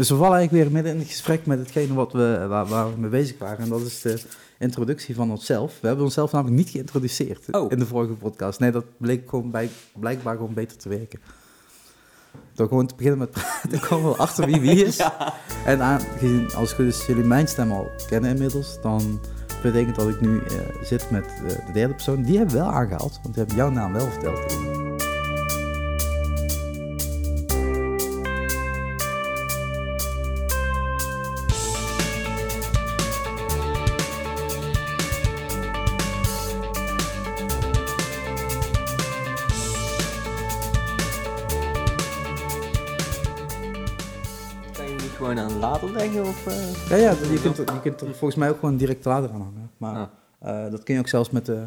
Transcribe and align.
Dus 0.00 0.08
we 0.08 0.16
vallen 0.16 0.36
eigenlijk 0.36 0.64
weer 0.64 0.72
midden 0.72 0.92
in 0.92 0.98
het 0.98 1.08
gesprek 1.08 1.46
met 1.46 1.58
hetgene 1.58 1.94
wat 1.94 2.12
we, 2.12 2.46
waar, 2.48 2.66
waar 2.66 2.94
we 2.94 3.00
mee 3.00 3.10
bezig 3.10 3.38
waren. 3.38 3.58
En 3.58 3.68
dat 3.68 3.80
is 3.80 4.00
de 4.00 4.20
introductie 4.58 5.14
van 5.14 5.30
onszelf. 5.30 5.78
We 5.80 5.86
hebben 5.86 6.04
onszelf 6.04 6.32
namelijk 6.32 6.56
niet 6.56 6.68
geïntroduceerd 6.70 7.50
Oh. 7.50 7.72
in 7.72 7.78
de 7.78 7.86
vorige 7.86 8.12
podcast. 8.12 8.60
Nee, 8.60 8.70
dat 8.70 8.84
bleek 8.96 9.28
gewoon 9.28 9.50
bij, 9.50 9.70
blijkbaar 9.98 10.36
gewoon 10.36 10.54
beter 10.54 10.76
te 10.76 10.88
werken. 10.88 11.20
Door 12.54 12.68
gewoon 12.68 12.86
te 12.86 12.94
beginnen 12.94 13.18
met 13.18 13.30
praten, 13.30 13.80
komen 13.88 14.10
we 14.10 14.16
achter 14.16 14.46
wie 14.46 14.60
wie 14.60 14.84
is. 14.84 14.96
Ja. 15.06 15.34
En 15.64 15.80
aangezien, 15.80 16.54
als 16.54 16.68
het 16.68 16.78
goed 16.78 16.86
is, 16.86 17.06
jullie 17.06 17.24
mijn 17.24 17.48
stem 17.48 17.72
al 17.72 17.90
kennen 18.08 18.30
inmiddels, 18.30 18.78
dan 18.82 19.20
betekent 19.62 19.96
dat 19.96 20.08
ik 20.08 20.20
nu 20.20 20.38
eh, 20.38 20.56
zit 20.82 21.10
met 21.10 21.24
eh, 21.26 21.66
de 21.66 21.72
derde 21.72 21.94
persoon. 21.94 22.22
Die 22.22 22.36
hebben 22.36 22.54
we 22.54 22.60
wel 22.60 22.70
aangehaald, 22.70 23.18
want 23.22 23.34
die 23.34 23.44
hebben 23.44 23.56
jouw 23.56 23.70
naam 23.70 23.92
wel 23.92 24.10
verteld. 24.10 24.79
Of, 46.46 46.46
eh? 46.46 46.88
Ja, 46.90 46.96
ja, 46.96 47.10
je 47.32 47.40
kunt, 47.42 47.58
er- 47.58 47.74
je 47.74 47.80
kunt 47.80 48.00
er 48.00 48.06
volgens 48.06 48.34
mij 48.34 48.50
ook 48.50 48.58
gewoon 48.58 48.76
direct 48.76 49.04
lader 49.04 49.30
aan 49.30 49.40
hangen. 49.40 49.70
Maar 49.76 50.10
eh, 50.38 50.70
dat 50.70 50.82
kun 50.82 50.94
je 50.94 51.00
ook 51.00 51.08
zelfs 51.08 51.30
met 51.30 51.46
de 51.46 51.64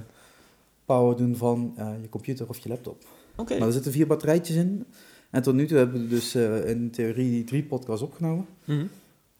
power 0.86 1.18
doen 1.18 1.36
van 1.36 1.73
eh, 1.77 1.88
je 2.02 2.09
computer 2.09 2.50
of 2.50 2.58
je 2.58 2.70
laptop. 2.70 3.04
Oké. 3.36 3.58
Maar 3.58 3.67
er 3.67 3.73
zitten 3.73 3.91
vier 3.91 4.08
batterijtjes 4.08 4.55
in. 4.58 4.86
En 5.30 5.41
tot 5.41 5.54
nu 5.54 5.66
toe 5.67 5.78
hebben 5.78 6.02
we 6.02 6.08
dus 6.08 6.36
eh, 6.36 6.70
in 6.70 6.91
theorie 6.91 7.44
drie 7.44 7.64
podcasts 7.64 8.02
opgenomen. 8.04 8.45
Mhm. 8.66 8.86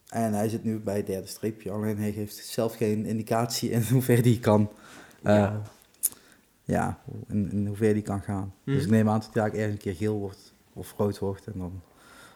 En 0.08 0.32
hij 0.32 0.48
zit 0.48 0.64
nu 0.64 0.78
bij 0.78 0.96
het 0.96 1.06
derde 1.06 1.26
streepje. 1.26 1.70
Alleen 1.70 1.98
hij 1.98 2.12
geeft 2.12 2.34
zelf 2.36 2.74
geen 2.76 3.06
indicatie 3.06 3.70
in 3.70 3.82
hoever 3.92 4.22
die 4.22 4.38
kan. 4.40 4.70
Ja. 5.22 5.62
ja, 6.64 6.98
in, 7.28 7.50
in 7.52 7.66
hoever 7.66 7.92
die 7.94 8.02
kan 8.02 8.20
gaan. 8.22 8.54
Mhm. 8.64 8.76
Dus 8.76 8.84
ik 8.84 8.90
neem 8.90 9.08
aan 9.08 9.20
dat 9.20 9.30
hij 9.32 9.42
daar 9.42 9.52
ergens 9.52 9.72
een 9.72 9.78
keer 9.78 9.94
geel 9.94 10.18
wordt 10.18 10.52
of 10.72 10.94
rood 10.96 11.18
wordt. 11.18 11.46
En 11.46 11.58
dan 11.58 11.80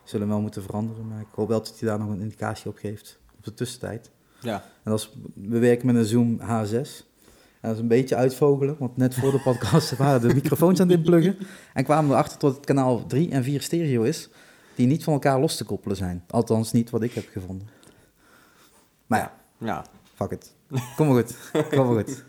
zullen 0.08 0.26
we 0.26 0.32
wel 0.32 0.42
moeten 0.42 0.62
veranderen. 0.62 1.08
Maar 1.08 1.20
ik 1.20 1.26
hoop 1.34 1.48
wel 1.48 1.58
dat 1.62 1.78
hij 1.78 1.88
daar 1.88 1.98
nog 1.98 2.08
een 2.08 2.20
indicatie 2.20 2.70
op 2.70 2.76
geeft. 2.76 3.18
Op 3.36 3.44
de 3.44 3.54
tussentijd. 3.54 4.10
Ja. 4.40 4.54
En 4.54 4.90
dat 4.90 4.98
is, 5.00 5.12
we 5.34 5.58
werken 5.58 5.86
met 5.86 5.96
een 5.96 6.04
Zoom 6.04 6.40
H6. 6.40 7.06
En 7.60 7.68
dat 7.68 7.72
is 7.74 7.78
een 7.78 7.88
beetje 7.88 8.16
uitvogelen, 8.16 8.76
want 8.78 8.96
net 8.96 9.14
voor 9.14 9.30
de 9.30 9.40
podcast 9.40 9.96
waren 9.96 10.28
de 10.28 10.34
microfoons 10.34 10.80
aan 10.80 10.88
het 10.88 10.96
inpluggen. 10.98 11.36
En 11.74 11.84
kwamen 11.84 12.08
we 12.10 12.14
erachter 12.14 12.38
dat 12.38 12.56
het 12.56 12.64
kanaal 12.66 13.06
3 13.06 13.30
en 13.30 13.44
4 13.44 13.62
stereo 13.62 14.02
is, 14.02 14.28
die 14.74 14.86
niet 14.86 15.04
van 15.04 15.12
elkaar 15.12 15.40
los 15.40 15.56
te 15.56 15.64
koppelen 15.64 15.96
zijn. 15.96 16.24
Althans, 16.28 16.72
niet 16.72 16.90
wat 16.90 17.02
ik 17.02 17.12
heb 17.12 17.28
gevonden. 17.32 17.68
Maar 19.06 19.18
ja, 19.18 19.32
Ja. 19.66 19.84
fuck 20.14 20.30
it. 20.30 20.54
Kom 20.96 21.06
maar 21.08 21.16
goed, 21.24 21.36
kom 21.70 21.86
maar 21.86 22.04
goed. 22.04 22.24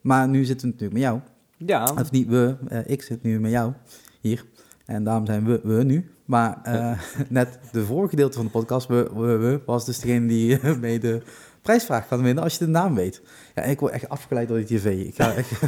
Maar 0.00 0.28
nu 0.28 0.44
zitten 0.44 0.66
we 0.68 0.72
natuurlijk 0.72 0.92
met 1.00 1.02
jou. 1.02 1.20
Ja. 1.56 1.94
Of 2.00 2.10
niet 2.10 2.28
we, 2.28 2.56
eh, 2.68 2.78
ik 2.86 3.02
zit 3.02 3.22
nu 3.22 3.40
met 3.40 3.50
jou 3.50 3.72
hier. 4.20 4.44
En 4.84 5.04
daarom 5.04 5.26
zijn 5.26 5.44
we, 5.44 5.60
we 5.62 5.82
nu. 5.82 6.10
Maar 6.24 6.58
eh, 6.62 6.98
net 7.28 7.58
de 7.72 7.84
vorige 7.84 8.08
gedeelte 8.08 8.36
van 8.36 8.44
de 8.44 8.50
podcast, 8.50 8.86
we, 8.86 9.10
we, 9.14 9.36
we, 9.36 9.60
was 9.66 9.84
dus 9.84 9.98
degene 9.98 10.26
die 10.26 10.60
eh, 10.60 10.76
mee 10.86 10.98
de 10.98 11.22
prijsvraag 11.62 12.08
kan 12.08 12.22
winnen 12.22 12.42
als 12.42 12.52
je 12.52 12.64
de 12.64 12.70
naam 12.70 12.94
weet. 12.94 13.22
Ja, 13.54 13.62
ik 13.62 13.80
word 13.80 13.92
echt 13.92 14.08
afgeleid 14.08 14.48
door 14.48 14.56
die 14.56 14.78
tv. 14.78 15.06
Ik 15.06 15.14
ga 15.14 15.34
echt... 15.34 15.50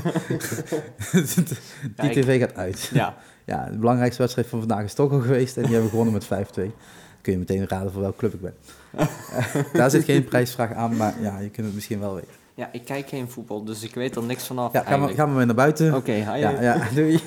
die 2.01 2.11
tv 2.11 2.41
gaat 2.41 2.55
uit. 2.55 2.91
Ja. 2.93 3.17
Ja, 3.45 3.71
de 3.71 3.79
belangrijkste 3.79 4.23
wedstrijd 4.23 4.49
van 4.49 4.59
vandaag 4.59 4.85
is 4.85 4.95
toch 4.95 5.13
al 5.13 5.21
geweest 5.21 5.57
en 5.57 5.63
die 5.63 5.73
hebben 5.73 5.91
gewonnen 5.91 6.15
met 6.15 6.25
5-2. 6.25 6.29
Dan 6.29 6.73
kun 7.23 7.33
je 7.33 7.39
meteen 7.39 7.69
raden 7.69 7.93
voor 7.93 8.01
welke 8.01 8.19
club 8.19 8.35
ik 8.35 8.41
ben. 8.41 8.55
Daar 9.73 9.91
zit 9.91 10.05
geen 10.05 10.25
prijsvraag 10.25 10.73
aan, 10.73 10.97
maar 10.97 11.15
ja, 11.21 11.39
je 11.39 11.51
kunt 11.51 11.67
het 11.67 11.75
misschien 11.75 12.01
wel 12.01 12.15
weten. 12.15 12.46
Ja, 12.57 12.69
ik 12.73 12.85
kijk 12.85 13.09
geen 13.09 13.29
voetbal, 13.31 13.65
dus 13.65 13.83
ik 13.83 13.95
weet 13.95 14.17
er 14.17 14.23
niks 14.23 14.47
vanaf. 14.47 14.73
Ja, 14.73 14.79
ga 14.79 14.85
maar, 14.85 14.91
eigenlijk. 14.91 15.19
ga 15.19 15.27
maar 15.27 15.37
weer 15.37 15.47
naar 15.47 15.55
buiten. 15.55 15.95
Oké, 15.95 16.13
hi. 16.13 16.21
Ja, 16.39 16.49
ja, 16.61 16.89
doei. 16.95 17.21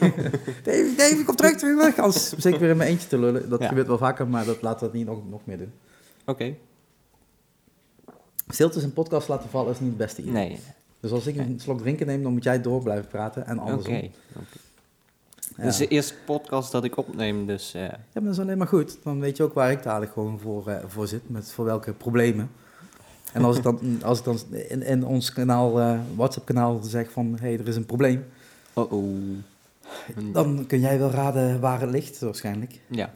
Kom 1.26 1.36
terug, 1.36 1.56
terug. 1.58 1.98
Anders 2.00 2.30
zeker 2.38 2.60
weer 2.60 2.70
in 2.70 2.78
mijn 2.78 2.90
eentje 2.90 3.08
te 3.08 3.18
lullen. 3.20 3.50
Dat 3.50 3.60
Ja. 3.62 3.68
gebeurt 3.68 3.88
wel 3.88 3.98
vaker, 3.98 4.28
maar 4.28 4.46
dat 4.46 4.62
laat 4.62 4.80
dat 4.80 4.94
niet 4.94 5.06
nog, 5.06 5.30
nog 5.30 5.42
meer 5.44 5.58
doen. 5.58 5.72
Oké. 6.26 6.56
Stiltes 8.48 8.84
een 8.84 8.94
podcast 8.94 9.28
laten 9.28 9.50
vallen 9.50 9.72
is 9.72 9.80
niet 9.80 9.90
het 9.90 9.98
beste 9.98 10.22
idee. 10.22 10.34
Nee. 10.34 10.60
Dus 11.00 11.12
als 11.12 11.28
ik 11.28 11.38
een 11.38 11.60
slok 11.60 11.80
drinken 11.80 12.08
neem, 12.08 12.24
dan 12.24 12.32
moet 12.34 12.44
jij 12.44 12.62
door 12.62 12.84
blijven 12.84 13.08
praten 13.08 13.46
en 13.48 13.60
Oké. 13.60 13.70
andersom. 13.70 13.96
oké. 13.96 14.10
Ja. 15.56 15.64
Dit 15.64 15.72
is 15.72 15.78
de 15.78 15.88
eerste 15.88 16.14
podcast 16.26 16.72
dat 16.72 16.84
ik 16.84 16.98
opneem, 16.98 17.46
dus... 17.46 17.74
eh, 17.74 17.82
Ja, 17.82 17.90
maar 18.14 18.24
dat 18.24 18.32
is 18.34 18.40
alleen 18.40 18.58
maar 18.58 18.68
goed. 18.68 18.98
Dan 19.04 19.20
weet 19.20 19.38
je 19.38 19.44
ook 19.44 19.54
waar 19.54 19.72
ik 19.72 19.84
dadelijk 19.84 20.12
gewoon 20.12 20.40
voor, 20.40 20.68
eh, 20.68 20.78
voor 20.88 21.08
zit, 21.08 21.30
met 21.30 21.52
voor 21.52 21.66
welke 21.66 21.94
problemen. 21.94 22.52
En 23.34 23.44
als 23.44 23.58
ik 23.58 23.64
dan, 23.64 24.04
als 24.04 24.20
ik 24.20 24.26
dan 24.26 24.40
in, 24.54 24.82
in 24.82 25.06
ons 25.06 25.34
kanaal, 25.34 25.80
eh, 25.80 26.00
WhatsApp-kanaal 26.16 26.80
zeg 26.84 27.12
van, 27.12 27.32
hé, 27.32 27.48
hey, 27.48 27.60
er 27.60 27.68
is 27.68 27.76
een 27.76 27.86
probleem, 27.86 28.26
oh 28.74 28.92
oh. 28.92 30.34
dan 30.34 30.66
kun 30.68 30.80
jij 30.80 31.00
wel 31.00 31.12
raden 31.12 31.60
waar 31.60 31.82
het 31.82 31.90
ligt, 31.90 32.20
waarschijnlijk. 32.20 32.80
Ja. 32.88 33.14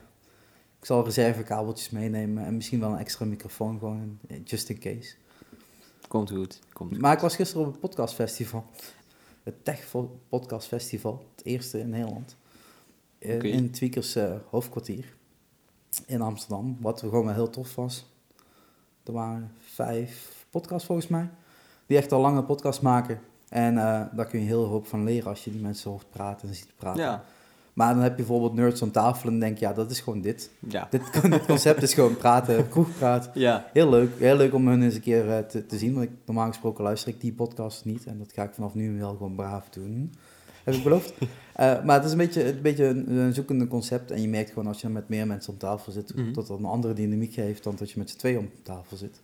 Ik 0.79 0.85
zal 0.85 1.05
reservekabeltjes 1.05 1.89
meenemen 1.89 2.45
en 2.45 2.55
misschien 2.55 2.79
wel 2.79 2.91
een 2.91 2.97
extra 2.97 3.25
microfoon, 3.25 3.79
gewoon 3.79 4.19
eh, 4.27 4.37
just 4.43 4.69
in 4.69 4.79
case. 4.79 5.13
Komt 6.07 6.29
goed. 6.29 6.59
Komt 6.73 6.91
goed. 6.91 7.01
Maar 7.01 7.13
ik 7.13 7.19
was 7.19 7.35
gisteren 7.35 7.65
op 7.65 7.71
het 7.71 7.81
podcastfestival. 7.81 8.65
Het 9.43 9.65
Tech 9.65 9.91
Podcast 10.29 10.67
Festival, 10.67 11.25
het 11.35 11.45
eerste 11.45 11.79
in 11.79 11.89
Nederland. 11.89 12.35
In, 13.17 13.35
Oké. 13.35 13.47
in 13.47 13.71
Tweakers 13.71 14.15
eh, 14.15 14.35
hoofdkwartier 14.49 15.15
in 16.05 16.21
Amsterdam. 16.21 16.77
Wat 16.79 16.99
gewoon 16.99 17.25
wel 17.25 17.33
heel 17.33 17.49
tof 17.49 17.75
was. 17.75 18.05
Er 19.03 19.13
waren 19.13 19.51
vijf 19.73 20.45
podcasts 20.49 20.85
volgens 20.85 21.07
mij. 21.07 21.29
Die 21.85 21.97
echt 21.97 22.11
al 22.11 22.21
lange 22.21 22.43
podcasts 22.43 22.81
maken. 22.81 23.19
En 23.49 23.77
eh, 23.77 24.01
daar 24.11 24.25
kun 24.25 24.39
je 24.39 24.45
heel 24.45 24.65
hoop 24.65 24.87
van 24.87 25.03
leren 25.03 25.29
als 25.29 25.43
je 25.43 25.51
die 25.51 25.61
mensen 25.61 25.91
hoort 25.91 26.09
praten 26.09 26.47
en 26.47 26.55
ziet 26.55 26.73
praten. 26.77 27.03
Ja. 27.03 27.23
Maar 27.73 27.93
dan 27.93 28.03
heb 28.03 28.11
je 28.11 28.17
bijvoorbeeld 28.17 28.53
nerds 28.53 28.81
aan 28.81 28.91
tafel 28.91 29.29
en 29.29 29.39
denk 29.39 29.57
je, 29.57 29.65
ja, 29.65 29.73
dat 29.73 29.91
is 29.91 29.99
gewoon 29.99 30.21
dit. 30.21 30.49
Ja. 30.59 30.87
Dit, 30.89 31.21
dit 31.21 31.45
concept 31.45 31.81
is 31.81 31.93
gewoon 31.93 32.17
praten, 32.17 32.67
kroegpraat. 32.69 33.29
Ja. 33.33 33.69
Heel 33.73 33.89
leuk, 33.89 34.19
heel 34.19 34.35
leuk 34.35 34.53
om 34.53 34.67
hun 34.67 34.81
eens 34.81 34.95
een 34.95 35.01
keer 35.01 35.29
eh, 35.29 35.37
te, 35.37 35.65
te 35.65 35.77
zien. 35.77 35.93
Want 35.93 36.05
ik, 36.05 36.11
normaal 36.25 36.47
gesproken 36.47 36.83
luister 36.83 37.09
ik 37.09 37.21
die 37.21 37.33
podcast 37.33 37.85
niet. 37.85 38.05
En 38.05 38.17
dat 38.17 38.33
ga 38.33 38.43
ik 38.43 38.53
vanaf 38.53 38.73
nu 38.73 38.99
wel 38.99 39.11
gewoon 39.11 39.35
braaf 39.35 39.69
doen. 39.69 40.13
Heb 40.63 40.73
ik 40.73 40.83
beloofd. 40.83 41.13
Eh, 41.53 41.83
maar 41.83 41.95
het 41.95 42.05
is 42.05 42.11
een 42.11 42.17
beetje, 42.17 42.47
een, 42.47 42.61
beetje 42.61 42.85
een, 42.85 43.17
een 43.17 43.33
zoekende 43.33 43.67
concept. 43.67 44.11
En 44.11 44.21
je 44.21 44.27
merkt 44.27 44.49
gewoon 44.49 44.67
als 44.67 44.81
je 44.81 44.89
met 44.89 45.09
meer 45.09 45.27
mensen 45.27 45.53
om 45.53 45.59
tafel 45.59 45.91
zit... 45.91 46.15
Mhm. 46.15 46.33
dat 46.33 46.47
dat 46.47 46.59
een 46.59 46.65
andere 46.65 46.93
dynamiek 46.93 47.33
geeft 47.33 47.63
dan 47.63 47.75
dat 47.75 47.91
je 47.91 47.99
met 47.99 48.09
z'n 48.09 48.17
tweeën 48.17 48.37
om 48.37 48.49
tafel 48.63 48.97
zit. 48.97 49.21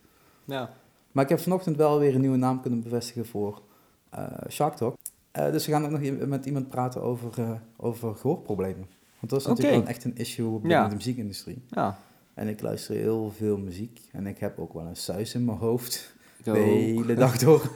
Ja. 0.49 0.69
Maar 1.11 1.23
ik 1.23 1.29
heb 1.29 1.39
vanochtend 1.39 1.77
wel 1.77 1.99
weer 1.99 2.15
een 2.15 2.21
nieuwe 2.21 2.37
naam 2.37 2.61
kunnen 2.61 2.81
bevestigen 2.83 3.25
voor 3.25 3.61
eh 4.09 4.27
Shark 4.49 4.75
Talk. 4.75 4.95
Eh, 5.31 5.51
dus 5.51 5.65
we 5.65 5.71
gaan 5.71 5.85
ook 5.85 5.91
nog 5.91 6.27
met 6.27 6.45
iemand 6.45 6.69
praten 6.69 7.01
over, 7.01 7.39
eh, 7.39 7.51
over 7.77 8.15
gehoorproblemen. 8.15 8.87
Want 9.19 9.31
dat 9.31 9.39
is 9.39 9.45
natuurlijk 9.47 9.77
wel 9.77 9.87
echt 9.87 10.03
een 10.03 10.15
issue 10.15 10.51
Ja. 10.51 10.59
binnen 10.59 10.89
de 10.89 10.95
muziekindustrie. 10.95 11.61
Ja. 11.67 11.99
En 12.33 12.47
ik 12.47 12.61
luister 12.61 12.95
heel 12.95 13.31
veel 13.37 13.57
muziek. 13.57 14.01
En 14.11 14.27
ik 14.27 14.37
heb 14.39 14.59
ook 14.59 14.73
wel 14.73 14.85
een 14.85 14.95
suis 14.95 15.33
in 15.33 15.45
mijn 15.45 15.57
hoofd. 15.57 16.13
De 16.43 16.51
hele 16.51 17.13
dag 17.13 17.37
door. 17.37 17.71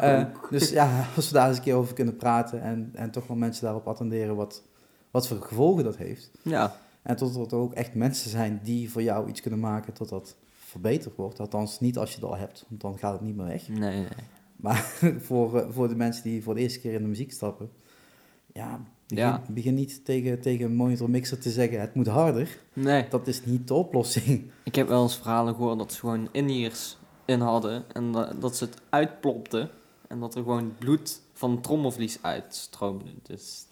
Dus 0.50 0.70
ja, 0.70 1.06
als 1.16 1.28
we 1.28 1.34
daar 1.34 1.48
eens 1.48 1.56
een 1.56 1.62
keer 1.62 1.74
over 1.74 1.94
kunnen 1.94 2.16
praten. 2.16 2.62
En, 2.62 2.90
en 2.94 3.10
toch 3.10 3.26
wel 3.26 3.36
mensen 3.36 3.64
daarop 3.64 3.88
attenderen 3.88 4.36
wat, 4.36 4.62
wat 5.10 5.28
voor 5.28 5.42
gevolgen 5.42 5.84
dat 5.84 5.96
heeft. 5.96 6.30
Ja. 6.42 6.76
En 7.02 7.16
tot 7.16 7.52
er 7.52 7.58
ook 7.58 7.74
echt 7.74 7.94
mensen 7.94 8.30
zijn 8.30 8.60
die 8.62 8.90
voor 8.90 9.02
jou 9.02 9.28
iets 9.28 9.40
kunnen 9.40 9.60
maken 9.60 9.92
tot 9.92 10.08
dat 10.08 10.36
verbeterd 10.68 11.16
wordt. 11.16 11.40
Althans, 11.40 11.80
niet 11.80 11.98
als 11.98 12.08
je 12.10 12.14
het 12.20 12.24
al 12.24 12.36
hebt, 12.36 12.64
want 12.68 12.80
dan 12.80 12.98
gaat 12.98 13.12
het 13.12 13.20
niet 13.20 13.36
meer 13.36 13.46
weg. 13.46 13.68
Nee, 13.68 13.78
nee. 13.98 14.06
Maar 14.56 14.76
voor, 15.26 15.58
eh, 15.58 15.66
voor 15.70 15.88
de 15.88 15.96
mensen 15.96 16.22
die 16.22 16.42
voor 16.42 16.54
de 16.54 16.60
eerste 16.60 16.80
keer 16.80 16.92
in 16.92 17.02
de 17.02 17.08
muziek 17.08 17.32
stappen, 17.32 17.70
ja, 18.52 18.80
begin, 19.06 19.24
Ja. 19.24 19.42
begin 19.48 19.74
niet 19.74 20.04
tegen, 20.04 20.40
tegen 20.40 20.64
een 20.64 20.74
monitor 20.74 21.10
mixer 21.10 21.38
te 21.38 21.50
zeggen, 21.50 21.80
het 21.80 21.94
moet 21.94 22.06
harder. 22.06 22.58
Nee. 22.72 23.06
Dat 23.08 23.26
is 23.26 23.44
niet 23.44 23.68
de 23.68 23.74
oplossing. 23.74 24.50
Ik 24.64 24.74
heb 24.74 24.88
wel 24.88 25.02
eens 25.02 25.16
verhalen 25.16 25.54
gehoord 25.54 25.78
dat 25.78 25.92
ze 25.92 25.98
gewoon 25.98 26.28
in-ears 26.32 26.96
in 27.24 27.40
hadden 27.40 27.84
en 27.92 28.12
da- 28.12 28.32
dat 28.40 28.56
ze 28.56 28.64
het 28.64 28.80
uitplopten 28.88 29.70
en 30.08 30.20
dat 30.20 30.34
er 30.34 30.42
gewoon 30.42 30.74
bloed 30.78 31.20
van 31.32 31.60
trommelvlies 31.60 32.18
uitstroomde. 32.22 33.10
Dus 33.22 33.66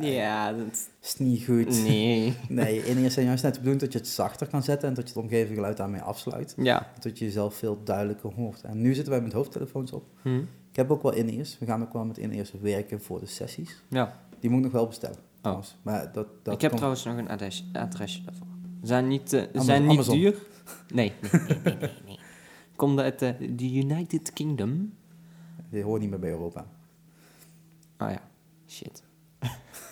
ja, 0.00 0.52
dat, 0.52 0.88
is 1.02 1.16
niet 1.18 1.44
goed. 1.44 1.68
nee. 1.82 2.34
Nee, 2.48 2.76
in 2.84 2.96
eerste 2.96 3.10
zijn 3.10 3.26
juist 3.26 3.42
net 3.42 3.52
de 3.54 3.58
bedoeling 3.58 3.82
dat 3.84 3.92
je 3.92 3.98
het 3.98 4.08
zachter 4.08 4.46
kan 4.48 4.62
zetten 4.62 4.88
en 4.88 4.94
dat 4.94 5.08
je 5.08 5.14
het 5.14 5.22
omgevingsgeluid 5.22 5.76
daarmee 5.76 6.00
afsluit. 6.00 6.54
Ja. 6.56 6.92
Dat 7.00 7.18
je 7.18 7.24
jezelf 7.24 7.54
veel 7.54 7.80
duidelijker 7.84 8.32
hoort. 8.34 8.62
En 8.62 8.80
nu 8.80 8.94
zitten 8.94 9.12
wij 9.12 9.22
met 9.22 9.32
hoofdtelefoons 9.32 9.92
op. 9.92 10.04
Hm. 10.22 10.36
Ik 10.70 10.76
heb 10.76 10.90
ook 10.90 11.02
wel 11.02 11.12
in-ears. 11.12 11.58
We 11.58 11.66
gaan 11.66 11.82
ook 11.82 11.92
wel 11.92 12.04
met 12.04 12.18
in-ears 12.18 12.52
werken 12.60 13.00
voor 13.02 13.20
de 13.20 13.26
sessies. 13.26 13.82
Ja. 13.88 14.20
Die 14.40 14.50
moet 14.50 14.58
ik 14.58 14.64
nog 14.64 14.72
wel 14.74 14.86
bestellen. 14.86 15.16
trouwens. 15.40 15.76
Maar 15.82 16.12
dat, 16.12 16.26
dat 16.42 16.54
ik 16.54 16.60
heb 16.60 16.60
komt- 16.60 16.76
trouwens 16.76 17.04
nog 17.04 17.16
een 17.16 17.28
adres, 17.28 17.64
adresje 17.72 18.24
daarvoor. 18.24 18.46
Zijn 18.82 19.08
niet, 19.08 19.32
eh, 19.32 19.40
Amazon- 19.42 19.62
zijn 19.64 19.82
niet 19.82 19.90
Amazon. 19.90 20.18
duur. 20.18 20.36
Nee, 20.94 21.12
nee, 21.22 21.30
nee, 21.32 21.56
nee, 21.64 21.74
nee, 21.76 21.90
nee. 22.06 22.18
Komt 22.76 22.98
uit 22.98 23.22
eh, 23.22 23.30
de 23.56 23.74
United 23.74 24.32
Kingdom. 24.32 24.92
Die 25.70 25.82
hoort 25.82 26.00
niet 26.00 26.10
meer 26.10 26.18
bij 26.18 26.30
Europa. 26.30 26.66
Oh 27.98 28.10
ja, 28.10 28.20
shit. 28.68 29.02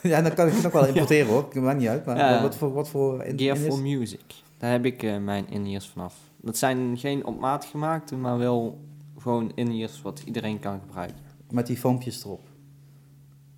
ja, 0.12 0.22
dan 0.22 0.34
kan 0.34 0.46
ik 0.46 0.52
het 0.52 0.62
nog 0.62 0.72
wel 0.72 0.86
importeren 0.94 1.26
hoor. 1.32 1.46
Ik 1.50 1.60
maakt 1.62 1.78
niet 1.78 1.88
uit. 1.88 2.04
Maar 2.04 2.16
Ja. 2.16 2.42
wat 2.42 2.56
voor... 2.56 2.72
Wat 2.72 2.88
voor 2.88 3.22
in, 3.24 3.38
Gear 3.38 3.56
for 3.56 3.78
Music. 3.80 4.20
Daar 4.58 4.70
heb 4.72 4.84
ik 4.84 5.02
eh, 5.02 5.16
mijn 5.18 5.48
in-ears 5.50 5.88
vanaf. 5.88 6.14
Dat 6.40 6.56
zijn 6.56 6.98
geen 6.98 7.24
op 7.26 7.40
maat 7.40 7.64
gemaakte, 7.64 8.16
maar 8.16 8.38
wel 8.38 8.80
gewoon 9.18 9.52
in-ears 9.54 10.02
wat 10.02 10.22
iedereen 10.24 10.58
kan 10.58 10.80
gebruiken. 10.80 11.16
Met 11.50 11.66
die 11.66 11.76
foampjes 11.76 12.24
erop. 12.24 12.48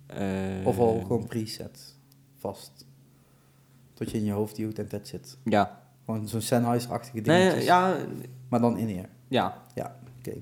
Eh, 0.07 0.27
Of 0.63 0.77
al 0.79 0.99
gewoon 1.07 1.27
preset. 1.27 1.95
Vast. 2.37 2.85
Tot 3.93 4.11
je 4.11 4.17
in 4.17 4.25
je 4.25 4.31
hoofd 4.31 4.55
duwt 4.55 4.79
en 4.79 4.87
that's 4.87 5.11
it. 5.13 5.37
Ja. 5.43 5.81
Gewoon 6.05 6.27
zo'n 6.27 6.41
Sennheiser-achtige 6.41 7.21
dingetjes. 7.21 7.53
Nee, 7.55 7.63
ja, 7.63 7.95
Maar 8.49 8.61
dan 8.61 8.77
in-ear. 8.77 9.09
ja. 9.27 9.61
Oké. 10.19 10.33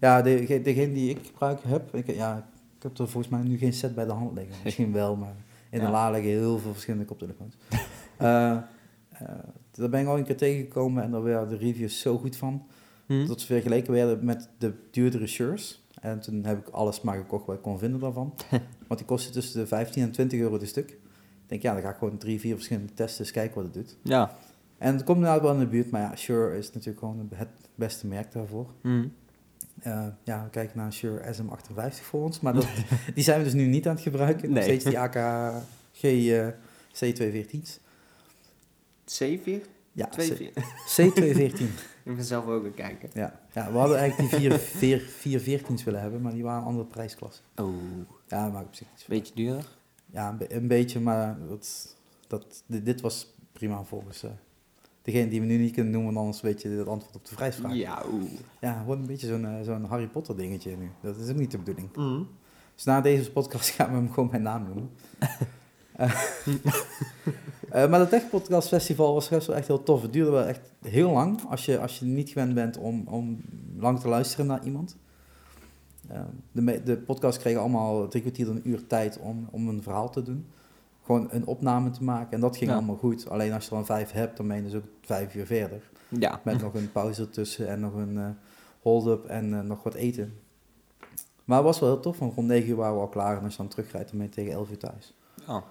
Ja, 0.00 0.22
de, 0.22 0.60
degene 0.62 0.92
die 0.92 1.10
ik 1.10 1.18
gebruik 1.26 1.58
heb, 1.66 1.94
ik, 1.94 2.14
ja, 2.14 2.48
heb 2.84 2.98
er 2.98 3.08
volgens 3.08 3.32
mij 3.32 3.42
nu 3.42 3.58
geen 3.58 3.72
set 3.72 3.94
bij 3.94 4.04
de 4.04 4.12
hand 4.12 4.34
liggen. 4.34 4.54
Misschien 4.64 4.92
wel, 4.92 5.16
maar 5.16 5.34
in 5.70 5.80
de 5.80 5.88
la 5.88 6.10
liggen 6.10 6.30
heel 6.30 6.58
veel 6.58 6.72
verschillende 6.72 7.06
koptelefoons. 7.06 7.56
Eh, 9.14 9.28
daar 9.70 9.88
ben 9.88 10.00
ik 10.00 10.06
al 10.06 10.18
een 10.18 10.24
keer 10.24 10.36
tegengekomen 10.36 11.02
en 11.02 11.10
daar 11.10 11.22
werden 11.22 11.48
de 11.48 11.64
reviews 11.64 12.00
zo 12.00 12.18
goed 12.18 12.36
van. 12.36 12.66
Hm? 13.06 13.26
Dat 13.26 13.40
ze 13.40 13.46
vergeleken 13.46 13.92
werden 13.92 14.24
met 14.24 14.48
de 14.58 14.72
duurdere 14.90 15.26
Shures. 15.26 15.82
En 16.00 16.20
toen 16.20 16.44
heb 16.44 16.58
ik 16.58 16.68
alles 16.68 17.00
maar 17.00 17.16
gekocht 17.16 17.46
wat 17.46 17.56
ik 17.56 17.62
kon 17.62 17.78
vinden 17.78 18.00
daarvan. 18.00 18.34
Want 18.88 19.00
die 19.00 19.08
kosten 19.08 19.32
tussen 19.32 19.60
de 19.60 19.66
15 19.66 20.02
en 20.02 20.10
20 20.10 20.40
euro 20.40 20.58
de 20.58 20.66
stuk. 20.66 20.90
Ik 20.90 20.98
denk, 21.46 21.62
ja, 21.62 21.72
dan 21.72 21.82
ga 21.82 21.90
ik 21.90 21.96
gewoon 21.96 22.18
drie, 22.18 22.40
vier 22.40 22.54
verschillende 22.54 22.94
testen 22.94 23.24
eens 23.24 23.32
kijken 23.32 23.54
wat 23.54 23.64
het 23.64 23.74
doet. 23.74 23.96
Ja. 24.02 24.34
En 24.78 24.94
het 24.94 25.04
komt 25.04 25.18
inderdaad 25.18 25.42
wel 25.42 25.52
in 25.52 25.58
de 25.58 25.66
buurt, 25.66 25.90
maar 25.90 26.00
ja, 26.00 26.16
Shure 26.16 26.58
is 26.58 26.72
natuurlijk 26.72 26.98
gewoon 26.98 27.28
het 27.34 27.48
beste 27.74 28.06
merk 28.06 28.32
daarvoor. 28.32 28.66
Hm. 28.80 29.06
Eh, 29.82 30.06
ja, 30.24 30.44
we 30.44 30.50
kijken 30.50 30.76
naar 30.76 30.86
een 30.86 30.92
Shure 30.92 31.34
SM58 31.34 32.02
voor 32.02 32.22
ons, 32.22 32.40
maar 32.40 32.52
dat, 32.52 32.66
die 33.14 33.24
zijn 33.24 33.38
we 33.38 33.44
dus 33.44 33.52
nu 33.52 33.66
niet 33.66 33.86
aan 33.88 33.94
het 33.94 34.02
gebruiken. 34.02 34.44
Nog 34.48 34.54
Nee. 34.58 34.62
steeds 34.64 34.84
die 34.84 34.98
AKG 34.98 36.02
eh, 36.02 36.48
C214's. 36.94 37.78
C4? 39.04 39.66
Ja, 39.92 40.06
2, 40.06 40.30
C- 40.30 40.36
4. 40.36 40.52
C214. 41.12 41.60
Ik 42.04 42.16
ben 42.16 42.24
zelf 42.24 42.44
ook 42.46 42.58
aan 42.58 42.64
het 42.64 42.74
kijken. 42.74 43.10
ja. 43.14 43.40
ja, 43.52 43.72
we 43.72 43.78
hadden 43.78 43.96
eigenlijk 43.98 44.30
die 44.30 44.58
4, 44.58 45.00
4, 45.00 45.60
414's 45.60 45.84
willen 45.84 46.00
hebben, 46.00 46.20
maar 46.22 46.32
die 46.32 46.42
waren 46.42 46.60
een 46.60 46.66
andere 46.66 46.86
prijsklasse. 46.86 47.40
Oh, 47.56 47.74
Ja, 48.28 48.48
maakt 48.48 48.66
op 48.66 48.74
zich 48.74 48.86
niet 48.90 49.04
beetje 49.08 49.34
duurder. 49.34 49.66
Ja, 50.06 50.28
een, 50.28 50.36
be- 50.36 50.54
een 50.54 50.68
beetje, 50.68 51.00
maar 51.00 51.36
dat, 51.48 51.96
dat, 52.26 52.62
dit, 52.66 52.84
dit 52.84 53.00
was 53.00 53.34
prima 53.52 53.82
volgens 53.84 54.22
eh, 54.22 54.30
degene 55.04 55.28
die 55.28 55.40
we 55.40 55.46
nu 55.46 55.56
niet 55.56 55.74
kunnen 55.74 55.92
noemen, 55.92 56.16
anders 56.16 56.40
weet 56.40 56.62
je 56.62 56.68
het 56.68 56.86
antwoord 56.86 57.16
op 57.16 57.26
de 57.26 57.34
prijsvraag. 57.34 57.74
Ja. 57.74 58.02
Ja, 58.60 58.82
wordt 58.84 59.00
een 59.00 59.06
beetje 59.06 59.26
zo'n 59.26 59.44
eh, 59.44 59.62
zo'n 59.62 59.84
Harry 59.84 60.06
Potter 60.06 60.36
dingetje 60.36 60.76
nu. 60.76 60.90
Dat 61.00 61.16
is 61.16 61.30
ook 61.30 61.36
niet 61.36 61.50
de 61.50 61.58
bedoeling. 61.58 61.88
Hm. 61.94 62.22
Dus 62.74 62.84
na 62.84 63.00
deze 63.00 63.32
podcast 63.32 63.68
gaan 63.76 63.88
we 63.88 63.94
hem 63.94 64.12
gewoon 64.12 64.30
bij 64.30 64.40
naam 64.40 64.64
noemen. 64.64 64.90
Eh, 65.94 66.14
eh, 67.70 67.90
maar 67.90 68.00
het 68.00 68.08
Tech 68.08 68.28
Podcast 68.30 68.68
Festival 68.68 69.14
was 69.14 69.28
best 69.28 69.46
wel 69.46 69.56
echt 69.56 69.66
heel 69.66 69.82
tof. 69.82 70.02
Het 70.02 70.12
duurde 70.12 70.30
wel 70.30 70.44
echt 70.44 70.72
heel 70.80 71.10
lang 71.10 71.40
als 71.48 71.64
je, 71.64 71.78
als 71.78 71.98
je 71.98 72.04
niet 72.04 72.28
gewend 72.28 72.54
bent 72.54 72.76
om, 72.76 73.06
om 73.06 73.40
lang 73.76 74.00
te 74.00 74.08
luisteren 74.08 74.46
naar 74.46 74.64
iemand. 74.64 74.96
Eh, 76.08 76.20
de, 76.52 76.82
de 76.82 76.96
podcast 76.96 77.38
kregen 77.38 77.60
allemaal 77.60 78.08
drie 78.08 78.22
kwartier 78.22 78.48
een 78.48 78.68
uur 78.68 78.86
tijd 78.86 79.18
om, 79.18 79.48
om 79.50 79.68
een 79.68 79.82
verhaal 79.82 80.10
te 80.10 80.22
doen. 80.22 80.46
Gewoon 81.04 81.28
een 81.30 81.46
opname 81.46 81.90
te 81.90 82.04
maken 82.04 82.30
en 82.32 82.40
dat 82.40 82.56
ging 82.56 82.70
Ja. 82.70 82.76
allemaal 82.76 82.96
goed. 82.96 83.28
Alleen 83.28 83.52
als 83.52 83.64
je 83.64 83.70
er 83.70 83.76
dan 83.76 83.86
vijf 83.86 84.10
hebt, 84.12 84.36
dan 84.36 84.48
ben 84.48 84.56
je 84.56 84.62
dus 84.62 84.74
ook 84.74 84.84
vijf 85.00 85.34
uur 85.34 85.46
verder. 85.46 85.90
Ja. 86.08 86.40
Met 86.44 86.62
nog 86.62 86.74
een 86.74 86.92
pauze 86.92 87.22
ertussen 87.22 87.68
en 87.68 87.80
nog 87.80 87.94
een 87.94 88.18
eh, 88.18 88.26
hold-up 88.82 89.24
en 89.24 89.54
eh, 89.54 89.60
nog 89.60 89.82
wat 89.82 89.94
eten. 89.94 90.38
Maar 91.44 91.56
het 91.56 91.66
was 91.66 91.80
wel 91.80 91.88
heel 91.88 92.00
tof, 92.00 92.18
want 92.18 92.34
rond 92.34 92.46
9 92.48 92.68
uur 92.68 92.76
waren 92.76 92.94
we 92.94 93.00
al 93.00 93.08
klaar. 93.08 93.36
En 93.36 93.42
als 93.42 93.52
je 93.52 93.58
dan 93.58 93.68
terugrijdt, 93.68 94.08
dan 94.08 94.18
ben 94.18 94.26
je 94.26 94.32
tegen 94.34 94.52
11 94.52 94.70
uur 94.70 94.78
thuis. 94.78 95.14
Oh. 95.48 95.62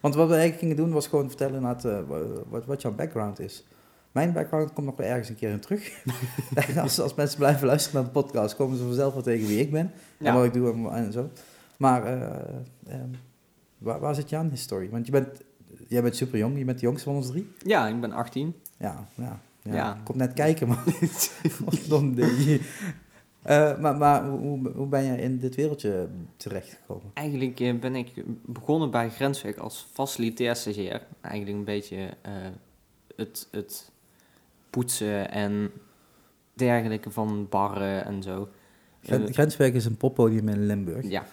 Want 0.00 0.14
wat 0.14 0.26
we 0.28 0.32
eigenlijk 0.32 0.60
gingen 0.62 0.76
doen, 0.76 0.92
was 0.92 1.06
gewoon 1.06 1.28
vertellen 1.28 1.62
eh, 1.64 2.00
wa- 2.08 2.20
wat, 2.48 2.64
wat 2.66 2.82
jouw 2.82 2.92
background 2.94 3.40
is. 3.40 3.64
Mijn 4.12 4.32
background 4.32 4.72
komt 4.72 4.86
nog 4.86 4.96
wel 4.96 5.06
ergens 5.06 5.28
een 5.28 5.34
keer 5.34 5.50
in 5.50 5.60
terug. 5.60 6.04
Als, 6.82 7.00
als 7.00 7.14
mensen 7.14 7.38
blijven 7.38 7.66
luisteren 7.66 7.96
naar 8.02 8.12
de 8.12 8.20
podcast, 8.20 8.56
komen 8.56 8.76
ze 8.76 8.84
vanzelf 8.84 9.12
wel 9.14 9.22
tegen 9.22 9.46
wie 9.46 9.58
ik 9.60 9.70
ben. 9.70 9.90
En 10.18 10.34
wat 10.34 10.44
ik 10.44 10.52
doe 10.52 10.72
en, 10.72 10.90
en 10.92 11.12
zo. 11.12 11.28
Maar 11.78 12.04
eh, 12.04 12.38
ehm, 12.86 13.08
waar, 13.84 14.00
waar 14.00 14.14
zit 14.14 14.28
jouw 14.30 14.48
history? 14.50 14.90
Want 14.90 15.06
je 15.06 15.12
bent, 15.12 15.28
jij 15.88 16.02
bent 16.02 16.16
super 16.16 16.38
jong, 16.38 16.58
je 16.58 16.64
bent 16.64 16.78
de 16.78 16.84
jongste 16.86 17.04
van 17.04 17.14
ons 17.14 17.26
drie. 17.26 17.50
ja, 17.58 17.88
ik 17.88 18.00
ben 18.00 18.12
18. 18.12 18.54
Ja, 18.78 19.06
ja. 19.14 19.40
ja. 19.62 19.74
Ja. 19.74 19.94
Ik 19.94 20.04
kom 20.04 20.16
net 20.16 20.32
kijken, 20.32 20.68
man. 20.68 20.78
Dan 21.88 22.14
de- 22.14 22.60
Eh, 23.42 23.78
maar 23.78 23.96
maar 23.96 24.28
hoe, 24.28 24.86
ben 24.86 25.02
je 25.04 25.16
in 25.22 25.38
dit 25.38 25.54
wereldje 25.54 26.08
terechtgekomen? 26.36 27.10
Eigenlijk 27.14 27.60
eh, 27.60 27.78
ben 27.78 27.94
ik 27.96 28.12
begonnen 28.44 28.90
bij 28.90 29.10
Grensweg 29.10 29.56
als 29.58 29.86
facilitair 29.92 30.56
stagiair. 30.56 31.02
Eigenlijk 31.20 31.56
een 31.58 31.64
beetje 31.64 31.96
eh, 32.22 32.32
het, 33.16 33.48
het 33.50 33.90
poetsen 34.70 35.30
en 35.30 35.70
dergelijke 36.54 37.10
van 37.10 37.46
barren 37.50 38.04
en 38.04 38.22
zo. 38.22 38.48
Gren- 39.02 39.32
Grenswerk 39.34 39.74
is 39.74 39.84
een 39.84 39.96
poppodium 39.96 40.48
in 40.48 40.66
Limburg. 40.66 41.08
Ja. 41.08 41.26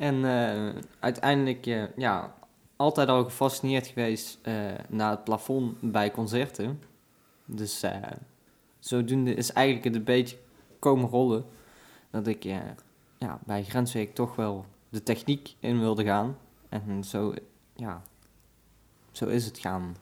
En 0.00 0.24
eh, 0.24 0.82
uiteindelijk, 1.00 1.66
eh, 1.66 1.96
ja, 1.96 2.34
altijd 2.76 3.08
al 3.08 3.24
gefascineerd 3.24 3.86
geweest 3.86 4.38
eh, 4.42 4.54
naar 4.88 5.10
het 5.10 5.24
plafond 5.24 5.92
bij 5.92 6.10
concerten. 6.10 6.82
Dus 7.44 7.84
zodoende 8.78 9.34
is 9.34 9.52
eigenlijk 9.52 9.86
het 9.86 9.94
een 9.94 10.04
beetje 10.04 10.36
komen 10.78 11.08
rollen 11.08 11.44
dat 12.10 12.26
ik 12.26 12.42
ja, 13.18 13.38
bij 13.44 13.64
Grensweek 13.64 14.14
toch 14.14 14.36
wel 14.36 14.64
de 14.88 15.02
techniek 15.02 15.54
in 15.58 15.80
wilde 15.80 16.04
gaan. 16.04 16.36
En 16.68 17.04
zo, 17.04 17.34
ja, 17.74 18.02
zo 19.12 19.26
is 19.26 19.44
het 19.44 19.58
gaan. 19.58 19.96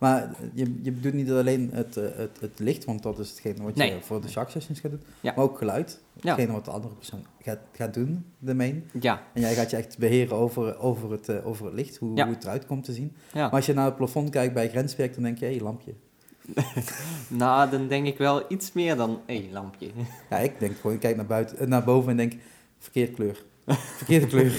Maar 0.00 0.30
je, 0.54 0.78
je 0.82 0.92
bedoelt 0.92 1.14
niet 1.14 1.30
alleen 1.30 1.70
het, 1.72 1.96
eh, 1.96 2.04
het, 2.16 2.40
het 2.40 2.58
licht, 2.58 2.84
want 2.84 3.02
dat 3.02 3.18
is 3.18 3.30
hetgene 3.30 3.62
wat 3.62 3.76
je 3.76 3.98
voor 4.00 4.20
de 4.20 4.28
shock 4.28 4.50
sessions 4.50 4.80
gaat 4.80 4.90
doen. 4.90 5.02
Ja. 5.20 5.32
Maar 5.36 5.44
ook 5.44 5.58
geluid. 5.58 6.00
Ja. 6.20 6.30
Hetgene 6.30 6.52
wat 6.52 6.64
de 6.64 6.70
andere 6.70 6.94
persoon 6.94 7.24
gaat, 7.42 7.58
gaat 7.72 7.94
doen, 7.94 8.24
de 8.38 8.54
main. 8.54 8.90
Ja, 9.00 9.22
En 9.32 9.40
jij 9.40 9.54
gaat 9.54 9.70
je 9.70 9.76
echt 9.76 9.98
beheren 9.98 10.36
over, 10.36 10.78
over, 10.78 11.10
het, 11.10 11.28
eh, 11.28 11.46
over 11.46 11.64
het 11.66 11.74
licht, 11.74 11.96
hoe, 11.96 12.20
het 12.20 12.44
eruit 12.44 12.66
komt 12.66 12.84
te 12.84 12.92
zien. 12.92 13.16
ja. 13.32 13.40
Maar 13.40 13.50
als 13.50 13.66
je 13.66 13.74
naar 13.74 13.84
het 13.84 13.96
plafond 13.96 14.30
kijkt 14.30 14.54
bij 14.54 14.68
Grenswerk, 14.68 15.14
dan 15.14 15.22
denk 15.22 15.38
je, 15.38 15.46
hé, 15.46 15.56
lampje. 15.60 15.94
nou, 17.28 17.70
dan 17.70 17.88
denk 17.88 18.06
ik 18.06 18.18
wel 18.18 18.44
iets 18.48 18.72
meer 18.72 18.96
dan, 18.96 19.20
hé, 19.26 19.48
lampje. 19.52 19.90
Ja, 20.30 20.36
ik 20.36 20.58
denk 20.58 20.76
gewoon, 20.76 20.94
ik 20.94 21.00
kijk 21.00 21.16
naar, 21.16 21.26
buiten, 21.26 21.58
eh, 21.58 21.66
naar 21.66 21.84
boven 21.84 22.10
en 22.10 22.16
denk, 22.16 22.34
verkeerde 22.78 23.12
kleur. 23.12 23.44
Verkeerde 23.74 24.26
kleur. 24.26 24.52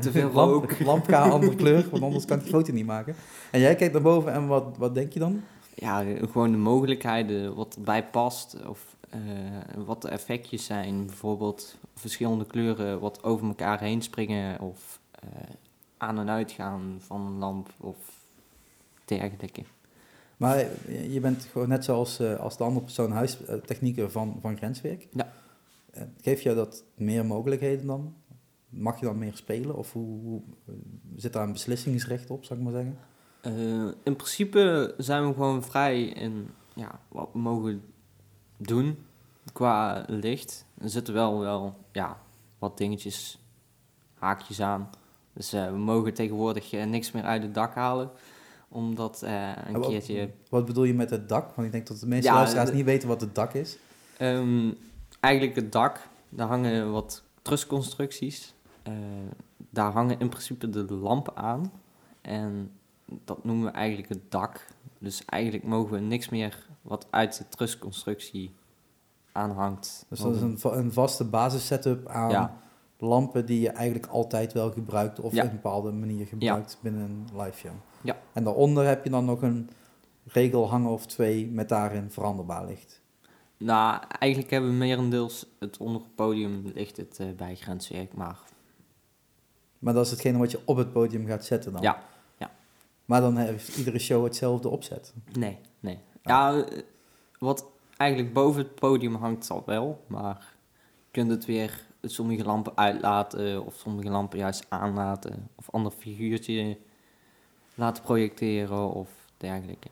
Te 0.00 0.10
veel 0.12 0.30
Lamp- 0.32 0.52
rook. 0.52 0.80
Lamp 0.80 1.06
ga 1.06 1.28
andere 1.28 1.54
kleur, 1.54 1.86
want 1.90 2.02
anders 2.02 2.24
kan 2.24 2.36
ik 2.36 2.42
die 2.42 2.52
foto 2.52 2.72
niet 2.72 2.86
maken. 2.86 3.14
En 3.50 3.60
jij 3.60 3.74
kijkt 3.74 3.92
naar 3.92 4.02
boven 4.02 4.32
en 4.32 4.46
wat, 4.46 4.76
wat 4.78 4.94
denk 4.94 5.12
je 5.12 5.18
dan? 5.18 5.42
ja, 5.80 6.04
gewoon 6.18 6.50
de 6.50 6.56
mogelijkheden, 6.56 7.54
wat 7.54 7.74
erbij 7.74 8.04
past. 8.06 8.56
Of 8.66 8.96
eh, 9.10 9.20
wat 9.84 10.02
de 10.02 10.08
effectjes 10.08 10.64
zijn. 10.64 11.06
Bijvoorbeeld 11.06 11.78
verschillende 11.94 12.46
kleuren 12.46 13.00
wat 13.00 13.22
over 13.24 13.46
elkaar 13.46 13.80
heen 13.80 14.02
springen. 14.02 14.60
Of 14.60 15.00
eh, 15.10 15.28
aan 15.96 16.18
en 16.18 16.30
uitgaan 16.30 16.96
van 16.98 17.20
een 17.26 17.38
lamp. 17.38 17.68
Of 17.80 17.96
dergelijke. 19.04 19.62
Maar 20.36 20.58
je 21.10 21.20
bent 21.20 21.48
gewoon 21.52 21.68
net 21.68 21.84
zoals 21.84 22.18
eh, 22.18 22.36
als 22.36 22.56
de 22.56 22.64
andere 22.64 22.84
persoon 22.84 23.12
huistechnieker 23.12 24.10
van, 24.10 24.38
van 24.40 24.56
Grenswerk. 24.56 25.06
Ja. 25.12 25.32
Geeft 26.20 26.42
jou 26.42 26.56
dat 26.56 26.84
meer 26.94 27.24
mogelijkheden 27.26 27.86
dan? 27.86 28.14
Mag 28.68 29.00
je 29.00 29.06
dan 29.06 29.18
meer 29.18 29.34
spelen? 29.36 29.76
Of 29.76 29.92
hoe, 29.92 30.20
hoe- 30.20 30.42
eh, 30.66 30.74
zit 31.16 31.32
daar 31.32 31.42
een 31.46 31.52
beslissingsrecht 31.52 32.30
op, 32.30 32.44
zou 32.44 32.58
ik 32.58 32.64
maar 32.64 32.74
zeggen? 32.74 32.98
Eh, 33.40 33.92
in 34.02 34.16
principe 34.16 34.94
zijn 34.98 35.26
we 35.26 35.32
gewoon 35.32 35.62
vrij 35.62 36.02
in 36.02 36.48
ja, 36.74 37.00
wat 37.08 37.28
we 37.32 37.38
mogen 37.38 37.82
doen 38.56 38.98
qua 39.52 40.04
licht. 40.08 40.64
Er 40.78 40.88
zitten 40.90 41.14
wel, 41.14 41.38
wel 41.40 41.76
ja, 41.92 42.20
wat 42.58 42.78
dingetjes, 42.78 43.38
haakjes 44.14 44.60
aan. 44.60 44.90
Dus 45.32 45.52
eh, 45.52 45.70
we 45.70 45.76
mogen 45.78 46.14
tegenwoordig 46.14 46.72
niks 46.72 47.12
meer 47.12 47.22
uit 47.22 47.42
het 47.42 47.54
dak 47.54 47.74
halen. 47.74 48.10
Omdat 48.68 49.22
een 49.66 49.72
wat- 49.72 49.88
keertje... 49.88 50.30
Wat 50.48 50.64
bedoel 50.66 50.84
je 50.84 50.94
met 50.94 51.10
het 51.10 51.28
dak? 51.28 51.54
Want 51.54 51.66
ik 51.66 51.72
denk 51.72 51.86
dat 51.86 52.00
de 52.00 52.06
meeste 52.06 52.28
Ja, 52.28 52.34
luisteraars 52.34 52.72
niet 52.72 52.84
weten 52.84 53.08
wat 53.08 53.20
het 53.20 53.34
dak 53.34 53.52
is. 53.54 53.78
Ehm, 54.16 54.70
eigenlijk 55.20 55.56
het 55.56 55.72
dak, 55.72 56.08
daar 56.28 56.48
hangen 56.48 56.92
wat 56.92 57.22
trusconstructies. 57.42 58.54
Eh, 58.82 58.92
daar 59.70 59.92
hangen 59.92 60.18
in 60.18 60.28
principe 60.28 60.70
de 60.70 60.94
lampen 60.94 61.36
aan. 61.36 61.72
En 62.20 62.70
dat 63.24 63.44
noemen 63.44 63.64
we 63.64 63.70
eigenlijk 63.70 64.08
het 64.08 64.30
dak. 64.30 64.66
Dus 64.98 65.24
eigenlijk 65.24 65.64
mogen 65.64 65.92
we 65.92 65.98
niks 66.00 66.28
meer 66.28 66.66
wat 66.82 67.06
uit 67.10 67.38
de 67.38 67.48
trusconstructie 67.48 68.54
aanhangt. 69.32 70.06
Dus 70.08 70.18
dat 70.20 70.34
is 70.34 70.40
een, 70.40 70.58
va- 70.58 70.72
een 70.76 70.92
vaste 70.92 71.24
basissetup 71.24 72.08
aan 72.08 72.30
Ja. 72.30 72.56
lampen 72.98 73.46
die 73.46 73.60
je 73.60 73.68
eigenlijk 73.70 74.06
altijd 74.12 74.52
wel 74.52 74.70
gebruikt 74.72 75.20
of 75.20 75.32
Ja. 75.32 75.42
op 75.42 75.48
een 75.48 75.54
bepaalde 75.54 75.90
manier 75.92 76.26
gebruikt 76.26 76.78
binnen 76.82 77.02
een 77.02 77.28
live 77.42 77.56
show. 77.58 77.72
Ja. 78.02 78.16
En 78.32 78.44
daaronder 78.44 78.86
heb 78.86 79.04
je 79.04 79.10
dan 79.10 79.24
nog 79.24 79.42
een 79.42 79.70
regel 80.24 80.68
hangen 80.68 80.90
of 80.90 81.06
twee 81.06 81.46
met 81.48 81.68
daarin 81.68 82.10
veranderbaar 82.10 82.66
licht. 82.66 82.99
Nou, 83.62 84.02
eigenlijk 84.18 84.50
hebben 84.50 84.70
we 84.70 84.76
merendeels 84.76 85.46
het 85.58 85.78
onder 85.78 86.02
het 86.02 86.14
podium 86.14 86.70
ligt 86.74 86.96
het 86.96 87.18
eh, 87.20 87.26
bij 87.36 87.54
grenswerk, 87.54 88.14
maar 88.14 88.38
Maar 89.78 89.94
dat 89.94 90.04
is 90.04 90.10
hetgene 90.10 90.38
wat 90.38 90.50
je 90.50 90.60
op 90.64 90.76
het 90.76 90.92
podium 90.92 91.26
gaat 91.26 91.44
zetten 91.44 91.72
dan. 91.72 91.82
Ja, 91.82 92.02
ja. 92.38 92.50
Maar 93.04 93.20
dan 93.20 93.36
heeft 93.36 93.76
iedere 93.76 93.98
show 93.98 94.24
hetzelfde 94.24 94.68
opzet. 94.68 95.14
Nee, 95.32 95.58
nee. 95.80 95.98
Ja, 96.22 96.54
eh, 96.54 96.82
wat 97.38 97.64
eigenlijk 97.96 98.32
boven 98.32 98.62
het 98.62 98.74
podium 98.74 99.14
hangt 99.14 99.44
zal 99.44 99.62
wel, 99.66 100.04
maar 100.06 100.54
je 100.96 101.10
kunt 101.10 101.30
het 101.30 101.44
weer 101.44 101.86
sommige 102.02 102.44
lampen 102.44 102.76
uitlaten 102.76 103.66
of 103.66 103.74
sommige 103.74 104.10
lampen 104.10 104.38
juist 104.38 104.66
aanlaten 104.68 105.48
of 105.54 105.70
ander 105.70 105.92
figuurtje 105.92 106.78
laten 107.74 108.02
projecteren 108.02 108.92
of 108.92 109.08
dergelijke. 109.36 109.88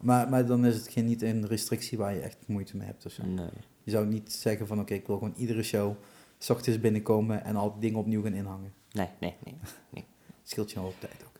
Maar, 0.00 0.28
maar 0.28 0.46
dan 0.46 0.66
is 0.66 0.74
het 0.74 0.88
geen, 0.88 1.04
niet 1.04 1.22
een 1.22 1.46
restrictie 1.46 1.98
waar 1.98 2.14
je 2.14 2.20
echt 2.20 2.36
moeite 2.46 2.76
mee 2.76 2.86
hebt. 2.86 3.06
of 3.06 3.12
zo. 3.12 3.26
Nee. 3.26 3.48
Je 3.82 3.90
zou 3.90 4.06
niet 4.06 4.32
zeggen 4.32 4.66
van 4.66 4.80
oké, 4.80 4.94
ik 4.94 5.06
wil 5.06 5.18
gewoon 5.18 5.34
iedere 5.36 5.62
show 5.62 5.96
s 6.38 6.50
ochtends 6.50 6.80
binnenkomen 6.80 7.44
en 7.44 7.56
al 7.56 7.78
dingen 7.78 7.98
opnieuw 7.98 8.22
gaan 8.22 8.34
inhangen. 8.34 8.72
Nee, 8.92 9.08
nee, 9.20 9.34
nee. 9.44 9.54
Scheelt 10.42 10.70
je 10.70 10.78
al 10.78 10.86
op 10.86 10.94
tijd 10.98 11.24
ook. 11.26 11.36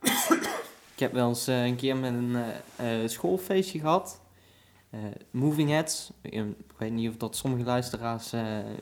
Ik 0.94 1.06
heb 1.06 1.12
wel 1.14 1.28
eens 1.28 1.46
eh, 1.46 1.64
een 1.64 1.76
keer 1.76 1.96
met 1.96 2.12
een 2.12 2.36
eh, 2.76 3.02
eh, 3.02 3.08
schoolfeestje 3.08 3.78
gehad. 3.78 4.20
Eh, 4.90 5.00
moving 5.30 5.70
Heads. 5.70 6.12
Ik 6.22 6.44
weet 6.76 6.92
niet 6.92 7.08
of 7.08 7.16
dat 7.16 7.36
sommige 7.36 7.64
luisteraars 7.64 8.32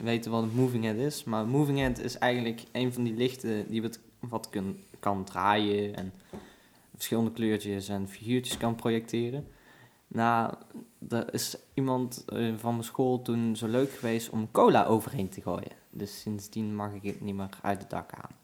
weten 0.01 0.31
wat 0.31 0.43
een 0.43 0.55
Moving 0.55 0.85
Head 0.85 0.97
is. 0.97 1.25
Maar 1.25 1.47
Moving 1.47 1.79
Head 1.79 1.99
is 1.99 2.19
eigenlijk 2.19 2.63
een 2.73 2.93
van 2.93 3.05
die 3.05 3.15
lichten 3.15 3.69
die 3.69 3.83
wat, 3.83 3.99
wat 4.19 4.49
kun, 4.49 4.85
kan 4.99 5.25
draaien. 5.25 5.95
En 5.95 6.13
verschillende 6.99 7.33
kleurtjes 7.33 7.89
en 7.89 8.09
figuurtjes 8.09 8.57
kan 8.57 8.75
projecteren. 8.75 9.47
Nou, 10.09 10.55
er 11.09 11.35
is 11.35 11.57
iemand 11.75 12.25
eh, 12.27 12.55
van 12.57 12.73
mijn 12.73 12.85
school 12.85 13.23
toen 13.23 13.57
zo 13.57 13.67
leuk 13.67 13.91
geweest 13.91 14.31
om 14.31 14.51
cola 14.51 14.85
overheen 14.85 15.29
te 15.29 15.41
gooien. 15.41 15.73
Dus 15.91 16.21
sindsdien 16.21 16.75
mag 16.75 16.93
ik 16.93 17.03
het 17.03 17.21
niet 17.21 17.35
meer 17.35 17.49
uit 17.63 17.81
het 17.81 17.91
dak 17.91 18.13
aan. 18.13 18.37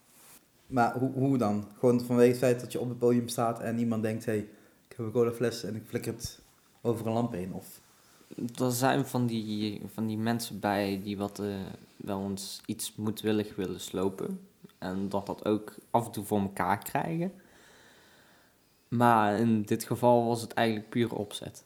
Maar 0.66 0.99
hoe, 0.99 1.12
hoe 1.12 1.38
dan? 1.38 1.64
Gewoon 1.78 2.00
vanwege 2.00 2.28
het 2.28 2.38
feit 2.38 2.61
dat 2.61 2.73
je 2.73 2.80
op 2.80 2.88
het 2.88 2.99
podium 2.99 3.28
staat 3.28 3.61
en 3.61 3.78
iemand 3.78 4.02
denkt, 4.02 4.25
hé, 4.25 4.32
hey, 4.32 4.40
ik 4.88 4.96
heb 4.96 5.06
een 5.06 5.12
cola 5.12 5.32
fles 5.32 5.64
en 5.64 5.75
ik 5.75 5.82
flikker 5.87 6.12
het 6.12 6.40
over 6.80 7.06
een 7.06 7.12
lamp 7.12 7.32
heen. 7.32 7.52
Of, 7.52 7.80
Er 8.61 8.73
zijn 8.73 9.06
van 9.06 9.26
die, 9.26 9.80
van 9.92 10.06
die 10.06 10.18
mensen 10.18 10.61
bij 10.61 11.00
die 11.02 11.16
wat 11.16 11.38
eh, 11.38 11.46
wel 11.96 12.23
eens 12.23 12.61
iets 12.66 12.94
moedwillig 12.96 13.56
willen 13.56 13.80
slopen. 13.80 14.40
En 14.78 15.08
dat 15.08 15.26
dat 15.26 15.44
ook 15.44 15.75
af 15.90 16.06
en 16.06 16.12
toe 16.12 16.25
voor 16.25 16.40
elkaar 16.40 16.78
krijgen. 16.78 17.32
Maar 18.97 19.39
in 19.39 19.63
dit 19.63 19.85
geval 19.85 20.27
was 20.27 20.41
het 20.41 20.53
eigenlijk 20.53 20.89
puur 20.89 21.15
opzet. 21.15 21.65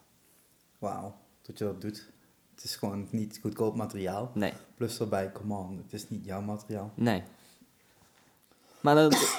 wauw, 0.79 1.15
dat 1.43 1.59
je 1.59 1.65
dat 1.65 1.81
doet. 1.81 2.07
Het 2.55 2.65
is 2.65 2.77
gewoon 2.77 3.07
niet 3.11 3.39
goedkoop 3.43 3.77
materiaal. 3.77 4.31
Nee, 4.35 4.53
Plus 4.77 5.01
erbij, 5.01 5.33
come 5.33 5.55
on, 5.55 5.77
het 5.83 5.93
is 5.93 6.09
niet 6.09 6.25
jouw 6.25 6.41
materiaal. 6.41 6.93
nee. 6.95 7.23
Maar 8.81 8.95
dat, 8.95 9.39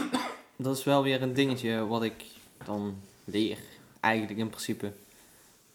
dat 0.55 0.77
is 0.77 0.83
wel 0.83 1.03
weer 1.03 1.21
een 1.21 1.33
dingetje 1.33 1.87
wat 1.87 2.03
ik 2.03 2.25
dan 2.65 2.95
leer. 3.25 3.57
Eigenlijk 3.99 4.39
in 4.39 4.49
principe. 4.49 4.93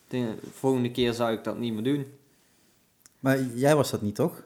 De 0.09 0.37
volgende 0.52 0.90
keer 0.90 1.12
zou 1.12 1.33
ik 1.33 1.44
dat 1.44 1.59
niet 1.59 1.73
meer 1.73 1.83
doen. 1.83 2.06
Maar 3.21 3.42
jij 3.42 3.76
was 3.76 3.90
dat 3.90 4.02
niet, 4.02 4.14
toch? 4.14 4.42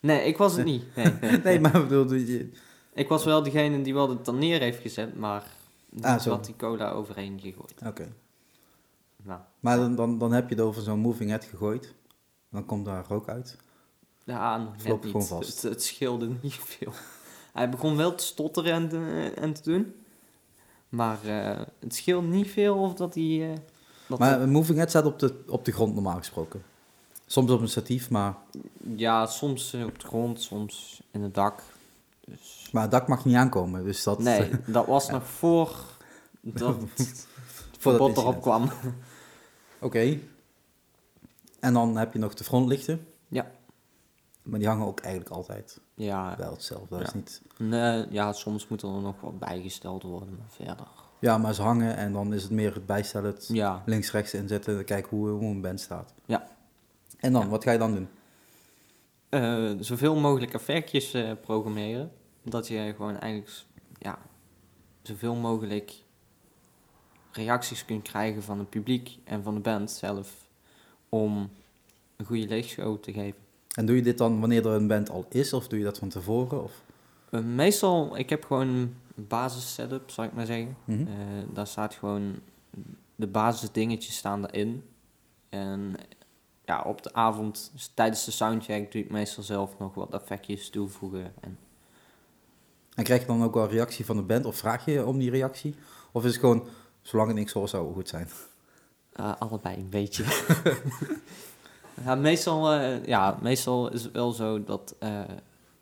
Nee, 0.00 0.26
ik 0.26 0.36
was 0.36 0.56
het 0.56 0.64
niet. 0.64 0.96
Nee, 0.96 1.12
nee, 1.20 1.38
Nee, 1.44 1.60
maar 1.60 1.74
ik 1.76 1.88
bedoel, 1.88 2.14
je, 2.14 2.50
Ik 2.92 3.08
was 3.08 3.24
wel 3.24 3.42
degene 3.42 3.82
die 3.82 3.94
wel 3.94 4.08
het 4.08 4.24
dan 4.24 4.38
neer 4.38 4.60
heeft 4.60 4.80
gezet, 4.80 5.16
maar 5.16 5.46
niet 5.94 6.04
Ah, 6.04 6.22
wat 6.22 6.44
die 6.44 6.56
cola 6.56 6.90
overheen 6.90 7.40
gegooid. 7.40 7.74
oké. 7.86 8.12
Nou, 9.22 9.40
Maar 9.60 9.76
dan, 9.76 9.94
dan, 9.94 10.18
dan 10.18 10.32
heb 10.32 10.48
je 10.48 10.54
het 10.54 10.64
over 10.64 10.82
zo'n 10.82 10.98
moving 10.98 11.30
head 11.30 11.44
gegooid. 11.44 11.94
Dan 12.50 12.64
komt 12.66 12.84
daar 12.84 13.04
rook 13.08 13.28
uit. 13.28 13.56
ja, 14.24 14.58
net 14.58 14.84
niet. 14.86 15.04
gewoon 15.04 15.26
vast? 15.26 15.62
Het, 15.62 15.72
het 15.72 15.82
scheelde 15.82 16.30
niet 16.42 16.54
veel. 16.78 16.92
Hij 17.52 17.68
begon 17.70 17.96
wel 17.96 18.14
te 18.14 18.24
stotteren 18.24 18.72
en 18.72 18.88
te, 18.88 19.32
en 19.36 19.52
te 19.52 19.62
doen. 19.62 19.94
Maar 20.88 21.18
eh, 21.24 21.60
het 21.80 21.94
scheelt 21.94 22.24
niet 22.28 22.50
veel 22.50 22.76
of 22.76 22.94
dat 22.94 23.14
hij... 23.14 23.50
eh, 23.52 23.56
dat 24.08 24.18
Maar 24.18 24.40
een 24.40 24.50
moving 24.50 24.76
head 24.78 24.88
staat 24.90 25.04
op 25.06 25.18
de, 25.18 25.42
op 25.46 25.64
de 25.64 25.72
grond 25.72 25.94
normaal 25.94 26.16
gesproken. 26.16 26.62
Soms 27.26 27.50
op 27.50 27.60
een 27.60 27.68
statief, 27.68 28.10
maar, 28.10 28.34
ja, 28.96 29.26
soms 29.26 29.74
op 29.74 30.00
de 30.00 30.06
grond, 30.06 30.40
soms 30.40 31.02
in 31.10 31.22
het 31.22 31.34
dak. 31.34 31.62
Dus, 32.26 32.68
maar 32.72 32.82
het 32.82 32.90
dak 32.90 33.08
mag 33.08 33.24
niet 33.24 33.36
aankomen. 33.36 33.84
Dus 33.84 34.02
dat, 34.02 34.18
nee, 34.18 34.50
dat 34.66 34.86
was 34.86 35.10
nog 35.10 35.26
voor 35.26 35.78
dat 36.40 36.76
het 36.96 37.26
verbod 37.78 38.16
erop 38.16 38.40
kwam. 38.42 38.70
Oké. 39.80 40.18
En 41.60 41.72
dan 41.74 41.96
heb 41.96 42.12
je 42.12 42.18
nog 42.18 42.34
de 42.34 42.44
frontlichten. 42.44 43.06
Ja. 43.28 43.50
Maar 44.42 44.58
die 44.58 44.68
hangen 44.68 44.86
ook 44.86 45.00
eigenlijk 45.00 45.34
altijd 45.34 45.80
Ja, 45.94 46.34
wel 46.38 46.50
hetzelfde. 46.52 46.98
Dat 46.98 47.00
is 47.00 47.06
Ja. 47.12 47.14
niet... 47.16 47.42
nee, 47.58 48.06
ja, 48.10 48.32
soms 48.32 48.68
moet 48.68 48.82
er 48.82 48.88
nog 48.88 49.20
wat 49.20 49.38
bijgesteld 49.38 50.02
worden, 50.02 50.36
maar 50.38 50.46
verder. 50.48 50.86
Ja, 51.18 51.38
maar 51.38 51.54
ze 51.54 51.62
hangen 51.62 51.96
en 51.96 52.12
dan 52.12 52.32
is 52.32 52.42
het 52.42 52.50
meer 52.52 52.74
het 52.74 52.86
bijstellen, 52.86 53.30
het 53.34 53.48
Ja, 53.52 53.82
links-rechts 53.86 54.34
inzetten, 54.34 54.84
kijken 54.84 55.16
hoe, 55.16 55.28
hoe 55.28 55.44
een 55.50 55.60
band 55.60 55.80
staat. 55.80 56.12
Ja. 56.24 56.46
En 57.20 57.32
dan, 57.32 57.48
wat 57.48 57.64
ga 57.64 57.70
je 57.72 57.78
dan 57.78 57.94
doen? 57.94 58.08
Eh, 59.34 59.70
zoveel 59.80 60.16
mogelijk 60.16 60.54
effectjes 60.54 61.14
eh, 61.14 61.30
programmeren. 61.40 62.12
Dat 62.42 62.68
je 62.68 62.92
gewoon 62.96 63.18
eigenlijk 63.18 63.64
ja, 63.98 64.18
zoveel 65.02 65.34
mogelijk 65.34 65.92
reacties 67.32 67.84
kunt 67.84 68.02
krijgen 68.02 68.42
van 68.42 68.58
het 68.58 68.70
publiek 68.70 69.18
en 69.24 69.42
van 69.42 69.54
de 69.54 69.60
band 69.60 69.90
zelf. 69.90 70.48
Om 71.08 71.50
een 72.16 72.24
goede 72.24 72.46
lichtshow 72.46 73.02
te 73.02 73.12
geven. 73.12 73.38
En 73.74 73.86
doe 73.86 73.96
je 73.96 74.02
dit 74.02 74.18
dan 74.18 74.40
wanneer 74.40 74.66
er 74.66 74.72
een 74.72 74.86
band 74.86 75.10
al 75.10 75.26
is, 75.28 75.52
of 75.52 75.68
doe 75.68 75.78
je 75.78 75.84
dat 75.84 75.98
van 75.98 76.08
tevoren? 76.08 76.62
Of? 76.62 76.82
Eh, 77.30 77.40
meestal, 77.40 78.16
ik 78.16 78.30
heb 78.30 78.44
gewoon 78.44 78.68
een 78.68 78.96
basis 79.14 79.74
setup, 79.74 80.10
zou 80.10 80.26
ik 80.26 80.32
maar 80.32 80.46
zeggen. 80.46 80.76
Mhm. 80.84 81.04
Daar 81.52 81.66
staat 81.66 81.94
gewoon, 81.94 82.38
de 83.16 83.26
basisdingetjes 83.26 84.16
staan 84.16 84.46
erin. 84.46 84.82
En 85.48 85.94
ja, 86.64 86.82
op 86.82 87.02
de 87.02 87.12
avond, 87.14 87.70
dus 87.72 87.90
tijdens 87.94 88.24
de 88.24 88.30
soundcheck, 88.30 88.92
doe 88.92 89.02
ik 89.02 89.10
meestal 89.10 89.42
zelf 89.42 89.78
nog 89.78 89.94
wat 89.94 90.14
effectjes 90.14 90.70
toevoegen. 90.70 91.32
En 91.40 91.58
En 92.94 93.04
krijg 93.04 93.20
je 93.20 93.26
dan 93.26 93.42
ook 93.44 93.54
wel 93.54 93.68
reactie 93.68 94.04
van 94.04 94.16
de 94.16 94.22
band, 94.22 94.44
of 94.44 94.56
vraag 94.56 94.84
je 94.84 95.06
om 95.06 95.18
die 95.18 95.30
reactie? 95.30 95.74
Of 96.12 96.24
is 96.24 96.30
het 96.30 96.40
gewoon, 96.40 96.66
zolang 97.02 97.28
het 97.28 97.38
niks 97.38 97.52
hoort, 97.52 97.70
zou 97.70 97.84
het 97.86 97.94
goed 97.94 98.08
zijn? 98.08 98.28
eh, 99.12 99.32
allebei 99.38 99.76
een 99.76 99.88
beetje. 99.88 100.24
ja, 102.04 102.14
meestal, 102.14 102.72
eh, 102.72 103.04
ja, 103.04 103.38
meestal 103.42 103.92
is 103.92 104.02
het 104.02 104.12
wel 104.12 104.32
zo 104.32 104.64
dat, 104.64 104.94
eh, 104.98 105.20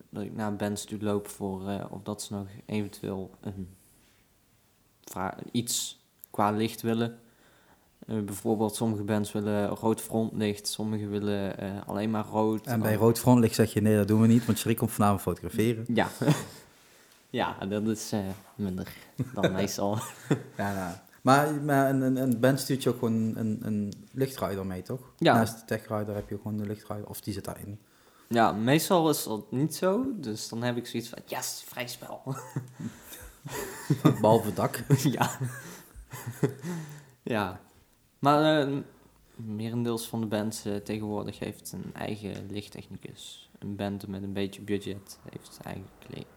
dat 0.09 0.23
ik 0.23 0.35
naar 0.35 0.55
bands 0.55 0.85
toe 0.85 1.01
loop 1.01 1.27
voor 1.27 1.67
eh, 1.69 1.85
of 1.89 2.01
dat 2.03 2.21
ze 2.21 2.33
nog 2.33 2.47
eventueel 2.65 3.31
een 3.41 3.75
vra- 5.03 5.37
iets 5.51 5.99
qua 6.31 6.51
licht 6.51 6.81
willen. 6.81 7.19
Eh, 8.07 8.19
bijvoorbeeld, 8.19 8.75
sommige 8.75 9.03
bands 9.03 9.31
willen 9.31 9.67
rood 9.67 10.01
frontlicht, 10.01 10.67
sommige 10.67 11.07
willen 11.07 11.57
eh, 11.57 11.71
alleen 11.85 12.11
maar 12.11 12.25
rood. 12.25 12.67
En 12.67 12.79
bij 12.81 12.93
Oh. 12.95 12.99
rood 13.01 13.19
frontlicht 13.19 13.55
zeg 13.55 13.73
je, 13.73 13.81
nee, 13.81 13.95
dat 13.95 14.07
doen 14.07 14.21
we 14.21 14.27
niet, 14.27 14.45
want 14.45 14.57
Schrik 14.59 14.77
komt 14.77 14.91
vanavond 14.91 15.21
fotograferen. 15.21 15.85
Ja. 15.87 16.07
ja, 17.29 17.57
dat 17.69 17.87
is 17.87 18.11
eh, 18.11 18.19
minder 18.55 18.87
dan 19.33 19.51
meestal. 19.61 19.97
Ja, 20.57 20.73
nou. 20.73 20.93
Maar, 21.21 21.53
maar 21.53 21.89
een, 21.89 22.01
een, 22.01 22.15
een 22.15 22.39
band 22.39 22.59
stuurt 22.59 22.83
je 22.83 22.89
ook 22.89 22.99
gewoon 22.99 23.37
een, 23.37 23.59
een 23.61 23.93
lichtrider 24.11 24.65
mee, 24.65 24.81
toch? 24.81 24.99
Ja. 25.17 25.33
Naast 25.33 25.59
de 25.59 25.65
techrider 25.65 26.15
heb 26.15 26.29
je 26.29 26.37
gewoon 26.41 26.57
de 26.57 26.65
lichtrider, 26.65 27.07
of 27.07 27.21
die 27.21 27.33
zit 27.33 27.43
daarin. 27.45 27.79
Ja, 28.27 28.51
meestal 28.51 29.09
is 29.09 29.23
dat 29.23 29.51
niet 29.51 29.75
zo. 29.75 30.05
Dus 30.15 30.49
dan 30.49 30.63
heb 30.63 30.77
ik 30.77 30.87
zoiets 30.87 31.09
van, 31.09 31.19
yes, 31.25 31.63
vrij 31.67 31.87
spel. 31.87 32.35
Behalve 34.21 34.45
het 34.45 34.55
dak. 34.55 34.83
ja. 35.03 35.29
ja. 37.23 37.59
Maar 38.23 38.67
eh 38.67 38.77
merendeels 39.35 40.07
van 40.07 40.21
de 40.21 40.27
bands 40.27 40.65
eh, 40.65 40.75
tegenwoordig 40.75 41.39
heeft 41.39 41.71
een 41.71 41.93
eigen 41.93 42.33
lichttechnicus. 42.49 43.49
Een 43.59 43.75
band 43.75 44.07
met 44.07 44.23
een 44.23 44.33
beetje 44.33 44.61
budget 44.61 45.19
heeft 45.29 45.59
eigen, 45.63 45.85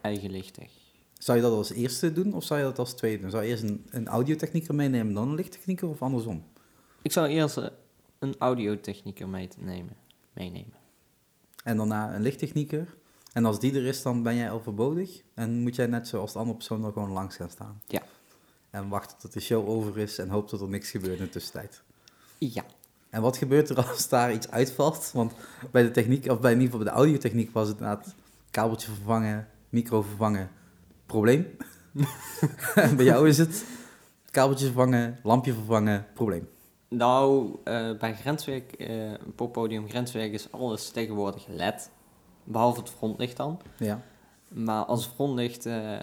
eigen 0.00 0.31
lichttech. 0.31 0.71
Zou 1.19 1.38
je 1.38 1.45
dat 1.45 1.52
als 1.52 1.73
eerste 1.73 2.12
doen, 2.12 2.35
of 2.35 2.45
zou 2.45 2.61
je 2.61 2.66
dat 2.66 2.78
als 2.78 2.95
tweede 2.95 3.21
doen? 3.23 3.31
Zou 3.31 3.43
je 3.43 3.49
eerst 3.49 3.62
een, 3.62 3.87
een 3.90 4.07
audiotechnieker 4.07 4.75
meenemen, 4.75 5.14
dan 5.14 5.28
een 5.28 5.35
lichttechnieker, 5.35 5.88
of 5.88 6.02
andersom? 6.02 6.45
Ik 7.02 7.12
zou 7.12 7.28
eerst 7.28 7.57
eh, 7.57 7.66
een 8.19 8.35
audiotechnieker 8.38 9.28
mee 9.28 9.49
te 9.49 9.61
nemen, 9.61 9.97
meenemen. 10.33 10.76
En 11.64 11.76
daarna 11.76 12.14
een 12.14 12.23
lichttechnieker. 12.23 12.97
En 13.33 13.45
als 13.45 13.61
die 13.61 13.75
er 13.75 13.87
is, 13.87 14.02
dan 14.02 14.23
ben 14.23 14.37
jij 14.37 14.50
overbodig. 14.50 15.23
En 15.35 15.61
moet 15.61 15.76
jij 15.76 15.87
net 15.87 16.09
zoals 16.09 16.33
de 16.33 16.38
andere 16.38 16.57
persoon 16.57 16.85
er 16.85 16.93
gewoon 16.93 17.12
langs 17.12 17.37
gaan 17.37 17.50
staan. 17.50 17.81
Ja. 17.87 18.02
En 18.76 18.88
wachten 18.88 19.18
tot 19.18 19.33
de 19.33 19.40
show 19.40 19.68
over 19.68 19.99
is 19.99 20.18
en 20.18 20.28
hoop 20.28 20.50
dat 20.50 20.61
er 20.61 20.68
niks 20.68 20.90
gebeurt 20.90 21.18
in 21.18 21.25
de 21.25 21.30
tussentijd. 21.30 21.83
Ja. 22.38 22.64
En 23.11 23.23
wat 23.23 23.37
gebeurt 23.37 23.68
er 23.68 23.88
als 23.88 24.09
daar 24.09 24.33
iets 24.33 24.50
uitvalt? 24.50 25.11
Want 25.12 25.33
bij 25.71 25.83
de 25.83 25.90
techniek, 25.90 26.30
of 26.30 26.40
bij 26.40 26.52
in 26.52 26.61
ieder 26.61 26.73
geval 26.73 26.85
bij 26.85 26.95
de 26.95 26.99
audiotechniek 26.99 27.52
was 27.52 27.68
het 27.68 27.78
inderdaad 27.78 28.14
kabeltje 28.50 28.90
vervangen, 28.90 29.49
micro 29.68 30.02
vervangen, 30.02 30.50
probleem. 31.06 31.56
en 32.75 32.97
bij 32.97 33.04
jou 33.04 33.28
is 33.28 33.38
het 33.38 33.64
kabeltje 34.30 34.64
vervangen, 34.64 35.18
lampje 35.23 35.52
vervangen, 35.52 36.06
probleem. 36.14 36.49
Nou, 36.88 37.56
eh, 37.64 37.99
bij 37.99 38.14
Grenswerk, 38.14 38.73
eh 38.73 39.12
poppodium 39.35 39.88
Grenswerk 39.88 40.33
is 40.33 40.52
alles 40.52 40.90
tegenwoordig 40.90 41.47
LED. 41.47 41.90
Behalve 42.45 42.80
het 42.80 42.90
frontlicht 42.90 43.37
dan. 43.37 43.61
Ja. 43.78 44.02
Maar 44.49 44.85
als 44.85 45.06
frontlicht, 45.06 45.66
eh, 45.66 45.99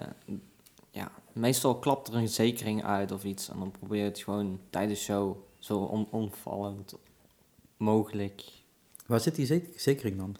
ja, 0.92 1.12
meestal 1.34 1.80
klapt 1.80 2.08
er 2.08 2.16
een 2.16 2.28
zekering 2.28 2.84
uit 2.84 3.12
of 3.12 3.24
iets. 3.24 3.50
En 3.50 3.60
dan 3.60 3.72
probeer 3.72 4.00
je 4.00 4.04
het 4.04 4.20
gewoon 4.20 4.60
tijdens 4.70 5.00
de 5.00 5.06
show 5.06 5.36
zo 5.60 5.78
on 5.78 6.08
onvallend 6.10 6.96
mogelijk. 7.78 8.44
Waar 9.06 9.20
zit 9.20 9.36
die 9.36 9.46
zek- 9.46 9.80
zekering 9.80 10.18
dan? 10.18 10.36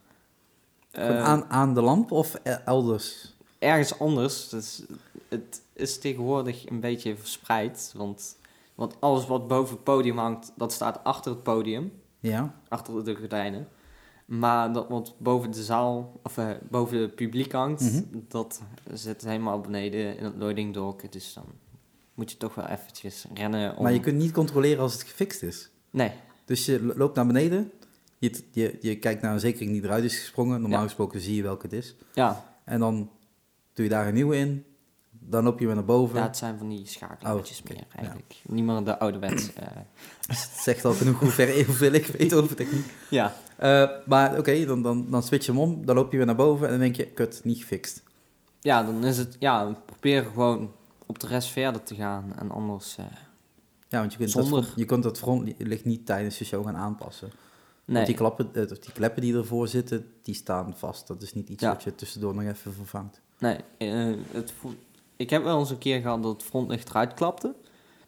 Eh, 0.92 1.24
aan, 1.24 1.46
aan 1.46 1.74
de 1.74 1.82
lamp 1.82 2.12
of 2.12 2.36
e- 2.44 2.50
elders? 2.66 3.34
ergens 3.60 4.00
anders. 4.00 4.50
Dus 4.50 4.84
het 5.28 5.62
is 5.74 6.00
tegenwoordig 6.00 6.70
een 6.70 6.80
beetje 6.80 7.18
verspreid. 7.18 7.94
Want, 7.96 8.38
want 8.76 8.96
alles 9.00 9.28
wat 9.28 9.48
boven 9.48 9.76
het 9.76 9.84
podium 9.84 10.18
hangt, 10.18 10.52
dat 10.56 10.74
staat 10.74 11.04
achter 11.04 11.32
het 11.32 11.44
podium. 11.44 12.02
Ja. 12.20 12.56
Achter 12.68 13.06
de 13.06 13.16
gordijnen. 13.16 13.68
Maar 14.40 14.74
dat 14.74 14.88
wat 14.90 15.14
boven 15.18 15.52
de 15.52 15.64
zaal, 15.64 16.20
of 16.24 16.38
eh, 16.38 16.50
boven 16.70 16.98
het 16.98 17.16
publiek 17.16 17.52
hangt, 17.52 17.82
Mhm. 17.82 18.02
dat 18.28 18.62
zit 18.94 19.24
helemaal 19.24 19.60
beneden 19.62 20.18
in 20.18 20.24
het 20.24 20.34
loading 20.38 20.74
dock. 20.74 21.12
Dus 21.12 21.34
dan 21.34 21.46
moet 22.14 22.32
je 22.32 22.38
toch 22.38 22.56
wel 22.56 22.68
eventjes 22.68 23.26
rennen 23.34 23.76
om... 23.78 23.84
Maar 23.84 23.94
je 23.94 24.00
kunt 24.00 24.18
niet 24.18 24.32
controleren 24.32 24.82
als 24.84 24.94
het 24.94 25.04
gefixt 25.04 25.44
is. 25.44 25.70
Nee, 25.90 26.12
Dus 26.46 26.66
je 26.66 26.84
lo- 26.84 26.94
loopt 26.98 27.16
naar 27.16 27.28
beneden, 27.28 27.72
je, 28.18 28.44
je, 28.52 28.78
je 28.82 28.96
kijkt 29.00 29.22
naar 29.22 29.34
een 29.34 29.40
zekering 29.40 29.72
die 29.72 29.84
eruit 29.84 30.04
is 30.04 30.20
gesprongen. 30.20 30.62
Normaal 30.62 30.80
Ja. 30.80 30.86
gesproken 30.86 31.22
zie 31.22 31.36
je 31.36 31.42
welke 31.42 31.66
het 31.66 31.74
is. 31.76 31.96
ja, 32.14 32.56
En 32.64 32.80
dan 32.80 33.10
doe 33.74 33.84
je 33.86 33.92
daar 33.92 34.08
een 34.08 34.14
nieuwe 34.14 34.36
in. 34.38 34.66
Dan 35.30 35.44
loop 35.44 35.60
je 35.60 35.66
weer 35.66 35.76
naar 35.76 35.86
boven. 35.86 36.18
ja, 36.18 36.24
het 36.24 36.38
zijn 36.38 36.58
van 36.58 36.70
die 36.70 36.88
schakelingetjes 36.88 37.60
Oh, 37.62 37.66
meer 37.70 37.78
ja. 37.78 37.96
eigenlijk. 37.98 38.36
Niet 38.48 38.64
meer 38.64 38.84
de 38.84 39.00
ouderwets. 39.00 39.54
eh 39.54 39.68
Het 40.28 40.38
zegt 40.58 40.86
al 40.86 40.94
genoeg 40.94 41.20
hoe 41.20 41.30
ver, 41.30 41.56
hoeveel 41.66 41.92
ik 41.92 42.06
weet 42.06 42.34
over 42.34 42.56
techniek. 42.56 42.86
ja, 43.10 43.34
Eh, 43.58 43.90
maar 44.06 44.38
oké, 44.38 44.66
dan, 44.66 44.82
dan, 44.82 45.10
dan 45.10 45.24
switch 45.24 45.46
je 45.46 45.52
hem 45.52 45.62
om. 45.62 45.86
Dan 45.86 45.96
loop 45.96 46.12
je 46.12 46.18
weer 46.18 46.26
naar 46.26 46.36
boven 46.36 46.66
en 46.66 46.72
dan 46.72 46.80
denk 46.82 46.96
je, 46.96 47.06
kut, 47.06 47.42
niet 47.44 47.58
gefixt. 47.58 48.04
ja, 48.62 48.84
dan 48.84 49.04
is 49.06 49.18
het... 49.18 49.36
Ja, 49.40 49.68
we 49.68 49.76
proberen 49.86 50.26
gewoon 50.26 50.72
op 51.06 51.20
de 51.20 51.28
rest 51.28 51.50
verder 51.50 51.84
te 51.84 51.96
gaan. 51.96 52.34
En 52.40 52.52
anders... 52.52 52.98
eh, 52.98 53.06
Ja, 53.90 54.00
want 54.00 54.12
je 54.12 54.18
kunt, 54.18 54.34
dat, 54.34 54.44
Zonder. 54.46 54.64
front- 54.64 54.78
je 54.80 54.86
kunt 54.86 55.04
dat 55.04 55.18
frontlicht 55.18 55.86
niet 55.86 56.06
tijdens 56.06 56.38
de 56.38 56.46
show 56.46 56.66
gaan 56.66 56.76
aanpassen. 56.78 57.28
nee. 57.86 57.96
Want 57.96 58.08
die, 58.08 58.16
klappen, 58.16 58.50
die 58.54 58.92
kleppen 58.94 59.22
die 59.22 59.36
ervoor 59.36 59.68
zitten, 59.68 60.06
die 60.22 60.36
staan 60.36 60.74
vast. 60.78 61.08
Dat 61.08 61.22
is 61.22 61.34
niet 61.34 61.50
iets 61.50 61.64
Ja. 61.64 61.70
wat 61.70 61.84
je 61.84 61.96
tussendoor 61.96 62.36
nog 62.36 62.44
even 62.44 62.74
vervangt. 62.74 63.22
Nee, 63.40 63.58
het, 64.32 64.54
vo- 64.60 64.74
ik 65.16 65.30
heb 65.30 65.44
wel 65.44 65.60
eens 65.60 65.70
een 65.70 65.78
keer 65.78 66.02
gehad 66.02 66.24
dat 66.24 66.34
het 66.34 66.44
frontlicht 66.44 66.90
eruit 66.90 67.14
klapte. 67.14 67.56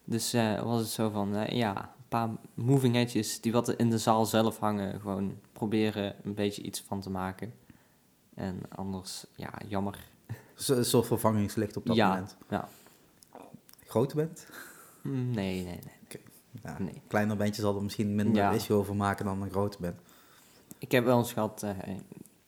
Dus 0.04 0.34
eh, 0.34 0.62
was 0.64 0.80
het 0.80 0.90
zo 0.90 1.10
van, 1.10 1.36
eh, 1.36 1.58
ja, 1.58 1.78
een 1.78 2.08
paar 2.10 2.30
moving 2.54 2.96
edges 2.96 3.42
die 3.42 3.52
wat 3.52 3.70
in 3.70 3.90
de 3.90 3.98
zaal 3.98 4.26
zelf 4.26 4.60
hangen, 4.60 5.00
gewoon 5.00 5.38
proberen 5.54 6.16
een 6.24 6.34
beetje 6.34 6.62
iets 6.62 6.82
van 6.88 7.02
te 7.02 7.10
maken. 7.10 7.54
En 8.34 8.60
anders, 8.76 9.26
ja, 9.36 9.54
jammer. 9.68 10.10
Een 10.68 10.86
soort 10.86 11.08
vervangingslicht 11.08 11.78
op 11.78 11.86
dat 11.86 11.96
Ja, 11.96 12.08
moment. 12.10 12.38
ja. 12.50 12.70
Grote 13.86 14.16
band? 14.16 14.48
Mm, 15.02 15.32
Nee, 15.32 15.64
nee, 15.64 15.64
nee. 15.64 16.22
Ja, 16.64 16.78
Nee. 16.80 17.02
Kleiner 17.08 17.38
bandje 17.38 17.62
zal 17.62 17.76
er 17.76 17.84
misschien 17.84 18.16
minder 18.16 18.36
Ja. 18.42 18.52
issue 18.52 18.78
over 18.78 18.96
maken 18.96 19.26
dan 19.26 19.42
een 19.42 19.50
grote 19.50 19.78
band. 19.82 20.00
Ik 20.78 20.92
heb 20.92 21.06
wel 21.06 21.18
eens 21.18 21.34
gehad, 21.34 21.64
eh, 21.64 21.70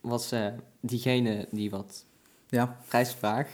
was 0.00 0.34
diegene 0.80 1.48
die 1.50 1.70
wat 1.70 2.04
Ja, 2.48 2.76
prijsvraag. 2.88 3.48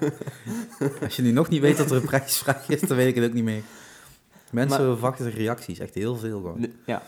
als 1.02 1.16
je 1.16 1.22
nu 1.22 1.30
nog 1.30 1.48
niet 1.48 1.60
weet 1.60 1.76
dat 1.76 1.90
er 1.90 1.96
een 1.96 2.06
prijsvraag 2.06 2.68
is, 2.68 2.80
dan 2.80 2.96
weet 2.96 3.08
ik 3.08 3.14
het 3.14 3.24
ook 3.24 3.32
niet 3.32 3.44
meer. 3.44 3.62
Mensen 4.50 4.78
Maar- 4.86 4.92
verwachten 4.96 5.30
reacties, 5.30 5.78
echt 5.78 5.94
heel 5.94 6.16
veel 6.16 6.40
gewoon. 6.40 6.60
De- 6.60 6.72
ja. 6.86 7.02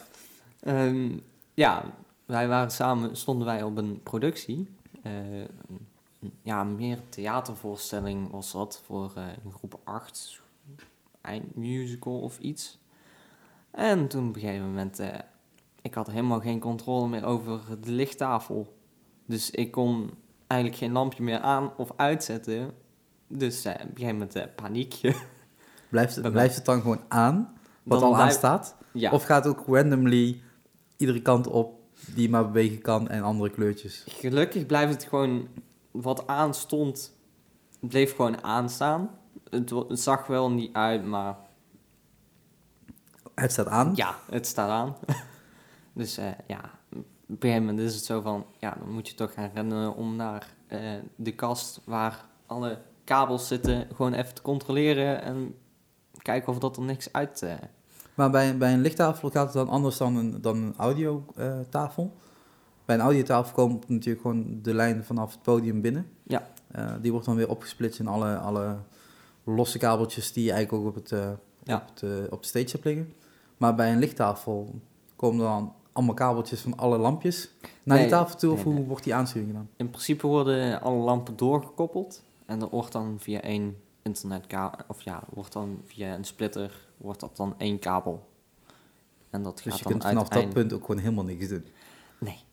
Ehm, 0.61 1.19
ja, 1.55 1.85
wij 2.25 2.49
waren 2.49 2.71
samen, 2.71 3.17
stonden 3.17 3.47
wij 3.47 3.63
op 3.63 3.77
een 3.77 4.01
productie. 4.03 4.69
Eh, 5.03 5.13
een- 5.41 5.87
ja, 6.43 6.65
meer 6.65 6.99
theatervoorstelling 7.09 8.31
was 8.31 8.53
dat 8.53 8.83
voor 8.87 9.13
eh, 9.17 9.25
een 9.45 9.53
groep 9.53 9.81
8, 9.85 10.41
eindmusical 11.21 12.21
of 12.21 12.39
iets. 12.39 12.79
En 13.71 14.09
toen 14.09 14.29
op 14.29 14.35
een 14.35 14.41
gegeven 14.41 14.67
moment, 14.67 14.99
eh, 14.99 15.19
ik 15.83 15.95
had 15.95 16.07
helemaal 16.07 16.41
geen 16.41 16.61
controle 16.61 17.09
meer 17.09 17.25
over 17.25 17.61
de 17.81 17.91
lichttafel. 17.91 18.77
Dus 19.27 19.51
ik 19.51 19.71
kon 19.71 20.11
eigenlijk 20.53 20.77
geen 20.77 20.93
lampje 20.93 21.23
meer 21.23 21.39
aan 21.41 21.73
of 21.77 21.91
uitzetten. 21.97 22.71
Dus 23.29 23.65
eh, 23.65 23.73
op 23.75 23.81
een 23.81 23.87
gegeven 23.95 24.13
moment 24.13 24.35
eh, 24.35 24.45
paniekje. 24.57 25.15
Blijft, 25.91 26.13
het- 26.15 26.23
Bij 26.23 26.31
blijft 26.33 26.55
het 26.57 26.65
dan 26.65 26.81
gewoon 26.81 27.01
aan, 27.09 27.53
wat 27.83 27.99
Dan 28.01 28.09
al 28.09 28.15
blijf- 28.15 28.29
aanstaat? 28.31 28.77
Ja. 28.93 29.11
Of 29.11 29.25
gaat 29.25 29.45
het 29.45 29.59
ook 29.59 29.67
randomly 29.67 30.41
iedere 30.97 31.23
kant 31.23 31.47
op 31.47 31.81
die 32.15 32.31
maar 32.31 32.47
bewegen 32.47 32.81
kan 32.81 33.09
en 33.09 33.23
andere 33.23 33.51
kleurtjes? 33.51 34.05
Gelukkig 34.09 34.67
blijft 34.67 34.93
het 34.93 35.05
gewoon 35.05 35.49
wat 35.91 36.27
aanstond, 36.27 37.17
bleef 37.81 38.15
gewoon 38.17 38.45
aanstaan. 38.45 39.11
Het, 39.51 39.71
het 39.71 40.01
zag 40.01 40.27
wel 40.27 40.51
niet 40.51 40.73
uit, 40.75 41.05
maar 41.05 41.37
Het 43.35 43.53
staat 43.53 43.67
aan. 43.67 43.93
ja, 43.95 44.15
het 44.31 44.47
staat 44.47 44.69
aan. 44.71 44.97
dus 45.95 46.17
eh, 46.17 46.27
ja, 46.47 46.61
op 47.33 47.43
een 47.43 47.49
gegeven 47.49 47.67
moment 47.67 47.89
is 47.89 47.95
het 47.95 48.05
zo 48.05 48.21
van, 48.21 48.47
ja, 48.59 48.77
dan 48.79 48.91
moet 48.93 49.09
je 49.09 49.15
toch 49.15 49.33
gaan 49.35 49.51
rennen 49.55 49.95
om 49.97 50.17
naar 50.17 50.55
eh, 50.67 50.81
de 51.17 51.35
kast 51.35 51.81
waar 51.85 52.25
alle 52.47 52.79
kabels 53.05 53.47
zitten, 53.49 53.87
gewoon 53.95 54.13
even 54.13 54.35
te 54.35 54.43
controleren 54.43 55.23
en 55.23 55.55
kijken 56.23 56.53
of 56.53 56.59
dat 56.59 56.77
er 56.77 56.83
niks 56.83 57.13
uit... 57.13 57.43
eh, 57.43 57.55
Maar 58.15 58.31
bij, 58.31 58.57
bij 58.57 58.73
een 58.73 58.81
lichttafel 58.81 59.31
gaat 59.31 59.45
het 59.45 59.53
dan 59.55 59.69
anders 59.69 59.97
dan 59.97 60.17
een, 60.17 60.41
dan 60.41 60.57
een 60.57 60.75
audiotafel. 60.77 62.17
bij 62.85 62.95
een 62.97 63.01
audiotafel 63.03 63.55
komt 63.55 63.89
natuurlijk 63.89 64.23
gewoon 64.23 64.59
de 64.63 64.75
lijn 64.75 65.05
vanaf 65.05 65.33
het 65.33 65.43
podium 65.43 65.81
binnen. 65.81 66.07
Ja. 66.23 66.49
Eh, 66.71 66.93
die 67.01 67.11
wordt 67.11 67.27
dan 67.27 67.37
weer 67.37 67.49
opgesplitst 67.49 68.01
in 68.01 68.07
alle, 68.07 68.37
alle 68.39 68.77
losse 69.45 69.79
kabeltjes 69.79 70.33
die 70.33 70.45
je 70.45 70.53
eigenlijk 70.53 70.85
ook 70.85 70.89
op, 70.89 70.95
het, 70.95 71.11
Ja. 71.65 71.77
op, 71.77 72.01
het, 72.01 72.31
op 72.31 72.43
de 72.43 72.49
stage 72.49 72.71
hebt 72.71 72.85
liggen. 72.85 73.13
Maar 73.57 73.75
bij 73.75 73.93
een 73.93 73.99
lichttafel 73.99 74.81
komen 75.17 75.45
dan 75.45 75.75
allemaal 75.93 76.15
kabeltjes 76.15 76.61
van 76.61 76.77
alle 76.77 76.99
lampjes 76.99 77.51
naar 77.61 77.97
Nee, 77.97 78.07
die 78.07 78.17
tafel 78.17 78.39
toe. 78.39 78.53
Of 78.53 78.65
nee, 78.65 78.75
hoe 78.75 78.85
wordt 78.85 79.05
die 79.05 79.15
aansturing 79.15 79.51
gedaan? 79.51 79.69
In 79.77 79.91
principe 79.91 80.27
worden 80.27 80.81
alle 80.81 81.03
lampen 81.03 81.37
doorgekoppeld. 81.37 82.23
En 82.47 82.59
dat 82.59 82.71
wordt 82.71 82.93
dan 82.93 83.17
via 83.19 83.41
één 83.41 83.77
internetkabel, 84.03 84.85
of 84.89 85.03
ja, 85.03 85.23
wordt 85.31 85.53
dan 85.53 85.81
via 85.85 86.15
een 86.15 86.25
splitter, 86.25 86.89
wordt 86.97 87.21
dat 87.21 87.37
dan 87.37 87.55
één 87.59 87.79
kabel. 87.79 88.29
En 89.31 89.43
dat 89.43 89.61
gaat 89.61 89.65
Dus 89.65 89.77
je 89.77 89.83
dan 89.83 89.93
kunt 89.93 90.05
vanaf 90.05 90.29
dat 90.29 90.53
punt 90.53 90.73
ook 90.73 90.85
gewoon 90.85 91.01
helemaal 91.01 91.25
niks 91.25 91.49
doen. 91.49 91.67
Nee. 92.19 92.45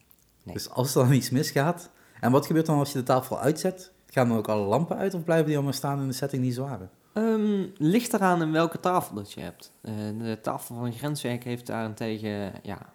Nee. 0.42 0.54
Dus 0.54 0.70
als 0.70 0.94
er 0.94 1.02
dan 1.02 1.12
iets 1.12 1.30
misgaat... 1.30 1.90
En 2.20 2.30
wat 2.30 2.46
gebeurt 2.46 2.66
dan 2.66 2.78
als 2.78 2.92
je 2.92 2.98
de 2.98 3.04
tafel 3.04 3.38
uitzet? 3.38 3.92
Gaan 4.06 4.28
dan 4.28 4.36
ook 4.36 4.48
alle 4.48 4.66
lampen 4.66 4.96
uit 4.96 5.14
of 5.14 5.24
blijven 5.24 5.46
die 5.46 5.54
allemaal 5.54 5.72
staan 5.72 6.00
in 6.00 6.06
de 6.06 6.12
setting 6.12 6.42
die 6.42 6.52
ze 6.52 6.60
waren? 6.60 6.90
Ehm, 7.12 7.66
ligt 7.76 8.12
eraan 8.12 8.42
in 8.42 8.52
welke 8.52 8.80
tafel 8.80 9.14
dat 9.14 9.32
je 9.32 9.40
hebt. 9.40 9.72
Eh, 9.80 9.94
de 10.18 10.38
tafel 10.42 10.74
van 10.74 10.92
grenswerk 10.92 11.44
heeft 11.44 11.66
daarentegen, 11.66 12.52
ja, 12.62 12.92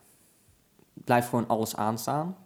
blijft 1.04 1.30
gewoon 1.30 1.48
alles 1.48 1.76
aanstaan. 1.76 2.38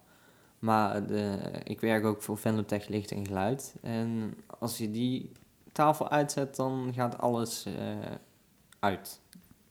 Maar 0.58 1.06
de, 1.06 1.38
ik 1.64 1.80
werk 1.80 2.04
ook 2.04 2.22
voor 2.22 2.38
Venlotech 2.38 2.88
Licht 2.88 3.10
en 3.10 3.26
Geluid. 3.26 3.74
En 3.82 4.34
als 4.46 4.78
je 4.78 4.90
die 4.90 5.32
tafel 5.72 6.10
uitzet, 6.10 6.56
dan 6.56 6.92
gaat 6.94 7.18
alles 7.18 7.64
eh, 7.64 7.74
uit. 8.78 9.20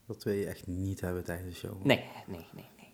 Dat 0.06 0.22
wil 0.22 0.34
je 0.34 0.46
echt 0.46 0.66
niet 0.66 1.00
hebben 1.00 1.24
tijdens 1.24 1.48
de 1.48 1.66
show. 1.66 1.84
Nee, 1.84 2.04
nee, 2.26 2.46
nee, 2.54 2.68
nee. 2.76 2.88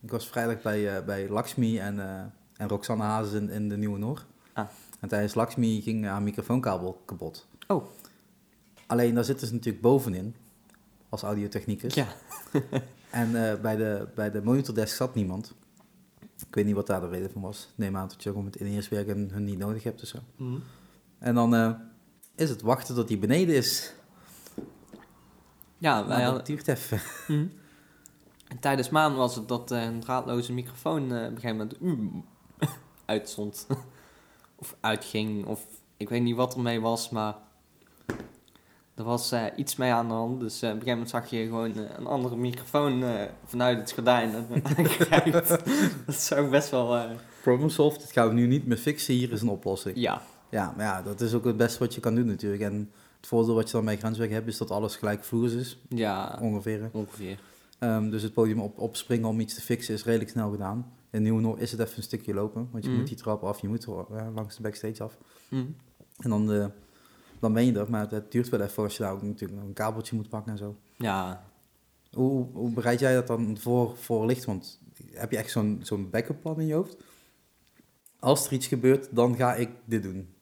Ik 0.00 0.10
was 0.10 0.28
vrijdag 0.28 0.62
bij, 0.62 0.96
eh, 0.96 1.04
bij 1.04 1.28
Lakshmi 1.28 1.78
en, 1.78 2.00
eh, 2.00 2.24
en 2.56 2.68
Roxanne 2.68 3.02
Hazes 3.02 3.40
in, 3.40 3.50
in 3.50 3.68
de 3.68 3.76
Nieuwe 3.76 3.98
Noor. 3.98 4.24
Ah. 4.52 4.66
En 5.00 5.08
tijdens 5.08 5.34
Lakshmi 5.34 5.82
ging 5.82 6.04
haar 6.04 6.22
microfoonkabel 6.22 7.02
kapot. 7.04 7.46
Oh. 7.66 7.84
Alleen 8.86 9.14
daar 9.14 9.24
zitten 9.24 9.46
ze 9.46 9.52
natuurlijk 9.52 9.82
bovenin, 9.82 10.34
als 11.08 11.22
audiotechnicus. 11.22 11.94
Ja. 11.94 12.06
En 13.12 13.50
eh, 13.50 13.60
bij, 13.60 13.76
de, 13.76 14.08
bij 14.14 14.30
de 14.30 14.42
monitordesk 14.42 14.96
zat 14.96 15.14
niemand. 15.14 15.54
Ik 16.46 16.54
weet 16.54 16.64
niet 16.64 16.74
wat 16.74 16.86
daar 16.86 17.00
de 17.00 17.08
reden 17.08 17.30
van 17.30 17.42
was. 17.42 17.68
Neem 17.74 17.96
aan 17.96 18.08
dat 18.08 18.22
je 18.22 18.30
ook 18.30 18.36
om 18.36 18.44
het 18.44 18.56
in-eerst 18.56 18.88
werken 18.88 19.30
hun 19.30 19.44
niet 19.44 19.58
nodig 19.58 19.82
hebt 19.82 20.02
of 20.02 20.08
zo. 20.08 20.18
En 21.18 21.34
dan 21.34 21.54
eh, 21.54 21.72
is 22.34 22.50
het 22.50 22.62
wachten 22.62 22.94
tot 22.94 23.08
hij 23.08 23.18
beneden 23.18 23.54
is. 23.54 23.92
Ja, 25.78 25.94
Nou, 25.94 26.06
wij 26.08 26.16
dat 26.16 26.26
hadden, 26.26 26.44
duurt 26.44 26.68
even. 26.68 27.00
Mhm. 27.28 27.46
En 28.48 28.58
tijdens 28.60 28.90
maan 28.90 29.14
was 29.14 29.34
het 29.34 29.48
dat 29.48 29.70
eh, 29.70 29.82
een 29.82 30.00
draadloze 30.00 30.52
microfoon 30.52 31.04
op 31.04 31.10
een 31.10 31.38
gegeven 31.40 31.56
moment 31.56 31.80
mm, 31.80 32.24
uitstond. 33.04 33.66
of 34.60 34.76
uitging, 34.80 35.46
of 35.46 35.66
ik 35.96 36.08
weet 36.08 36.22
niet 36.22 36.36
wat 36.36 36.54
ermee 36.54 36.80
was, 36.80 37.10
maar 37.10 37.34
er 39.02 39.08
was 39.08 39.32
eh, 39.32 39.44
iets 39.56 39.76
mee 39.76 39.92
aan 39.92 40.08
de 40.08 40.14
hand. 40.14 40.40
Dus 40.40 40.62
eh, 40.62 40.68
op 40.68 40.74
een 40.74 40.82
gegeven 40.82 40.90
moment 40.92 41.10
zag 41.10 41.30
je 41.30 41.44
gewoon 41.44 41.74
eh, 41.74 41.82
een 41.98 42.06
andere 42.06 42.36
microfoon 42.36 43.04
vanuit 43.44 43.78
het 43.78 43.92
gordijn 43.92 44.34
aangekijkt. 44.64 45.32
dat 46.06 46.14
is 46.14 46.32
ook 46.32 46.50
best 46.50 46.70
wel, 46.70 47.06
Problem 47.42 47.68
solved. 47.70 48.00
Dit 48.00 48.12
gaan 48.12 48.28
we 48.28 48.34
nu 48.34 48.46
niet 48.46 48.66
meer 48.66 48.76
fixen. 48.76 49.14
Hier 49.14 49.32
is 49.32 49.40
een 49.42 49.48
oplossing. 49.48 49.96
ja, 49.96 50.22
Ja, 50.50 50.74
maar 50.76 50.84
ja, 50.86 51.02
dat 51.02 51.20
is 51.20 51.34
ook 51.34 51.44
het 51.44 51.56
beste 51.56 51.78
wat 51.78 51.94
je 51.94 52.00
kan 52.00 52.14
doen 52.14 52.26
natuurlijk. 52.26 52.62
En 52.62 52.90
het 53.16 53.26
voordeel 53.26 53.54
wat 53.54 53.66
je 53.66 53.72
dan 53.72 53.84
bij 53.84 53.96
grenswerk 53.96 54.30
hebt, 54.30 54.46
is 54.46 54.56
dat 54.58 54.70
alles 54.70 54.96
gelijkvloers 54.96 55.52
is, 55.52 55.78
ja, 55.88 56.38
ongeveer. 56.40 56.90
ongeveer. 56.92 57.38
Ehm, 57.78 58.10
dus 58.10 58.22
het 58.22 58.32
podium 58.32 58.60
op, 58.60 58.78
opspringen 58.78 59.28
om 59.28 59.40
iets 59.40 59.54
te 59.54 59.60
fixen 59.60 59.94
is 59.94 60.04
redelijk 60.04 60.30
snel 60.30 60.50
gedaan. 60.50 60.92
In 61.10 61.22
Nieuwe 61.22 61.58
is 61.60 61.70
het 61.70 61.80
even 61.80 61.96
een 61.96 62.02
stukje 62.02 62.34
lopen, 62.34 62.68
want 62.70 62.84
je 62.84 62.90
Mhm. 62.90 62.98
moet 62.98 63.08
die 63.08 63.16
trap 63.16 63.42
af, 63.44 63.60
je 63.60 63.68
moet 63.68 63.84
er, 63.84 64.04
langs 64.34 64.56
de 64.56 64.62
backstage 64.62 65.02
af. 65.02 65.18
Mhm. 65.48 65.64
En 66.18 66.30
dan 66.30 66.46
de, 66.46 66.70
dan 67.42 67.52
ben 67.52 67.64
je 67.64 67.78
er. 67.78 67.90
Maar 67.90 68.10
het 68.10 68.32
duurt 68.32 68.48
wel 68.48 68.60
even 68.60 68.82
als 68.82 68.96
je 68.96 69.02
daar 69.02 69.12
ook 69.12 69.22
natuurlijk 69.22 69.60
nog 69.60 69.68
een 69.68 69.74
kabeltje 69.74 70.16
moet 70.16 70.28
pakken 70.28 70.52
en 70.52 70.58
zo. 70.58 70.76
Ja, 70.96 71.44
Hoe, 72.12 72.46
hoe 72.52 72.70
bereid 72.70 73.00
jij 73.00 73.14
dat 73.14 73.26
dan 73.26 73.58
voor, 73.58 73.96
voor 73.96 74.26
licht? 74.26 74.44
Want 74.44 74.80
heb 75.12 75.30
je 75.30 75.36
echt 75.36 75.50
zo'n 75.50 75.80
zo'n 75.82 76.10
backup 76.10 76.40
plan 76.40 76.60
in 76.60 76.66
je 76.66 76.74
hoofd? 76.74 76.96
Als 78.18 78.46
er 78.46 78.52
iets 78.52 78.66
gebeurt, 78.66 79.08
dan 79.10 79.36
ga 79.36 79.54
ik 79.54 79.70
dit 79.84 80.02
doen. 80.02 80.34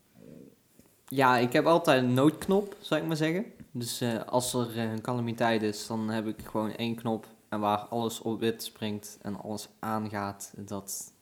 Ja, 1.09 1.37
ik 1.39 1.53
heb 1.53 1.65
altijd 1.65 2.03
een 2.03 2.15
noodknop, 2.15 2.77
zou 2.81 3.01
ik 3.01 3.07
maar 3.07 3.17
zeggen. 3.17 3.45
Dus 3.71 4.01
eh, 4.01 4.23
als 4.27 4.55
er 4.55 4.79
eh, 4.79 4.91
een 4.91 5.01
calamiteit 5.01 5.63
is, 5.63 5.87
dan 5.87 6.09
heb 6.09 6.27
ik 6.27 6.37
gewoon 6.45 6.73
één 6.73 6.95
knop 6.95 7.27
en 7.49 7.61
waar 7.61 7.79
alles 7.79 8.21
op 8.21 8.41
wit 8.41 8.63
springt 8.63 9.19
en 9.23 9.41
alles 9.41 9.69
aangaat. 9.79 10.53
Dat 10.57 11.13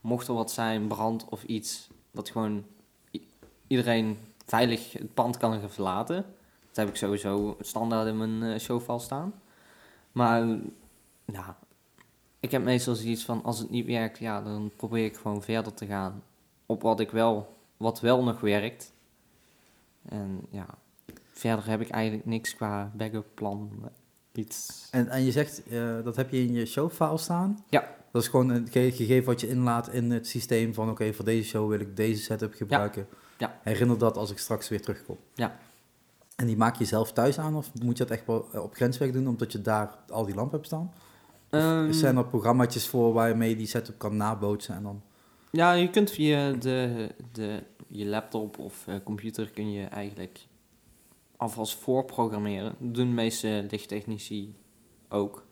mocht 0.00 0.28
er 0.28 0.34
wat 0.34 0.50
zijn, 0.50 0.86
brand 0.86 1.24
of 1.28 1.44
iets, 1.44 1.88
dat 2.10 2.30
gewoon 2.30 2.64
iedereen 3.66 4.18
veilig 4.46 4.92
het 4.92 5.14
pand 5.14 5.36
kan 5.36 5.60
gaan 5.60 5.70
verlaten. 5.70 6.24
Dat 6.66 6.76
heb 6.76 6.88
ik 6.88 6.96
sowieso 6.96 7.56
standaard 7.60 8.08
in 8.08 8.16
mijn 8.16 8.42
eh, 8.52 8.60
showval 8.60 8.98
staan. 9.00 9.34
Maar 10.12 10.46
ja, 11.24 11.58
ik 12.40 12.50
heb 12.50 12.62
meestal 12.62 12.94
zoiets 12.94 13.24
van 13.24 13.42
als 13.44 13.58
het 13.58 13.70
niet 13.70 13.86
werkt, 13.86 14.18
ja, 14.18 14.42
dan 14.42 14.70
probeer 14.76 15.04
ik 15.04 15.16
gewoon 15.16 15.42
verder 15.42 15.74
te 15.74 15.86
gaan 15.86 16.22
op 16.66 16.82
wat 16.82 17.00
ik 17.00 17.10
wel, 17.10 17.56
wat 17.76 18.00
wel 18.00 18.24
nog 18.24 18.40
werkt. 18.40 18.92
En 20.08 20.40
ja, 20.50 20.66
verder 21.30 21.68
heb 21.68 21.80
ik 21.80 21.88
eigenlijk 21.90 22.26
niks 22.26 22.54
qua 22.54 22.90
backup 22.94 23.26
plan. 23.34 23.70
Iets. 24.32 24.88
En, 24.90 25.08
en 25.08 25.22
je 25.24 25.30
zegt, 25.32 25.62
eh, 25.66 26.02
dat 26.04 26.16
heb 26.16 26.30
je 26.30 26.38
in 26.42 26.52
je 26.52 26.66
showfile 26.66 27.18
staan? 27.18 27.64
Ja. 27.68 27.94
Dat 28.10 28.22
is 28.22 28.28
gewoon 28.28 28.48
een 28.48 28.68
ge- 28.70 28.92
gegeven 28.92 29.24
wat 29.24 29.40
je 29.40 29.48
inlaat 29.48 29.88
in 29.88 30.10
het 30.10 30.26
systeem 30.26 30.74
van... 30.74 30.90
oké, 30.90 31.12
voor 31.12 31.24
deze 31.24 31.48
show 31.48 31.68
wil 31.70 31.80
ik 31.80 31.96
deze 31.96 32.22
setup 32.22 32.54
gebruiken. 32.54 33.06
Ja. 33.10 33.16
Herinner 33.62 33.98
dat 33.98 34.16
als 34.16 34.30
ik 34.30 34.38
straks 34.38 34.68
weer 34.68 34.82
terugkom. 34.82 35.16
Ja. 35.34 35.58
En 36.36 36.46
die 36.46 36.56
maak 36.56 36.76
je 36.76 36.84
zelf 36.84 37.12
thuis 37.12 37.38
aan 37.38 37.56
of 37.56 37.70
moet 37.82 37.98
je 37.98 38.04
dat 38.04 38.16
echt 38.16 38.26
wel 38.26 38.48
eh, 38.52 38.62
op 38.62 38.74
grensweg 38.74 39.10
doen... 39.10 39.28
omdat 39.28 39.52
je 39.52 39.62
daar 39.62 39.98
al 40.08 40.24
die 40.24 40.34
lampen 40.34 40.54
hebt 40.54 40.66
staan? 40.66 40.92
Of 41.50 41.60
Ehm, 41.60 41.92
zijn 41.92 42.16
er 42.16 42.26
programma's 42.26 42.88
voor 42.88 43.12
waarmee 43.12 43.48
je 43.48 43.56
die 43.56 43.66
setup 43.66 43.98
kan 43.98 44.16
nabootsen 44.16 44.74
en 44.74 44.82
dan... 44.82 45.02
Ja, 45.50 45.72
je 45.72 45.90
kunt 45.90 46.10
via 46.10 46.52
de, 46.52 47.08
de, 47.32 47.62
je 47.88 48.06
laptop 48.06 48.58
of 48.58 48.86
eh, 48.86 48.94
computer 49.04 49.50
kun 49.50 49.72
je 49.72 49.84
eigenlijk 49.84 50.46
alvast 51.36 51.74
voorprogrammeren. 51.74 52.74
Dat 52.78 52.94
doen 52.94 53.08
de 53.08 53.14
meeste 53.14 53.66
lichttechnici 53.70 54.54
ook. 55.08 55.46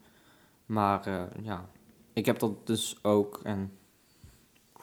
Maar 0.66 1.07
eh, 1.07 1.23
ja, 1.42 1.68
ik 2.12 2.27
heb 2.27 2.38
dat 2.38 2.66
dus 2.66 2.99
ook. 3.03 3.40
En 3.42 3.73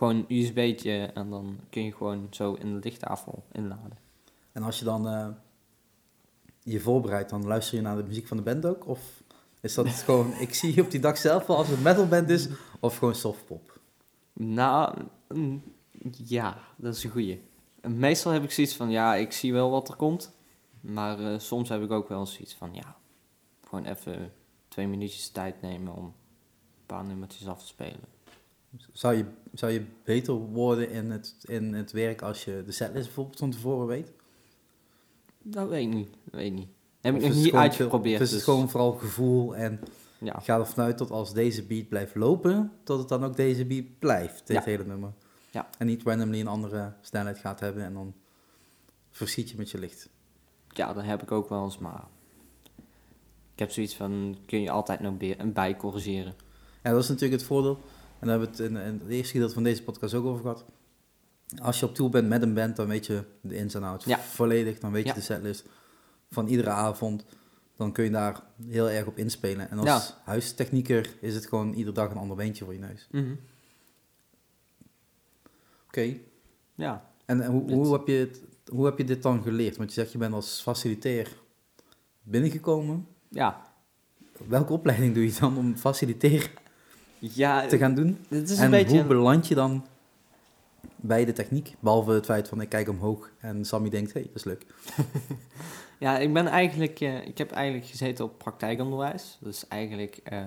gewoon 0.02 0.26
een 0.28 0.38
USB'tje 0.38 1.06
en 1.14 1.30
dan 1.30 1.60
kun 1.70 1.84
je 1.84 1.92
gewoon 1.94 2.28
zo 2.30 2.54
in 2.54 2.74
de 2.74 2.80
lichttafel 2.84 3.44
inladen. 3.52 3.98
En 4.52 4.64
als 4.64 4.80
je 4.80 4.86
dan 4.86 5.08
eh, 5.08 5.28
je 6.64 6.80
voorbereidt, 6.80 7.30
dan 7.30 7.46
luister 7.48 7.76
je 7.76 7.82
naar 7.82 7.96
de 7.96 8.04
muziek 8.04 8.28
van 8.28 8.38
de 8.38 8.44
band 8.44 8.66
ook? 8.66 8.88
Of 8.88 9.24
is 9.60 9.74
dat 9.74 9.88
gewoon, 10.06 10.34
ik 10.34 10.54
zie 10.54 10.76
je 10.76 10.82
op 10.82 10.92
die 10.92 11.00
dag 11.00 11.18
zelf 11.18 11.46
wel 11.46 11.58
als 11.58 11.68
het 11.68 11.84
metalband 11.84 12.30
is, 12.30 12.48
of 12.80 12.98
gewoon 12.98 13.16
softpop? 13.16 13.80
Nou, 14.34 14.98
mm, 15.28 15.64
ja, 16.26 16.58
dat 16.76 16.96
is 16.96 17.04
een 17.04 17.12
goeie. 17.12 17.44
Meestal 17.82 18.32
heb 18.32 18.44
ik 18.44 18.52
zoiets 18.52 18.76
van, 18.76 18.90
ja, 18.90 19.16
ik 19.16 19.32
zie 19.32 19.54
wel 19.54 19.70
wat 19.70 19.90
er 19.90 19.96
komt. 19.96 20.32
Maar 20.80 21.20
eh, 21.20 21.40
soms 21.40 21.70
heb 21.70 21.82
ik 21.82 21.92
ook 21.92 22.10
wel 22.10 22.26
zoiets 22.26 22.54
van, 22.54 22.74
ja, 22.74 22.96
gewoon 23.68 23.86
even 23.86 24.34
twee 24.68 24.88
minuutjes 24.88 25.30
tijd 25.30 25.62
nemen 25.62 25.96
om 25.96 26.06
een 26.06 26.14
paar 26.86 27.06
nummertjes 27.06 27.48
af 27.48 27.60
te 27.60 27.68
spelen. 27.68 28.20
Zou 28.94 29.16
je, 29.16 29.26
zou 29.54 29.72
je 29.72 29.86
beter 30.04 30.34
worden 30.34 30.90
in 30.90 31.12
het, 31.12 31.36
in 31.42 31.74
het 31.74 31.92
werk 31.92 32.22
als 32.22 32.46
je 32.46 32.64
de 32.66 32.72
setlist 32.72 33.06
bijvoorbeeld 33.06 33.40
van 33.40 33.52
tevoren 33.52 33.88
weet? 33.88 34.12
Dat 35.42 35.70
weet 35.70 35.88
ik 35.88 35.94
niet, 35.94 36.10
dat 36.24 36.34
weet 36.34 36.46
ik 36.46 36.54
niet. 36.54 36.68
Heb 37.02 37.16
Of 37.16 37.22
ik 37.22 37.28
nog 37.28 37.38
niet 37.44 37.54
uitgeprobeerd. 37.54 38.20
Dus 38.20 38.30
het 38.30 38.40
is 38.40 38.46
dus- 38.46 38.54
gewoon 38.54 38.70
vooral 38.70 38.92
gevoel 38.92 39.56
en 39.56 39.80
ja. 40.18 40.40
ga 40.40 40.58
ervan 40.60 40.84
uit 40.84 40.98
dat 40.98 41.12
als 41.12 41.34
deze 41.34 41.64
beat 41.64 41.88
blijft 41.90 42.16
lopen, 42.16 42.72
dat 42.84 43.00
het 43.00 43.08
dan 43.08 43.24
ook 43.24 43.36
deze 43.36 43.66
beat 43.66 43.86
blijft, 44.00 44.48
dit 44.48 44.58
Ja. 44.58 44.64
hele 44.64 44.86
nummer. 44.86 45.12
Ja. 45.52 45.70
En 45.78 45.88
niet 45.88 46.04
randomly 46.04 46.40
een 46.40 46.48
andere 46.48 46.94
snelheid 47.02 47.38
gaat 47.38 47.60
hebben 47.60 47.84
en 47.84 47.94
dan 47.94 48.14
verschiet 49.12 49.50
je 49.50 49.58
met 49.58 49.72
je 49.72 49.80
licht. 49.80 50.10
ja, 50.70 50.94
dat 50.94 51.04
heb 51.04 51.22
ik 51.22 51.32
ook 51.32 51.50
wel 51.50 51.64
eens, 51.64 51.78
maar 51.78 52.04
ik 53.54 53.60
heb 53.60 53.72
zoiets 53.72 53.96
van, 53.96 54.38
kun 54.46 54.62
je 54.62 54.72
altijd 54.72 55.00
nog 55.00 55.14
bij 55.54 55.76
corrigeren. 55.78 56.34
Ja, 56.84 56.92
dat 56.92 57.04
is 57.04 57.08
natuurlijk 57.10 57.40
het 57.40 57.50
voordeel. 57.50 57.80
En 58.22 58.28
daar 58.28 58.40
hebben 58.40 58.58
we 58.58 58.64
het 58.64 58.72
in, 58.72 58.78
in 58.78 59.00
het 59.00 59.08
eerste 59.10 59.32
gedeelte 59.32 59.54
van 59.54 59.64
deze 59.64 59.84
podcast 59.84 60.14
ook 60.14 60.26
over 60.26 60.42
gehad. 60.42 60.66
Als 61.62 61.80
je 61.80 61.86
op 61.86 61.96
tour 61.96 62.12
bent 62.12 62.28
met 62.28 62.42
een 62.42 62.54
band, 62.54 62.76
dan 62.76 62.88
weet 62.88 63.06
je 63.06 63.24
de 63.42 63.56
ins 63.56 63.74
en 63.74 63.84
outs 63.84 64.06
Ja. 64.06 64.20
volledig. 64.20 64.80
Dan 64.80 64.92
weet 64.92 65.08
je 65.08 65.14
de 65.14 65.22
setlist 65.22 65.66
van 66.30 66.48
iedere 66.48 66.70
avond. 66.70 67.26
Dan 67.76 67.92
kun 67.92 68.04
je 68.04 68.10
daar 68.10 68.44
heel 68.68 68.90
erg 68.90 69.06
op 69.08 69.18
inspelen. 69.18 69.70
En 69.70 69.80
als 69.80 70.16
huistechnieker 70.24 71.16
is 71.22 71.36
het 71.36 71.46
gewoon 71.48 71.74
iedere 71.74 71.92
dag 71.96 72.12
een 72.12 72.18
ander 72.18 72.36
beentje 72.38 72.64
voor 72.64 72.74
je 72.74 72.80
neus. 72.80 73.08
Mhm. 73.12 73.34
Oké. 75.88 76.18
Ja, 76.76 77.10
En, 77.26 77.42
en 77.42 77.52
hoe, 77.52 77.72
hoe, 77.72 77.94
heb 77.94 78.08
je 78.08 78.14
het, 78.14 78.42
hoe 78.72 78.86
heb 78.86 78.98
je 78.98 79.04
dit 79.04 79.24
dan 79.24 79.42
geleerd? 79.44 79.78
Want 79.78 79.90
je 79.94 79.96
zegt 80.02 80.12
je 80.12 80.18
bent 80.18 80.34
als 80.34 80.62
faciliteer 80.62 81.38
binnengekomen. 82.24 83.08
ja. 83.30 83.70
Welke 84.48 84.74
opleiding 84.74 85.14
doe 85.14 85.26
je 85.26 85.38
dan 85.40 85.58
om 85.58 85.76
faciliteer 85.78 86.52
Ja, 87.22 87.66
te 87.68 87.78
gaan 87.78 87.96
doen? 87.96 88.18
het 88.28 88.50
is 88.50 88.58
een 88.58 88.64
En 88.64 88.72
beetje... 88.72 88.98
hoe 88.98 89.08
beland 89.08 89.48
je 89.48 89.56
dan 89.56 89.86
bij 90.96 91.26
de 91.26 91.34
techniek? 91.34 91.76
Behalve 91.80 92.12
het 92.12 92.26
feit 92.26 92.48
van 92.48 92.62
ik 92.62 92.70
kijk 92.70 92.90
omhoog 92.90 93.30
en 93.40 93.66
Sammy 93.66 93.90
denkt, 93.90 94.14
hé, 94.14 94.20
hey, 94.20 94.30
dat 94.34 94.38
is 94.38 94.44
leuk. 94.44 94.66
Ja, 96.02 96.18
ik 96.18 96.34
ben 96.34 96.48
eigenlijk, 96.48 97.00
eh, 97.00 97.28
ik 97.28 97.38
heb 97.38 97.52
eigenlijk 97.52 97.86
gezeten 97.86 98.26
op 98.26 98.38
praktijkonderwijs. 98.38 99.38
Dus 99.40 99.68
eigenlijk 99.68 100.20
eh, 100.24 100.46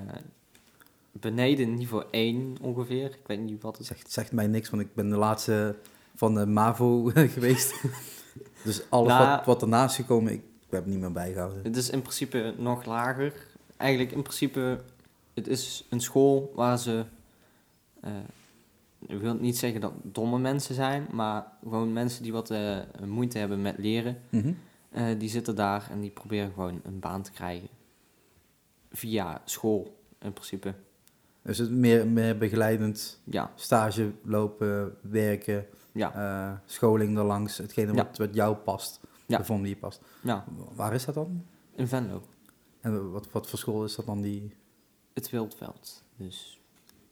beneden 1.13 1.75
niveau 1.75 2.05
1 2.11 2.57
ongeveer. 2.61 3.05
Ik 3.05 3.27
weet 3.27 3.41
niet 3.41 3.63
wat 3.63 3.79
het 3.79 3.87
zegt, 3.87 4.13
zegt 4.13 4.33
mij 4.33 4.47
niks, 4.47 4.71
want 4.71 4.83
ik 4.83 4.95
ben 4.95 5.11
de 5.11 5.17
laatste 5.17 5.77
van 6.15 6.35
de 6.35 6.47
MAVO 6.47 7.11
geweest. 7.35 7.75
dus 8.65 8.83
alles 8.91 9.09
Nou, 9.09 9.29
wat, 9.29 9.45
wat 9.45 9.63
ernaast 9.63 9.99
is 9.99 10.05
gekomen, 10.05 10.33
ik 10.33 10.43
heb 10.71 10.85
het 10.85 10.93
niet 10.93 11.01
meer 11.01 11.13
bijgehouden. 11.13 11.61
Het 11.63 11.77
is 11.77 11.91
in 11.91 12.01
principe 12.01 12.55
nog 12.59 12.85
lager. 12.85 13.33
Eigenlijk 13.77 14.13
in 14.13 14.23
principe, 14.23 14.81
het 15.35 15.49
is 15.49 15.87
een 15.91 16.01
school 16.01 16.53
waar 16.55 16.79
ze, 16.79 17.05
eh, 18.01 18.13
ik 19.07 19.21
wil 19.21 19.35
niet 19.35 19.59
zeggen 19.59 19.81
dat 19.81 19.93
domme 20.03 20.39
mensen 20.39 20.75
zijn, 20.75 21.07
maar 21.13 21.47
gewoon 21.63 21.93
mensen 21.93 22.23
die 22.23 22.33
wat 22.33 22.51
eh, 22.51 22.79
moeite 23.07 23.39
hebben 23.39 23.63
met 23.63 23.79
leren, 23.79 24.19
Mhm. 24.31 24.53
eh, 24.91 25.19
die 25.19 25.29
zitten 25.29 25.57
daar 25.57 25.89
en 25.91 26.01
die 26.01 26.11
proberen 26.11 26.53
gewoon 26.53 26.81
een 26.85 26.99
baan 27.01 27.23
te 27.23 27.31
krijgen. 27.33 27.69
Via 28.91 29.41
school, 29.45 29.97
in 30.21 30.33
principe. 30.33 30.75
Dus 31.43 31.59
het 31.59 31.71
meer, 31.71 32.07
meer 32.09 32.39
begeleidend, 32.39 33.21
Ja, 33.25 33.51
stage 33.55 34.13
lopen, 34.23 34.97
werken, 35.01 35.67
ja, 35.93 36.63
scholing 36.67 37.17
erlangs, 37.19 37.57
hetgene 37.59 37.93
Ja. 37.95 38.05
wat, 38.05 38.19
wat 38.19 38.35
jou 38.35 38.57
past, 38.57 39.01
Ja. 39.27 39.39
de 39.39 39.45
vorm 39.45 39.63
die 39.63 39.71
je 39.75 39.77
past. 39.81 40.01
ja, 40.23 40.45
Waar 40.75 40.95
is 40.95 41.05
dat 41.05 41.15
dan? 41.15 41.45
in 41.77 41.89
Venlo. 41.89 42.23
En 42.81 43.11
wat, 43.13 43.31
wat 43.31 43.49
voor 43.49 43.59
school 43.59 43.85
is 43.85 43.95
dat 43.95 44.07
dan 44.07 44.21
die... 44.21 44.53
Het 45.15 45.31
Wildveld. 45.31 46.03
Dus, 46.17 46.61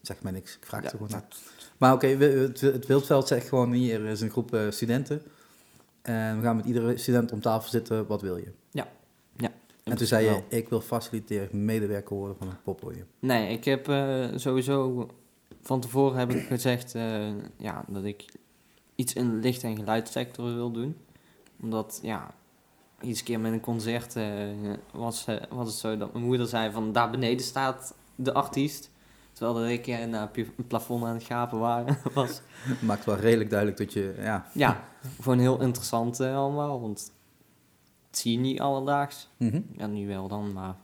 Zeg 0.01 0.23
mij 0.23 0.33
niks, 0.33 0.57
ik 0.57 0.67
vraag 0.67 0.81
ja, 0.83 0.87
het 0.87 0.97
gewoon 0.97 1.11
naar. 1.11 1.27
Maar 1.79 1.93
oké, 1.93 2.07
het, 2.07 2.61
het 2.61 2.87
Wildveld 2.87 3.29
zegt 3.29 3.49
gewoon, 3.49 3.73
hier 3.73 4.05
is 4.05 4.21
een 4.21 4.31
groep 4.31 4.55
eh, 4.55 4.71
studenten. 4.71 5.23
En 6.03 6.37
we 6.37 6.43
gaan 6.43 6.57
met 6.57 6.65
iedere 6.65 6.97
student 6.97 7.33
om 7.33 7.41
tafel 7.41 7.71
zitten, 7.71 8.07
wat 8.07 8.23
wil 8.23 8.37
je? 8.37 8.53
in 9.85 9.93
En 9.93 9.97
toen 9.97 10.07
zei 10.07 10.25
je, 10.25 10.43
ik 10.49 10.69
wil 10.69 10.81
faciliteer 10.81 11.49
medewerker 11.53 12.17
worden 12.17 12.37
van 12.37 12.49
een 12.49 12.63
poppodium. 12.63 13.07
Nee, 13.19 13.53
ik 13.53 13.65
heb 13.65 13.89
eh, 13.89 14.29
sowieso 14.35 15.09
van 15.63 15.81
tevoren 15.81 16.19
heb 16.19 16.31
ik 16.31 16.47
gezegd 16.47 16.95
eh, 16.95 17.29
ja, 17.57 17.85
dat 17.89 18.05
ik 18.05 18.25
iets 18.95 19.13
in 19.15 19.31
de 19.31 19.37
licht- 19.37 19.63
en 19.63 19.77
geluidssector 19.77 20.55
wil 20.55 20.71
doen. 20.71 20.97
Omdat, 21.61 22.01
ja, 22.03 22.35
iets 23.03 23.23
keer 23.23 23.41
met 23.41 23.53
een 23.53 23.61
concert 23.61 24.17
eh, 24.17 24.27
was, 24.93 25.25
eh, 25.27 25.37
was 25.51 25.69
het 25.69 25.77
zo 25.77 25.97
dat 25.97 26.13
mijn 26.13 26.25
moeder 26.25 26.47
zei 26.47 26.71
van 26.73 26.93
daar 26.93 27.11
beneden 27.11 27.45
staat 27.47 27.95
de 28.15 28.33
artiest. 28.35 28.91
Terwijl 29.33 29.57
dat 29.59 29.69
ik 29.69 29.87
eh, 29.87 30.05
naar 30.07 30.29
pu- 30.29 30.53
een 30.57 30.67
plafond 30.67 31.05
aan 31.05 31.15
het 31.15 31.23
gapen 31.25 31.59
waren, 31.59 31.97
was. 32.15 32.41
Maakt 32.81 33.05
wel 33.05 33.17
redelijk 33.17 33.51
duidelijk 33.51 33.79
dat 33.79 33.93
je, 33.93 34.15
ja... 34.19 34.47
Ja, 34.55 34.85
gewoon 35.21 35.39
heel 35.39 35.61
interessant 35.61 36.21
eh, 36.21 36.37
allemaal, 36.37 36.81
want 36.81 37.13
het 38.11 38.19
zie 38.19 38.33
je 38.33 38.39
niet 38.39 38.61
alledaags. 38.61 39.29
mhm. 39.37 39.61
Ja, 39.77 39.87
nu 39.87 40.07
wel 40.07 40.29
dan, 40.29 40.53
maar 40.53 40.75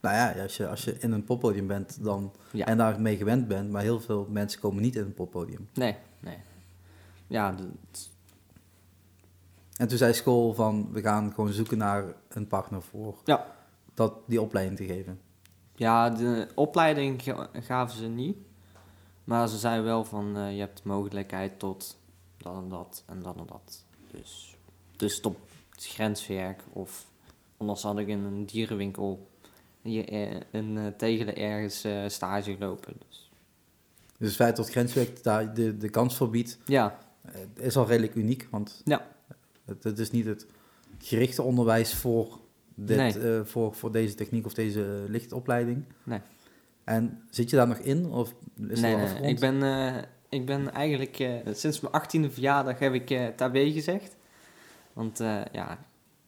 Nou 0.00 0.14
ja, 0.16 0.42
als 0.42 0.56
je, 0.56 0.68
als 0.68 0.84
je 0.84 0.96
in 0.98 1.12
een 1.12 1.24
poppodium 1.24 1.66
bent 1.66 2.04
dan, 2.04 2.32
Ja. 2.52 2.66
en 2.66 2.76
daarmee 2.76 3.16
gewend 3.16 3.48
bent, 3.48 3.70
maar 3.70 3.82
heel 3.82 4.00
veel 4.00 4.26
mensen 4.30 4.60
komen 4.60 4.82
niet 4.82 4.96
in 4.96 5.02
een 5.02 5.14
poppodium. 5.14 5.68
nee, 5.74 5.96
nee. 6.20 6.36
Ja, 7.26 7.52
dat- 7.52 8.10
En 9.82 9.88
toen 9.88 9.98
zei 9.98 10.12
school 10.14 10.54
van, 10.54 10.88
we 10.92 11.00
gaan 11.00 11.32
gewoon 11.34 11.52
zoeken 11.52 11.78
naar 11.78 12.04
een 12.28 12.46
partner 12.46 12.82
voor 12.82 13.16
Ja. 13.24 13.46
dat, 13.94 14.14
die 14.26 14.40
opleiding 14.40 14.76
te 14.78 14.84
geven. 14.84 15.20
Ja, 15.74 16.10
de 16.10 16.48
opleiding 16.54 17.22
ga- 17.22 17.48
gaven 17.52 17.96
ze 17.98 18.06
niet. 18.06 18.36
Maar 19.24 19.48
ze 19.48 19.58
zeiden 19.58 19.84
wel 19.84 20.04
van, 20.04 20.36
eh, 20.36 20.52
je 20.54 20.58
hebt 20.60 20.76
de 20.82 20.88
mogelijkheid 20.88 21.58
tot 21.58 21.96
dat 22.36 22.54
en 22.56 22.68
dat 22.68 23.02
en 23.06 23.22
dat 23.22 23.36
en 23.36 23.46
dat. 23.46 23.84
Dus, 24.10 24.56
dus 24.96 25.20
tot 25.20 25.36
grenswerk 25.70 26.62
of 26.72 27.06
anders 27.56 27.82
had 27.82 27.98
ik 27.98 28.08
in 28.08 28.24
een 28.24 28.46
dierenwinkel 28.46 29.28
hier 29.82 30.08
eh, 30.08 30.40
een 30.52 30.76
uh, 30.76 30.86
tegelen 30.96 31.36
ergens 31.36 31.84
eh, 31.84 32.08
stage 32.08 32.52
gelopen. 32.54 32.94
Dus. 33.08 33.30
Dus 34.18 34.28
het 34.28 34.36
feit 34.36 34.56
dat 34.56 34.70
grenswerk 34.70 35.22
daar 35.22 35.54
de, 35.54 35.76
de 35.76 35.88
kans 35.88 36.16
voor 36.16 36.30
biedt, 36.30 36.58
Ja, 36.64 36.98
is 37.54 37.76
al 37.76 37.86
redelijk 37.86 38.14
uniek. 38.14 38.48
Want 38.50 38.80
Ja. 38.84 39.10
Het, 39.64 39.84
het 39.84 39.98
is 39.98 40.10
niet 40.10 40.26
het 40.26 40.46
gerichte 40.98 41.42
onderwijs 41.42 41.94
voor, 41.94 42.38
dit, 42.74 42.96
Nee. 42.96 43.18
eh, 43.18 43.44
voor, 43.44 43.74
voor 43.74 43.92
deze 43.92 44.14
techniek 44.14 44.46
of 44.46 44.54
deze 44.54 45.04
lichtopleiding. 45.08 45.84
Nee. 46.02 46.20
En 46.84 47.22
zit 47.30 47.50
je 47.50 47.56
daar 47.56 47.68
nog 47.68 47.78
in? 47.78 48.06
Of 48.06 48.34
is 48.68 48.80
nee, 48.80 48.96
nee, 48.96 49.22
ik 49.30 49.40
ben, 49.40 49.62
eh, 49.62 50.02
ik 50.28 50.46
ben 50.46 50.72
eigenlijk 50.72 51.18
eh, 51.18 51.34
sinds 51.54 51.80
mijn 51.80 51.92
achttiende 51.94 52.30
verjaardag 52.30 52.78
heb 52.78 52.94
ik 52.94 53.10
eh 53.10 53.26
tabé 53.36 53.72
gezegd. 53.72 54.16
Want 54.92 55.20
eh, 55.20 55.40
ja, 55.52 55.78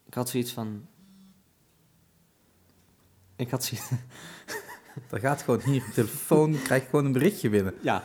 ik 0.06 0.14
had 0.14 0.28
zoiets 0.28 0.52
van... 0.52 0.86
Ik 3.36 3.50
had 3.50 3.64
zoiets... 3.64 3.90
Er 5.10 5.20
gaat 5.20 5.42
gewoon 5.42 5.60
hier 5.60 5.84
op 5.88 5.92
telefoon, 5.94 6.56
krijg 6.64 6.82
je 6.82 6.88
gewoon 6.88 7.04
een 7.04 7.12
berichtje 7.12 7.50
binnen. 7.50 7.74
Ja. 7.80 8.04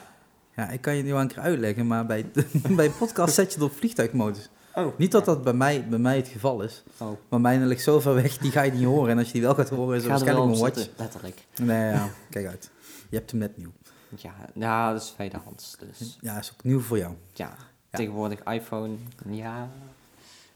Ja, 0.55 0.69
ik 0.69 0.81
kan 0.81 0.95
je 0.95 1.03
nu 1.03 1.11
wel 1.11 1.21
een 1.21 1.27
keer 1.27 1.39
uitleggen, 1.39 1.87
maar 1.87 2.05
bij, 2.05 2.25
bij 2.75 2.85
een 2.85 2.97
podcast 2.97 3.33
zet 3.33 3.53
je 3.53 3.59
het 3.59 3.69
op 3.69 3.75
vliegtuigmodus. 3.77 4.49
Oh. 4.85 4.97
Niet 4.97 5.11
dat 5.11 5.25
dat 5.25 5.43
bij 5.43 5.53
mij, 5.53 5.87
bij 5.89 5.99
mij 5.99 6.15
het 6.17 6.27
geval 6.27 6.61
is, 6.61 6.83
Oh. 6.97 7.11
maar 7.29 7.41
mijne 7.41 7.65
ligt 7.65 7.83
zo 7.83 7.99
ver 7.99 8.13
weg, 8.13 8.37
die 8.37 8.51
ga 8.51 8.61
je 8.61 8.71
niet 8.71 8.83
horen. 8.85 9.11
En 9.11 9.17
als 9.17 9.27
je 9.27 9.33
die 9.33 9.41
wel 9.41 9.55
gaat 9.55 9.69
horen, 9.69 9.95
is 9.95 10.01
het 10.01 10.11
waarschijnlijk 10.11 10.53
een 10.53 10.59
watch. 10.59 10.87
letterlijk. 10.97 11.45
Nee, 11.61 11.91
ja, 11.93 12.09
kijk 12.29 12.47
uit. 12.47 12.69
Je 13.09 13.15
hebt 13.17 13.31
hem 13.31 13.39
net 13.39 13.57
nieuw. 13.57 13.71
Ja, 14.15 14.33
ja, 14.53 14.91
dat 14.93 15.01
is 15.01 15.07
tweedehands. 15.09 15.77
Dus 15.79 16.17
Ja, 16.21 16.37
is 16.37 16.51
ook 16.53 16.63
nieuw 16.63 16.79
voor 16.79 16.97
jou. 16.97 17.13
ja, 17.33 17.55
tegenwoordig 17.91 18.43
iPhone, 18.43 18.95
ja, 19.29 19.69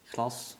glas. 0.03 0.57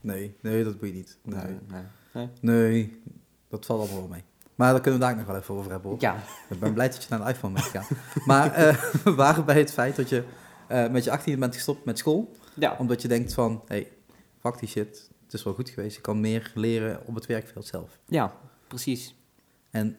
Nee, 0.00 0.36
nee, 0.40 0.64
dat 0.64 0.72
moet 0.80 0.88
je 0.88 0.94
niet. 0.94 1.16
Nee. 1.22 1.40
Nee, 1.44 1.58
nee. 1.68 1.82
nee. 2.12 2.28
Nee, 2.70 3.00
dat 3.48 3.66
valt 3.66 3.80
allemaal 3.80 3.98
wel 3.98 4.08
mee. 4.08 4.24
Maar 4.54 4.72
daar 4.72 4.80
kunnen 4.80 5.00
we 5.00 5.06
daar 5.06 5.16
nog 5.16 5.26
wel 5.26 5.36
even 5.36 5.54
over 5.54 5.70
hebben. 5.70 5.90
Hoor. 5.90 6.00
Ja, 6.00 6.16
Ik 6.48 6.60
ben 6.60 6.72
blij 6.72 6.88
dat 6.88 7.02
je 7.02 7.06
naar 7.10 7.24
de 7.24 7.30
iPhone 7.32 7.52
bent 7.54 7.64
gegaan. 7.66 7.86
maar 8.26 8.52
eh, 8.52 8.76
we 9.04 9.14
waren 9.14 9.44
bij 9.44 9.58
het 9.58 9.72
feit 9.72 9.96
dat 9.96 10.08
je 10.08 10.24
eh, 10.68 10.88
met 10.88 11.04
je 11.04 11.10
18 11.10 11.38
bent 11.40 11.54
gestopt 11.54 11.84
met 11.84 11.98
school. 11.98 12.32
Ja, 12.56 12.76
Omdat 12.78 13.02
je 13.02 13.08
denkt 13.08 13.34
van, 13.34 13.52
hé, 13.66 13.76
hey, 13.76 13.92
fuck 14.38 14.58
die 14.58 14.68
shit. 14.68 15.10
Het 15.24 15.34
is 15.34 15.42
wel 15.42 15.54
goed 15.54 15.70
geweest. 15.70 15.96
Ik 15.96 16.02
kan 16.02 16.20
meer 16.20 16.52
leren 16.54 17.00
op 17.06 17.14
het 17.14 17.26
werkveld 17.26 17.66
zelf. 17.66 17.98
ja, 18.06 18.32
precies. 18.68 19.14
En 19.70 19.96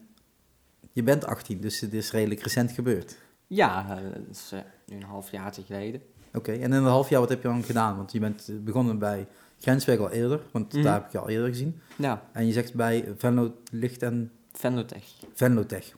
je 0.92 1.04
bent 1.04 1.26
18, 1.26 1.62
dus 1.62 1.80
het 1.80 1.94
is 1.94 2.12
redelijk 2.12 2.42
recent 2.42 2.72
gebeurd. 2.72 3.18
Ja, 3.48 3.96
dat 4.14 4.22
is 4.32 4.52
eh, 4.54 4.60
nu 4.86 4.96
een 4.96 5.04
half 5.04 5.32
jaar 5.32 5.54
geleden. 5.66 6.02
Oké, 6.34 6.52
en 6.52 6.60
in 6.62 6.72
een 6.72 6.84
half 6.84 7.10
jaar 7.10 7.20
wat 7.20 7.30
heb 7.30 7.42
je 7.42 7.48
dan 7.48 7.64
gedaan? 7.64 7.98
Want 7.98 8.12
je 8.12 8.20
bent 8.20 8.48
eh, 8.50 8.56
begonnen 8.60 9.00
bij 9.00 9.28
Grenswerk 9.60 10.00
al 10.00 10.10
eerder, 10.12 10.42
want 10.52 10.74
Mhm. 10.74 10.84
daar 10.84 10.94
heb 10.94 11.06
ik 11.06 11.12
je 11.12 11.18
al 11.20 11.30
eerder 11.30 11.48
gezien. 11.48 11.82
Ja, 11.98 12.24
En 12.32 12.46
je 12.46 12.52
zegt 12.54 12.74
bij 12.74 13.14
Venlo 13.18 13.56
Licht 13.72 14.02
en 14.04 14.32
Venlotech. 14.54 15.06
Venlotech. 15.34 15.96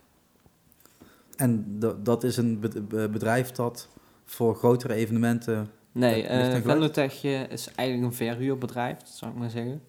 En 1.36 1.80
dat- 2.04 2.24
is 2.24 2.38
een 2.38 2.60
bed- 2.60 2.88
be- 2.88 3.10
bedrijf 3.10 3.52
dat 3.52 3.88
voor 4.26 4.56
grotere 4.56 4.94
evenementen... 4.94 5.72
Nee, 6.00 6.24
eh 6.24 6.46
geluid? 6.46 6.64
Venlotech 6.64 7.24
eh, 7.24 7.50
is 7.50 7.74
eigenlijk 7.76 8.10
een 8.10 8.18
verhuurbedrijf, 8.18 8.98
zou 9.04 9.32
ik 9.32 9.38
maar 9.38 9.50
zeggen. 9.50 9.82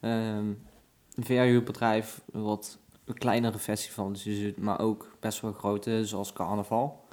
Ehm, 0.00 0.48
een 1.14 1.24
verhuurbedrijf 1.24 2.20
wat 2.32 2.78
een 3.04 3.14
kleinere 3.14 3.58
festivals 3.58 4.24
doet, 4.24 4.56
maar 4.56 4.80
ook 4.80 5.16
best 5.20 5.40
wel 5.40 5.52
grote, 5.52 6.06
zoals 6.06 6.32
carnaval. 6.32 7.04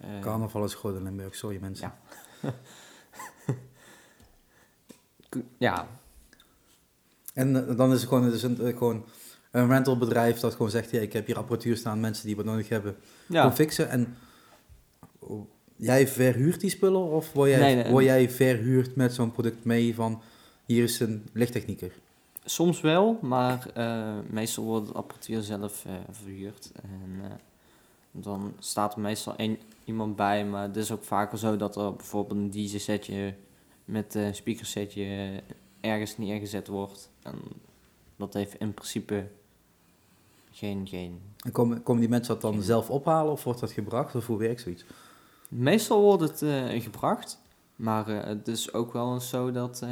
Eh, 0.00 0.20
Carnaval 0.20 0.64
is 0.64 0.74
groot 0.74 0.96
in 0.96 1.02
Limburg, 1.02 1.34
sorry 1.34 1.58
mensen. 1.60 1.92
Ja. 2.42 2.54
ja, 5.58 5.86
En 7.34 7.68
eh, 7.68 7.76
dan 7.76 7.92
is 7.92 8.00
het 8.00 8.08
gewoon, 8.08 8.30
dus 8.30 8.42
een, 8.42 8.56
gewoon 8.56 9.04
een 9.50 9.68
rentalbedrijf 9.68 10.38
dat 10.38 10.52
gewoon 10.52 10.70
zegt... 10.70 10.90
Ja, 10.90 11.00
ik 11.00 11.12
heb 11.12 11.26
hier 11.26 11.36
apparatuur 11.36 11.76
staan, 11.76 12.00
mensen 12.00 12.26
die 12.26 12.36
wat 12.36 12.44
nodig 12.44 12.68
hebben, 12.68 12.96
ja. 13.26 13.52
fixen. 13.52 13.88
En 13.88 14.16
oh, 15.18 15.50
jij 15.80 16.08
verhuurt 16.08 16.60
die 16.60 16.70
spullen 16.70 17.10
of 17.10 17.32
word 17.32 17.50
jij, 17.50 17.58
Nee, 17.58 17.74
nee. 17.74 17.90
word 17.90 18.04
jij 18.04 18.30
verhuurd 18.30 18.96
met 18.96 19.14
zo'n 19.14 19.32
product 19.32 19.64
mee 19.64 19.94
van... 19.94 20.22
Hier 20.66 20.82
is 20.82 21.00
een 21.00 21.28
lichttechnieker. 21.32 21.92
Soms 22.44 22.80
wel, 22.80 23.18
maar 23.22 23.70
eh, 23.74 24.14
meestal 24.30 24.64
wordt 24.64 24.86
het 24.86 24.96
apparatuur 24.96 25.42
zelf 25.42 25.84
eh, 25.84 25.92
verhuurd. 26.10 26.72
En 26.82 27.24
eh, 27.24 27.30
dan 28.10 28.54
staat 28.58 28.94
er 28.94 29.00
meestal 29.00 29.36
één, 29.36 29.58
iemand 29.84 30.16
bij, 30.16 30.44
maar 30.44 30.62
het 30.62 30.76
is 30.76 30.90
ook 30.90 31.04
vaker 31.04 31.38
zo 31.38 31.56
dat 31.56 31.76
er 31.76 31.94
bijvoorbeeld 31.94 32.40
een 32.40 32.50
DJ-setje 32.50 33.34
met 33.84 34.14
een 34.14 34.34
speakersetje 34.34 35.32
ergens 35.80 36.18
neergezet 36.18 36.66
wordt. 36.66 37.10
En 37.22 37.38
dat 38.16 38.34
heeft 38.34 38.54
in 38.54 38.74
principe 38.74 39.26
geen... 40.50 40.86
geen... 40.88 41.20
En 41.44 41.52
komen, 41.52 41.82
komen 41.82 42.00
die 42.00 42.10
mensen 42.10 42.34
dat 42.34 42.52
dan 42.52 42.62
zelf 42.62 42.90
ophalen 42.90 43.32
of 43.32 43.44
wordt 43.44 43.60
dat 43.60 43.72
gebracht? 43.72 44.14
Of 44.14 44.26
hoe 44.26 44.38
werkt 44.38 44.60
zoiets? 44.60 44.84
Meestal 45.50 46.00
wordt 46.00 46.22
het 46.22 46.42
eh, 46.42 46.82
gebracht, 46.82 47.38
maar 47.76 48.08
eh, 48.08 48.26
het 48.26 48.48
is 48.48 48.72
ook 48.72 48.92
wel 48.92 49.14
eens 49.14 49.28
zo 49.28 49.52
dat, 49.52 49.80
eh, 49.82 49.90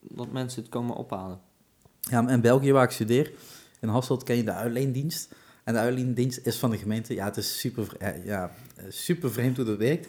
dat 0.00 0.32
mensen 0.32 0.62
het 0.62 0.70
komen 0.70 0.96
ophalen. 0.96 1.40
Ja, 2.00 2.28
in 2.28 2.40
België 2.40 2.72
waar 2.72 2.84
ik 2.84 2.90
studeer, 2.90 3.32
in 3.80 3.88
Hasselt 3.88 4.22
ken 4.22 4.36
je 4.36 4.44
de 4.44 4.52
uitleendienst. 4.52 5.34
En 5.64 5.74
de 5.74 5.80
uitleendienst 5.80 6.46
is 6.46 6.58
van 6.58 6.70
de 6.70 6.78
gemeente. 6.78 7.14
Ja, 7.14 7.24
het 7.24 7.36
is 7.36 7.60
super, 7.60 7.86
ja, 8.24 8.50
super 8.88 9.32
vreemd 9.32 9.56
hoe 9.56 9.64
dat 9.64 9.78
werkt. 9.78 10.08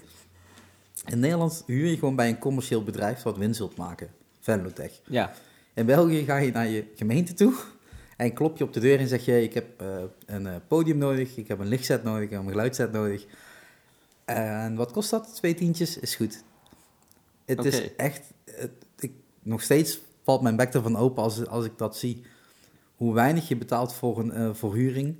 In 1.06 1.19
Nederland 1.19 1.63
huur 1.65 1.89
je 1.89 1.97
gewoon 1.97 2.15
bij 2.15 2.30
een 2.30 2.39
commercieel 2.39 2.84
bedrijf 2.84 3.23
wat 3.23 3.38
winst 3.38 3.60
wilt 3.60 3.78
maken. 3.78 4.10
Venlotech. 4.39 5.00
Ja, 5.08 5.34
In 5.73 5.86
België 5.86 6.23
ga 6.23 6.38
je 6.38 6.52
naar 6.52 6.67
je 6.67 6.91
gemeente 6.95 7.34
toe 7.34 7.54
en 8.17 8.34
klop 8.34 8.58
je 8.58 8.63
op 8.63 8.73
de 8.73 8.80
deur 8.80 9.00
en 9.00 9.08
zeg 9.08 9.26
je: 9.26 9.43
Ik 9.43 9.54
heb 9.54 9.84
een 10.26 10.47
podium 10.67 10.97
nodig, 10.97 11.38
ik 11.38 11.47
heb 11.47 11.60
een 11.60 11.67
lichtset 11.67 12.04
nodig, 12.04 12.23
ik 12.23 12.30
heb 12.30 12.39
een 12.39 12.50
geluidset 12.50 12.91
nodig. 12.91 13.26
En 14.36 14.76
wat 14.76 14.92
kost 14.92 15.10
dat? 15.10 15.36
Twee 15.36 15.54
tientjes 15.54 15.98
is 15.98 16.16
goed. 16.16 16.44
Het 17.46 17.66
is 17.66 17.96
echt, 17.96 18.32
het, 18.46 18.72
ik, 19.00 19.12
nog 19.42 19.62
steeds 19.62 20.00
valt 20.24 20.42
mijn 20.42 20.56
bek 20.56 20.74
ervan 20.74 20.96
open 20.98 21.24
als, 21.24 21.48
als 21.48 21.66
ik 21.66 21.78
dat 21.78 21.98
zie. 21.98 22.26
Hoe 22.96 23.13
weinig 23.13 23.48
je 23.48 23.58
betaalt 23.58 23.94
voor 23.94 24.20
een 24.20 24.32
eh, 24.32 24.50
verhuring. 24.54 25.16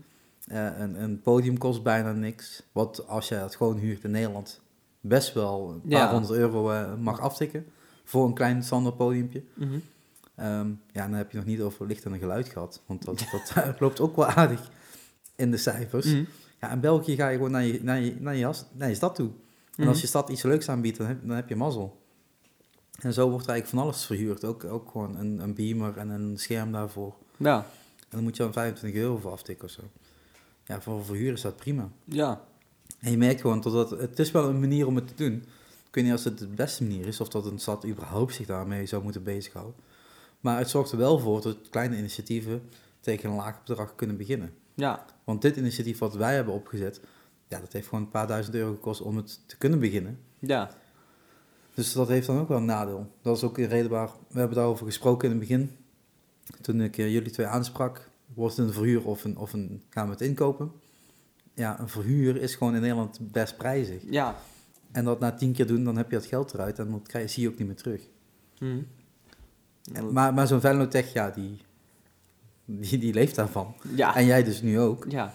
Eh, 0.48 0.80
een, 0.80 1.02
een 1.04 1.22
podium 1.22 1.58
kost 1.58 1.84
bijna 1.84 2.12
niks. 2.12 2.64
Wat 2.72 3.08
als 3.08 3.28
je 3.28 3.36
het 3.36 3.56
gewoon 3.56 3.78
huurt 3.78 4.04
in 4.04 4.12
Nederland 4.12 4.62
best 5.02 5.34
wel 5.34 5.70
een 5.70 5.82
paar 5.82 5.92
Ja. 6.00 6.12
honderd 6.12 6.34
euro 6.40 6.72
eh, 6.72 6.96
mag 6.96 7.20
aftikken. 7.20 7.66
Voor 8.04 8.26
een 8.26 8.34
klein 8.34 8.64
standaard 8.64 8.98
podiumpje. 8.98 9.44
mhm. 9.54 9.78
Ehm, 10.36 10.70
ja, 10.92 11.02
dan 11.08 11.14
heb 11.14 11.32
je 11.32 11.38
nog 11.38 11.46
niet 11.46 11.62
over 11.62 11.86
licht 11.88 12.06
en 12.06 12.18
geluid 12.20 12.48
gehad. 12.48 12.82
Want 12.86 13.06
dat, 13.06 13.26
dat 13.32 13.54
loopt 13.80 14.00
ook 14.00 14.16
wel 14.16 14.26
aardig 14.26 14.72
in 15.36 15.52
de 15.52 15.58
cijfers. 15.58 16.06
Mhm. 16.06 16.24
Ja, 16.62 16.72
in 16.72 16.80
België 16.80 17.16
ga 17.16 17.28
je 17.28 17.36
gewoon 17.36 17.52
naar 17.52 17.64
je, 17.64 17.80
naar 17.84 18.00
je, 18.00 18.16
naar 18.20 18.34
je, 18.34 18.40
jas- 18.40 18.66
naar 18.72 18.90
je 18.90 18.96
stad 18.96 19.16
toe. 19.16 19.28
En 19.28 19.34
Mhm. 19.84 19.88
als 19.88 20.02
je 20.02 20.08
stad 20.08 20.30
iets 20.30 20.44
leuks 20.44 20.70
aanbiedt, 20.70 20.98
dan 20.98 21.08
heb, 21.08 21.18
dan 21.28 21.36
heb 21.36 21.50
je 21.50 21.56
mazzel. 21.56 22.02
En 23.00 23.14
zo 23.14 23.30
wordt 23.30 23.46
er 23.46 23.52
eigenlijk 23.52 23.68
van 23.82 23.92
alles 23.92 24.06
verhuurd. 24.06 24.44
Ook, 24.44 24.64
ook 24.64 24.90
gewoon 24.92 25.16
een, 25.18 25.40
een 25.40 25.54
beamer 25.54 25.98
en 25.98 26.10
een 26.10 26.38
scherm 26.38 26.72
daarvoor. 26.72 27.14
Ja, 27.38 27.58
En 28.00 28.08
dan 28.10 28.24
moet 28.24 28.38
je 28.38 28.44
dan 28.44 28.54
25 28.54 29.00
euro 29.02 29.18
voor 29.18 29.32
aftikken 29.32 29.66
of 29.66 29.72
zo. 29.72 29.82
Ja, 30.66 30.82
voor 30.82 31.06
verhuur 31.06 31.34
is 31.34 31.42
dat 31.42 31.56
prima. 31.56 31.90
ja. 32.06 32.42
En 33.00 33.12
je 33.12 33.18
merkt 33.18 33.42
gewoon 33.42 33.62
dat 33.62 33.90
het, 33.90 34.00
het 34.02 34.20
is 34.20 34.32
wel 34.32 34.50
een 34.50 34.60
manier 34.60 34.88
om 34.88 34.96
het 34.96 35.08
te 35.08 35.14
doen. 35.24 35.34
Ik 35.88 35.96
weet 35.96 36.04
niet 36.04 36.14
als 36.14 36.24
het 36.24 36.38
de 36.38 36.48
beste 36.48 36.84
manier 36.84 37.08
is, 37.08 37.20
of 37.22 37.30
dat 37.30 37.46
een 37.46 37.60
stad 37.60 37.86
überhaupt 37.86 38.34
zich 38.34 38.46
daarmee 38.46 38.86
zou 38.86 39.04
moeten 39.04 39.24
bezighouden. 39.24 39.76
Maar 40.40 40.58
het 40.58 40.70
zorgt 40.70 40.92
er 40.92 40.98
wel 40.98 41.20
voor 41.20 41.42
dat 41.42 41.58
kleine 41.70 41.98
initiatieven 41.98 42.70
tegen 43.00 43.30
een 43.30 43.36
laag 43.36 43.64
bedrag 43.64 43.96
kunnen 43.96 44.18
beginnen. 44.18 44.54
Ja, 44.78 45.06
Want 45.24 45.42
dit 45.42 45.56
initiatief 45.58 45.98
wat 46.00 46.16
wij 46.16 46.36
hebben 46.36 46.54
opgezet, 46.54 47.02
ja, 47.48 47.60
dat 47.60 47.74
heeft 47.74 47.88
gewoon 47.88 48.04
een 48.04 48.10
paar 48.10 48.28
duizend 48.28 48.56
euro 48.56 48.72
gekost 48.74 49.02
om 49.02 49.18
het 49.18 49.40
te 49.48 49.58
kunnen 49.58 49.80
beginnen. 49.80 50.20
ja, 50.40 50.70
Dus 51.74 51.94
dat 51.94 52.08
heeft 52.08 52.28
dan 52.28 52.40
ook 52.40 52.48
wel 52.48 52.58
een 52.58 52.66
nadeel. 52.66 53.12
Dat 53.22 53.38
is 53.38 53.44
ook 53.44 53.58
een 53.58 53.68
reden 53.68 53.90
waar, 53.92 54.10
we 54.30 54.40
hebben 54.40 54.58
daarover 54.58 54.86
gesproken 54.86 55.26
in 55.30 55.32
het 55.32 55.40
begin. 55.48 55.72
Toen 56.62 56.82
ik 56.82 56.98
eh, 56.98 57.12
jullie 57.14 57.32
twee 57.32 57.46
aansprak, 57.48 58.10
wordt 58.34 58.58
het 58.58 58.68
een 58.68 58.74
verhuur 58.74 59.06
of, 59.06 59.24
een, 59.24 59.38
of 59.38 59.54
een, 59.54 59.84
gaan 59.90 60.06
we 60.06 60.12
het 60.12 60.22
inkopen? 60.22 60.72
Ja, 61.54 61.80
een 61.80 61.90
verhuur 61.90 62.36
is 62.38 62.56
gewoon 62.56 62.76
in 62.76 62.82
Nederland 62.82 63.20
best 63.32 63.58
prijzig. 63.58 64.02
ja. 64.10 64.36
En 64.92 65.04
dat 65.06 65.20
na 65.20 65.32
tien 65.34 65.54
keer 65.54 65.68
doen, 65.68 65.84
dan 65.84 65.98
heb 65.98 66.10
je 66.10 66.16
dat 66.18 66.26
geld 66.26 66.54
eruit 66.54 66.80
en 66.80 66.92
dat 66.92 67.08
krijg 67.08 67.30
zie 67.30 67.44
je 67.44 67.50
ook 67.50 67.58
niet 67.58 67.68
meer 67.68 67.76
terug. 67.76 68.02
Mhm. 68.60 68.80
En- 69.94 70.14
maar 70.14 70.34
maar 70.34 70.48
zo'n 70.48 70.60
Venlotech, 70.60 71.14
ja, 71.14 71.30
die, 71.30 71.62
die, 72.68 72.98
die 72.98 73.14
leeft 73.14 73.36
daarvan. 73.36 73.76
Ja, 73.96 74.16
En 74.16 74.26
jij 74.26 74.44
dus 74.44 74.62
nu 74.62 74.80
ook. 74.80 75.06
ja. 75.10 75.34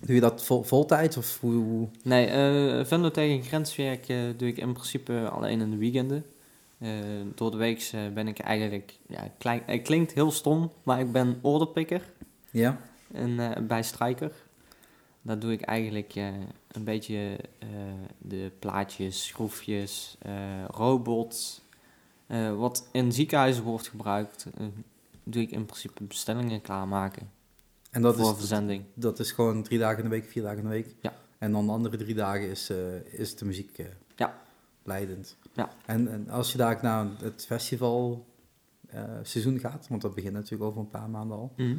Doe 0.00 0.14
je 0.14 0.20
dat 0.20 0.44
vol, 0.44 0.62
voltijds 0.62 1.16
of 1.16 1.40
hoe... 1.40 1.88
Nee, 2.02 2.26
eh 2.26 2.84
Venlo 2.84 3.10
tegen 3.10 3.44
grenswerk 3.44 4.08
eh, 4.08 4.18
doe 4.36 4.48
ik 4.48 4.56
in 4.56 4.72
principe 4.72 5.28
alleen 5.28 5.60
in 5.60 5.70
de 5.70 5.76
weekenden. 5.76 6.24
Eh, 6.78 6.88
door 7.34 7.50
de 7.50 7.56
week 7.56 7.90
ben 8.14 8.28
ik 8.28 8.38
eigenlijk, 8.38 8.98
ja, 9.08 9.32
klein, 9.38 9.62
het 9.66 9.82
klinkt 9.82 10.12
heel 10.12 10.30
stom, 10.30 10.72
maar 10.82 11.00
ik 11.00 11.12
ben 11.12 11.38
orderpicker 11.40 12.02
Ja? 12.50 12.80
en, 13.12 13.66
bij 13.66 13.82
Strijker. 13.82 14.32
Daar 15.22 15.38
doe 15.38 15.52
ik 15.52 15.60
eigenlijk 15.60 16.14
een 16.68 16.84
beetje 16.84 17.36
de 18.18 18.50
plaatjes, 18.58 19.26
schroefjes, 19.26 20.16
robots, 20.66 21.60
wat 22.56 22.88
in 22.92 23.12
ziekenhuizen 23.12 23.62
wordt 23.62 23.88
gebruikt, 23.88 24.46
doe 25.24 25.42
ik 25.42 25.50
in 25.50 25.64
principe 25.66 26.04
bestellingen 26.04 26.60
klaarmaken 26.60 27.30
En 27.90 28.02
dat 28.02 28.16
voor 28.16 28.30
is, 28.30 28.36
verzending. 28.38 28.84
dat 28.94 29.18
is 29.18 29.32
gewoon 29.32 29.62
drie 29.62 29.78
dagen 29.78 29.96
in 29.98 30.04
de 30.04 30.10
week, 30.16 30.24
vier 30.30 30.42
dagen 30.42 30.58
in 30.58 30.64
de 30.64 30.70
week. 30.70 30.94
Ja. 31.02 31.14
En 31.38 31.52
dan 31.52 31.66
de 31.66 31.72
andere 31.72 31.96
drie 31.96 32.14
dagen 32.14 32.48
is, 32.50 32.70
eh, 32.70 33.04
is 33.18 33.36
de 33.36 33.44
muziek 33.44 33.78
eh, 33.78 33.86
Ja. 34.16 34.38
leidend. 34.82 35.36
Ja. 35.52 35.70
En, 35.86 36.08
en 36.08 36.28
als 36.28 36.52
je 36.52 36.58
daar 36.58 36.78
naar 36.82 37.06
het 37.20 37.44
festival 37.46 38.26
eh, 38.88 39.04
seizoen 39.22 39.58
gaat, 39.58 39.88
want 39.88 40.02
dat 40.02 40.14
begint 40.14 40.32
natuurlijk 40.34 40.62
over 40.62 40.80
een 40.80 40.88
paar 40.88 41.10
maanden 41.10 41.36
al, 41.36 41.52
Mhm. 41.56 41.76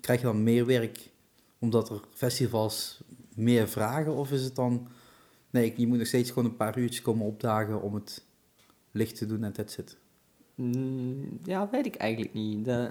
krijg 0.00 0.20
je 0.20 0.26
dan 0.26 0.42
meer 0.42 0.66
werk 0.66 1.10
omdat 1.58 1.90
er 1.90 2.00
festivals 2.14 3.00
meer 3.34 3.68
vragen? 3.68 4.14
Of 4.14 4.32
is 4.32 4.42
het 4.44 4.54
dan, 4.54 4.88
nee, 5.50 5.74
je 5.76 5.86
moet 5.86 5.98
nog 5.98 6.06
steeds 6.06 6.28
gewoon 6.30 6.44
een 6.44 6.56
paar 6.56 6.78
uurtjes 6.78 7.02
komen 7.02 7.26
opdagen 7.26 7.82
om 7.82 7.94
het 7.94 8.24
licht 8.90 9.16
te 9.16 9.26
doen 9.26 9.44
en 9.44 9.52
that's 9.52 9.76
it. 9.76 9.96
Mm, 10.58 11.38
ja, 11.44 11.68
weet 11.70 11.86
ik 11.86 11.94
eigenlijk 11.96 12.34
niet. 12.34 12.64
De, 12.64 12.90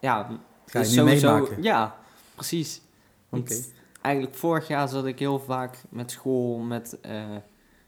ja, 0.00 0.22
Ga 0.66 0.78
je 0.78 0.84
dus 0.84 0.94
sowieso- 0.94 1.32
meemaken? 1.34 1.62
Ja, 1.62 1.98
precies. 2.34 2.80
Want 3.28 3.72
eigenlijk 4.00 4.36
vorig 4.36 4.68
jaar 4.68 4.88
zat 4.88 5.06
ik 5.06 5.18
heel 5.18 5.38
vaak 5.38 5.82
met 5.88 6.10
school, 6.10 6.58
met... 6.58 6.98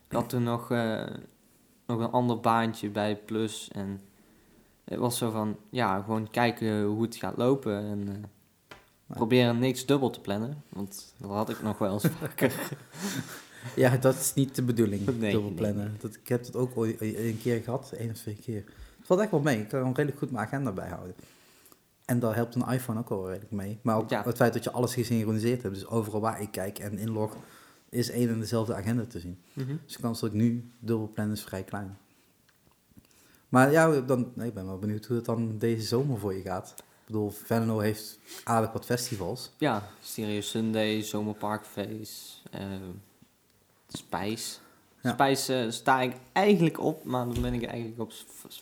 ik 0.08 0.12
had 0.16 0.28
toen 0.28 0.42
nog, 0.42 0.70
eh, 0.70 1.06
nog 1.86 2.00
een 2.00 2.10
ander 2.10 2.40
baantje 2.40 2.88
bij 2.90 3.16
Plus 3.16 3.68
en 3.72 4.00
het 4.84 4.98
was 4.98 5.18
zo 5.18 5.30
van, 5.30 5.56
ja, 5.70 6.00
gewoon 6.02 6.30
kijken 6.30 6.82
hoe 6.82 7.02
het 7.02 7.16
gaat 7.16 7.36
lopen 7.36 7.76
en 7.76 8.08
eh, 8.08 9.16
proberen 9.16 9.58
niks 9.58 9.86
dubbel 9.86 10.10
te 10.10 10.20
plannen, 10.20 10.62
want 10.68 11.14
dat 11.18 11.30
had 11.30 11.48
ik 11.50 11.62
nog 11.62 11.78
wel 11.78 11.92
eens 11.92 12.06
vaker. 12.18 12.52
Ja, 13.76 13.96
dat 13.96 14.14
is 14.14 14.34
niet 14.34 14.54
de 14.54 14.62
bedoeling, 14.62 15.06
Nee, 15.06 15.30
dubbel 15.32 15.40
nee, 15.50 15.58
plannen. 15.58 15.96
Dat, 16.00 16.14
ik 16.14 16.28
heb 16.28 16.44
het 16.44 16.56
ook 16.56 16.76
ooit 16.76 17.00
een 17.00 17.38
keer 17.42 17.62
gehad, 17.62 17.92
één 17.98 18.10
of 18.10 18.16
twee 18.16 18.36
keer. 18.36 18.64
Valt 19.10 19.22
echt 19.22 19.30
wel 19.30 19.40
mee, 19.40 19.60
ik 19.60 19.68
kan 19.68 19.78
gewoon 19.78 19.94
redelijk 19.94 20.18
goed 20.18 20.30
mijn 20.30 20.46
agenda 20.46 20.72
bijhouden. 20.72 21.14
En 22.04 22.18
daar 22.18 22.34
helpt 22.34 22.54
een 22.54 22.68
iPhone 22.68 22.98
ook 22.98 23.08
wel 23.08 23.28
redelijk 23.28 23.52
mee. 23.52 23.78
Maar 23.82 23.96
ook 23.96 24.10
Ja. 24.10 24.22
het 24.24 24.36
feit 24.36 24.52
dat 24.52 24.64
je 24.64 24.70
alles 24.70 24.94
gesynchroniseerd 24.94 25.62
hebt, 25.62 25.74
dus 25.74 25.86
overal 25.86 26.20
waar 26.20 26.40
ik 26.40 26.50
kijk 26.50 26.78
en 26.78 26.98
inlog, 26.98 27.36
is 27.88 28.10
één 28.10 28.28
en 28.28 28.38
dezelfde 28.40 28.74
agenda 28.74 29.04
te 29.04 29.20
zien. 29.20 29.38
Mhm. 29.52 29.76
Dus 29.84 29.96
de 29.96 30.02
kans 30.02 30.20
dat 30.20 30.28
ik 30.30 30.34
nu 30.36 30.70
dubbel 30.78 31.10
plan 31.14 31.30
is 31.30 31.42
vrij 31.42 31.62
klein. 31.62 31.98
Maar 33.48 33.70
ja, 33.70 34.00
dan, 34.00 34.32
nee, 34.34 34.48
ik 34.48 34.54
ben 34.54 34.66
wel 34.66 34.78
benieuwd 34.78 35.06
hoe 35.06 35.16
het 35.16 35.24
dan 35.24 35.58
deze 35.58 35.86
zomer 35.86 36.18
voor 36.18 36.34
je 36.34 36.42
gaat. 36.42 36.74
Ik 36.78 37.06
bedoel, 37.06 37.30
Venlo 37.30 37.78
heeft 37.78 38.18
aardig 38.44 38.72
wat 38.72 38.84
festivals. 38.84 39.52
Ja, 39.58 39.88
Stereo 40.02 40.40
Sunday, 40.40 41.02
Zomerparkfeest, 41.02 42.42
eh 42.50 42.60
Spijs. 43.88 44.60
Ja. 45.02 45.12
Spijs 45.12 45.48
eh, 45.48 45.70
sta 45.70 46.00
ik 46.00 46.12
eigenlijk 46.32 46.80
op, 46.80 47.04
maar 47.04 47.26
dan 47.26 47.42
ben 47.42 47.54
ik 47.54 47.64
eigenlijk 47.64 48.00
op 48.00 48.12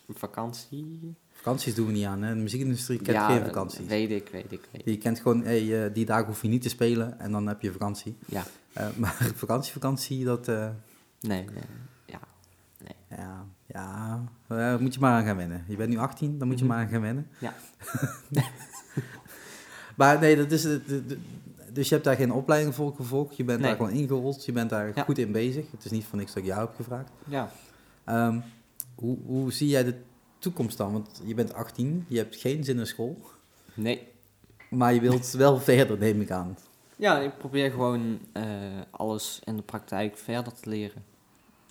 vakantie. 0.08 1.14
Vakanties 1.32 1.74
doen 1.74 1.86
we 1.86 1.92
niet 1.92 2.04
aan, 2.04 2.22
hè. 2.22 2.34
De 2.34 2.40
muziekindustrie 2.40 2.98
kent 3.02 3.18
geen 3.26 3.44
vakanties. 3.44 3.86
weet 3.86 4.10
ik, 4.10 4.28
weet 4.32 4.52
ik, 4.52 4.60
weet 4.70 4.80
ik. 4.80 4.86
Je 4.86 4.98
kent 4.98 5.20
gewoon, 5.20 5.42
hey, 5.44 5.84
eh, 5.86 5.94
die 5.94 6.04
dagen 6.04 6.26
hoef 6.26 6.42
je 6.42 6.48
niet 6.48 6.62
te 6.62 6.68
spelen 6.68 7.20
en 7.20 7.32
dan 7.32 7.46
heb 7.46 7.62
je 7.62 7.72
vakantie. 7.72 8.16
Ja, 8.26 8.44
Eh, 8.72 8.86
maar 8.96 9.30
vakantie, 9.34 9.72
vakantie, 9.72 10.24
dat, 10.24 10.46
nee, 10.46 10.72
nee, 11.20 11.44
ja. 12.06 12.20
ja, 13.08 13.44
ja, 13.66 14.24
eh, 14.48 14.76
moet 14.78 14.94
je 14.94 15.00
maar 15.00 15.12
aan 15.12 15.24
gaan 15.24 15.36
wennen. 15.36 15.64
Je 15.68 15.76
bent 15.76 15.90
nu 15.90 15.98
18, 15.98 16.38
dan 16.38 16.48
moet 16.48 16.58
je 16.58 16.64
Mhm. 16.64 16.74
maar 16.74 16.84
aan 16.84 16.90
gaan 16.90 17.00
wennen. 17.00 17.26
Ja. 17.38 17.54
maar 19.96 20.18
nee, 20.20 20.36
dat 20.36 20.50
is, 20.52 20.64
het- 20.64 20.86
het- 20.86 21.16
dus 21.78 21.88
je 21.88 21.94
hebt 21.94 22.06
daar 22.06 22.16
geen 22.16 22.32
opleiding 22.32 22.74
voor 22.74 22.94
gevolgd. 22.94 23.36
Je 23.36 23.44
bent 23.44 23.58
Nee. 23.60 23.68
daar 23.68 23.76
gewoon 23.76 23.92
ingerold, 23.92 24.44
je 24.44 24.52
bent 24.52 24.70
daar 24.70 24.92
Ja. 24.94 25.02
goed 25.02 25.18
in 25.18 25.32
bezig. 25.32 25.70
Het 25.70 25.84
is 25.84 25.90
niet 25.90 26.04
van 26.04 26.18
niks 26.18 26.32
dat 26.32 26.42
ik 26.42 26.48
jou 26.48 26.60
heb 26.66 26.74
gevraagd. 26.74 27.10
Ja, 27.26 27.50
Ehm, 28.04 28.40
hoe, 28.94 29.16
hoe 29.26 29.52
zie 29.52 29.68
jij 29.68 29.84
de 29.84 29.94
toekomst 30.38 30.76
dan? 30.76 30.92
Want 30.92 31.20
je 31.24 31.34
bent 31.34 31.54
18, 31.54 32.04
je 32.08 32.16
hebt 32.16 32.36
geen 32.36 32.64
zin 32.64 32.78
in 32.78 32.86
school, 32.86 33.20
nee. 33.74 34.08
maar 34.70 34.94
je 34.94 35.00
wilt 35.00 35.30
wel 35.30 35.58
verder, 35.70 35.98
neem 35.98 36.20
ik 36.20 36.30
aan. 36.30 36.56
Ja, 36.96 37.18
ik 37.18 37.38
probeer 37.38 37.70
gewoon 37.70 38.18
eh, 38.32 38.44
alles 38.90 39.40
in 39.44 39.56
de 39.56 39.62
praktijk 39.62 40.16
verder 40.18 40.52
te 40.52 40.68
leren. 40.68 41.04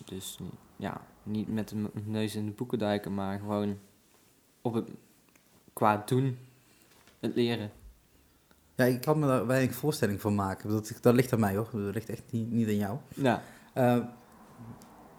Dus 0.06 0.40
ja, 0.76 1.02
niet 1.24 1.54
met 1.54 1.70
de 1.70 1.90
neus 2.06 2.36
in 2.36 2.46
de 2.46 2.52
boeken 2.52 2.80
duiken, 2.80 3.14
maar 3.14 3.40
gewoon 3.40 3.78
op 4.62 4.74
het, 4.74 4.90
qua 5.74 6.04
doen, 6.06 6.38
het 7.20 7.36
leren. 7.36 7.72
Ja, 8.78 8.86
ik 8.86 9.02
kan 9.02 9.20
me 9.20 9.28
daar 9.28 9.46
weinig 9.48 9.76
voorstelling 9.76 10.22
van 10.22 10.36
maken. 10.36 10.70
Dat, 10.70 10.94
dat 11.02 11.14
ligt 11.14 11.34
aan 11.34 11.40
mij 11.40 11.56
hoor, 11.56 11.70
dat 11.72 11.94
ligt 11.94 12.10
echt 12.10 12.24
niet, 12.32 12.52
niet 12.52 12.68
aan 12.68 12.76
jou. 12.78 12.98
Ja, 13.16 13.42
Uh, 13.78 13.98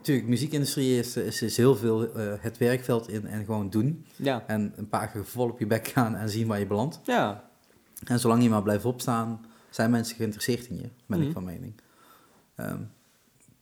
tuurlijk, 0.01 0.27
muziekindustrie 0.29 0.99
is, 0.99 1.17
is, 1.17 1.43
is 1.43 1.57
heel 1.57 1.77
veel 1.77 2.15
eh, 2.15 2.33
het 2.41 2.59
werkveld 2.59 3.09
in 3.09 3.27
en 3.27 3.45
gewoon 3.45 3.71
doen. 3.71 4.07
ja, 4.17 4.45
En 4.47 4.73
een 4.77 4.89
paar 4.89 5.11
keer 5.11 5.25
vol 5.27 5.49
op 5.51 5.59
je 5.59 5.67
bek 5.67 5.89
gaan 5.89 6.15
en 6.17 6.29
zien 6.29 6.47
waar 6.47 6.59
je 6.59 6.67
belandt. 6.67 7.01
ja, 7.05 7.51
En 8.05 8.19
zolang 8.21 8.43
je 8.43 8.49
maar 8.49 8.63
blijft 8.63 8.85
opstaan, 8.85 9.45
zijn 9.71 9.91
mensen 9.91 10.17
geïnteresseerd 10.17 10.67
in 10.67 10.77
je, 10.77 10.89
ben 11.07 11.19
ik 11.19 11.25
Mhm. 11.25 11.33
van 11.33 11.45
mening. 11.45 11.75
Ehm, 12.55 12.83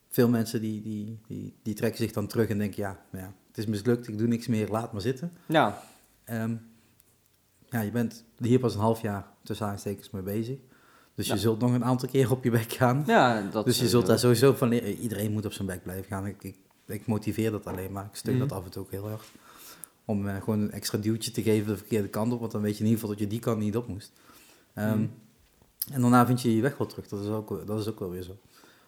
veel 0.08 0.28
mensen 0.28 0.60
die, 0.60 0.82
die, 0.82 1.18
die, 1.26 1.54
die 1.62 1.74
trekken 1.74 1.98
zich 1.98 2.12
dan 2.12 2.26
terug 2.26 2.48
en 2.48 2.58
denken, 2.58 2.82
ja, 2.82 2.98
ja, 3.12 3.32
het 3.48 3.58
is 3.58 3.66
mislukt, 3.66 4.08
ik 4.08 4.18
doe 4.18 4.26
niks 4.28 4.46
meer, 4.46 4.68
laat 4.68 4.92
maar 4.92 5.02
zitten. 5.02 5.32
ja, 5.46 5.82
Ehm, 6.24 6.54
ja, 7.70 7.80
je 7.80 7.90
bent 7.90 8.24
hier 8.38 8.58
pas 8.58 8.74
een 8.74 8.80
half 8.80 9.00
jaar 9.02 9.26
tussen 9.42 9.66
aanstekens 9.66 10.10
mee 10.10 10.22
bezig. 10.22 10.58
Dus 11.14 11.26
Ja. 11.26 11.34
je 11.34 11.40
zult 11.40 11.60
nog 11.60 11.72
een 11.72 11.84
aantal 11.84 12.08
keer 12.08 12.30
op 12.30 12.44
je 12.44 12.50
bek 12.50 12.72
gaan. 12.72 13.02
ja. 13.06 13.42
Dat 13.42 13.64
dus 13.64 13.78
je 13.78 13.88
zult 13.88 14.06
daar 14.06 14.18
sowieso 14.18 14.52
van 14.52 14.68
leren. 14.68 14.94
Iedereen 14.94 15.32
moet 15.32 15.44
op 15.46 15.52
zijn 15.52 15.66
bek 15.68 15.82
blijven 15.82 16.04
gaan. 16.04 16.26
Ik, 16.26 16.42
ik, 16.42 16.56
ik 16.86 17.06
motiveer 17.06 17.50
dat 17.50 17.66
alleen 17.66 17.92
maar. 17.92 18.04
Ik 18.04 18.16
steun 18.16 18.36
Mhm. 18.36 18.48
dat 18.48 18.58
af 18.58 18.64
en 18.64 18.70
toe 18.70 18.82
ook 18.82 18.90
heel 18.90 19.10
erg. 19.10 19.24
Om 20.04 20.28
eh, 20.28 20.36
gewoon 20.36 20.60
een 20.60 20.70
extra 20.72 20.98
duwtje 20.98 21.30
te 21.30 21.42
geven 21.42 21.66
de 21.68 21.76
verkeerde 21.76 22.08
kant 22.08 22.32
op. 22.32 22.40
Want 22.40 22.52
dan 22.52 22.60
weet 22.62 22.72
je 22.76 22.84
in 22.84 22.84
ieder 22.90 23.00
geval 23.00 23.14
dat 23.16 23.24
je 23.24 23.30
die 23.30 23.40
kant 23.40 23.58
niet 23.58 23.76
op 23.76 23.86
moest. 23.88 24.12
Mhm. 24.74 25.06
En 25.92 26.00
daarna 26.00 26.26
vind 26.26 26.42
je 26.42 26.56
je 26.56 26.62
weg 26.62 26.76
wel 26.78 26.86
terug. 26.86 27.08
Dat 27.08 27.20
is 27.22 27.28
ook, 27.28 27.66
dat 27.66 27.80
is 27.80 27.88
ook 27.88 27.98
wel 27.98 28.10
weer 28.10 28.22
zo. 28.22 28.36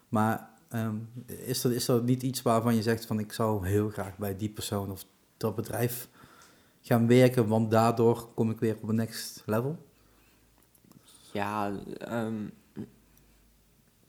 Maar 0.09 0.49
ehm, 0.69 0.95
is, 1.27 1.65
er, 1.65 1.73
is 1.73 1.89
er 1.89 2.03
niet 2.03 2.23
iets 2.23 2.43
waarvan 2.43 2.75
je 2.75 2.83
zegt 2.83 3.07
van... 3.07 3.19
ik 3.19 3.33
zou 3.33 3.67
heel 3.67 3.89
graag 3.91 4.17
bij 4.19 4.37
die 4.37 4.49
persoon 4.49 4.91
of 4.91 5.05
dat 5.37 5.55
bedrijf 5.55 6.09
gaan 6.83 7.07
werken... 7.07 7.49
want 7.49 7.71
daardoor 7.71 8.29
kom 8.35 8.51
ik 8.51 8.59
weer 8.59 8.77
op 8.83 8.89
een 8.89 8.95
next 8.95 9.43
level? 9.47 9.79
Ja, 11.33 11.73
ehm, 11.99 12.47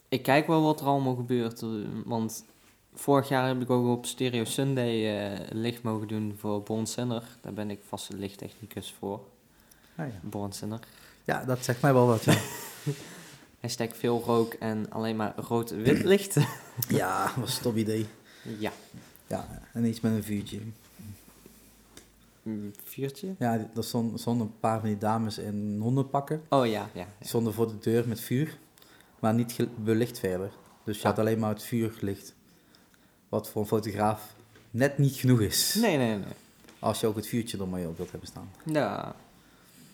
ik 0.08 0.23
kijk 0.23 0.47
wel 0.47 0.62
wat 0.62 0.79
er 0.79 0.86
allemaal 0.88 1.15
gebeurt. 1.15 1.62
eh, 1.62 1.69
Want 2.05 2.45
vorig 2.93 3.29
jaar 3.29 3.47
heb 3.47 3.62
ik 3.62 3.69
ook 3.69 3.97
op 3.97 4.05
Stereo 4.05 4.43
Sunday 4.43 5.17
eh, 5.17 5.39
licht 5.51 5.84
mogen 5.84 6.08
doen 6.08 6.36
voor 6.38 6.63
Born. 6.63 6.86
Daar 7.41 7.53
ben 7.53 7.69
ik 7.69 7.79
vaste 7.88 8.17
lichttechnicus 8.17 8.95
voor. 8.99 9.19
Ah, 9.95 10.08
ja. 10.08 10.19
Born 10.21 10.51
ja, 11.29 11.45
dat 11.45 11.63
zegt 11.63 11.82
mij 11.82 11.93
wel 11.93 12.05
wat, 12.05 12.23
ja. 12.23 12.38
Hashtag 13.62 13.95
veel 13.95 14.21
rook 14.25 14.53
en 14.53 14.91
alleen 14.91 15.15
maar 15.15 15.34
rood-wit 15.36 16.03
licht. 16.03 16.38
ja, 16.88 17.32
was 17.39 17.55
een 17.55 17.62
top 17.62 17.75
idee. 17.75 18.05
ja. 18.60 18.71
Ja, 19.27 19.47
en 19.73 19.86
iets 19.86 19.99
met 19.99 20.12
een 20.12 20.23
vuurtje. 20.23 20.60
Vuurtje? 22.84 23.36
Ja, 23.39 23.54
er 23.75 23.84
stonden, 23.84 24.19
stonden 24.19 24.47
een 24.47 24.60
paar 24.60 24.80
van 24.80 24.89
die 24.89 24.97
dames 24.97 25.38
in 25.38 25.78
hondenpakken. 25.82 26.41
Oh 26.49 26.65
ja, 26.65 26.89
ja. 26.93 27.06
Ja. 27.19 27.25
stonden 27.25 27.54
voor 27.54 27.67
de 27.67 27.78
deur 27.80 28.08
met 28.08 28.19
vuur, 28.19 28.58
maar 29.19 29.34
niet 29.34 29.67
belicht 29.84 30.19
verder. 30.19 30.52
Dus 30.84 30.95
je 30.95 31.02
Ja. 31.04 31.10
had 31.10 31.19
alleen 31.19 31.39
maar 31.39 31.49
het 31.49 31.63
vuurlicht. 31.63 32.36
Wat 33.30 33.49
voor 33.49 33.62
een 33.62 33.67
fotograaf 33.67 34.36
net 34.71 34.97
niet 34.97 35.15
genoeg 35.15 35.39
is. 35.41 35.73
Nee, 35.82 35.97
nee, 35.97 36.15
nee. 36.15 36.25
Als 36.80 36.99
je 36.99 37.08
ook 37.08 37.15
het 37.15 37.28
vuurtje 37.28 37.58
er 37.58 37.67
maar 37.67 37.88
op 37.88 37.97
wilt 37.97 38.12
hebben 38.12 38.28
staan. 38.30 38.52
Ja. 38.65 39.15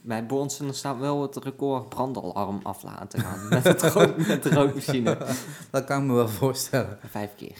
Bij 0.01 0.25
Center 0.29 0.75
staat 0.75 0.99
wel 0.99 1.21
het 1.21 1.35
record 1.35 1.89
brandalarm 1.89 2.59
af 2.63 2.83
laten 2.83 3.19
gaan. 3.19 3.47
Met, 3.49 3.63
het 3.63 3.81
rook, 3.81 4.27
met 4.27 4.43
de 4.43 4.49
rookmachine. 4.49 5.17
Dat 5.71 5.83
kan 5.83 6.01
ik 6.01 6.07
me 6.07 6.13
wel 6.13 6.27
voorstellen. 6.29 6.97
Vijf 7.09 7.35
keer. 7.35 7.57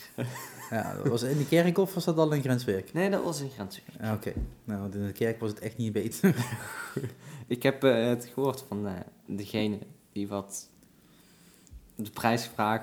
Ja, 0.71 0.95
was 1.03 1.21
in 1.21 1.37
de 1.37 1.45
kerk 1.47 1.77
of 1.77 1.93
was 1.93 2.05
dat 2.05 2.17
al 2.17 2.31
in 2.31 2.41
Grenswerk? 2.41 2.93
Nee, 2.93 3.09
dat 3.09 3.23
was 3.23 3.41
in 3.41 3.49
Grenswijk. 3.49 3.87
Ja, 4.01 4.13
Oké, 4.13 4.33
nou 4.63 4.91
in 4.91 5.05
de 5.05 5.11
kerk 5.11 5.39
was 5.39 5.49
het 5.49 5.59
echt 5.59 5.77
niet 5.77 5.93
beter. 5.93 6.35
Ik 7.47 7.63
heb 7.63 7.83
eh, 7.83 8.07
het 8.07 8.29
gehoord 8.33 8.63
van 8.67 8.87
eh, 8.87 8.93
degene 9.25 9.77
die 10.11 10.27
wat 10.27 10.69
de 11.95 12.09
prijsvraag 12.09 12.81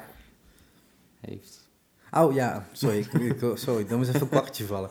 heeft. 1.20 1.68
Oh 2.10 2.34
ja, 2.34 2.66
sorry, 2.72 2.98
ik, 2.98 3.12
ik- 3.12 3.52
sorry, 3.54 3.86
dan 3.86 3.96
moest 3.98 4.08
even 4.08 4.20
een 4.20 4.28
kwartje 4.28 4.64
vallen. 4.64 4.90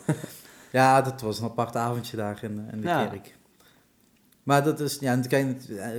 Ja, 0.71 1.01
dat 1.01 1.21
was 1.21 1.39
een 1.39 1.45
apart 1.45 1.75
avondje 1.75 2.17
daar 2.17 2.43
in, 2.43 2.67
in 2.71 2.81
de 2.81 2.87
Ja. 2.87 3.05
kerk. 3.07 3.35
Maar 4.43 4.63
dat 4.63 4.79
is, 4.79 4.97
ja, 4.99 5.21
eh, 5.23 5.47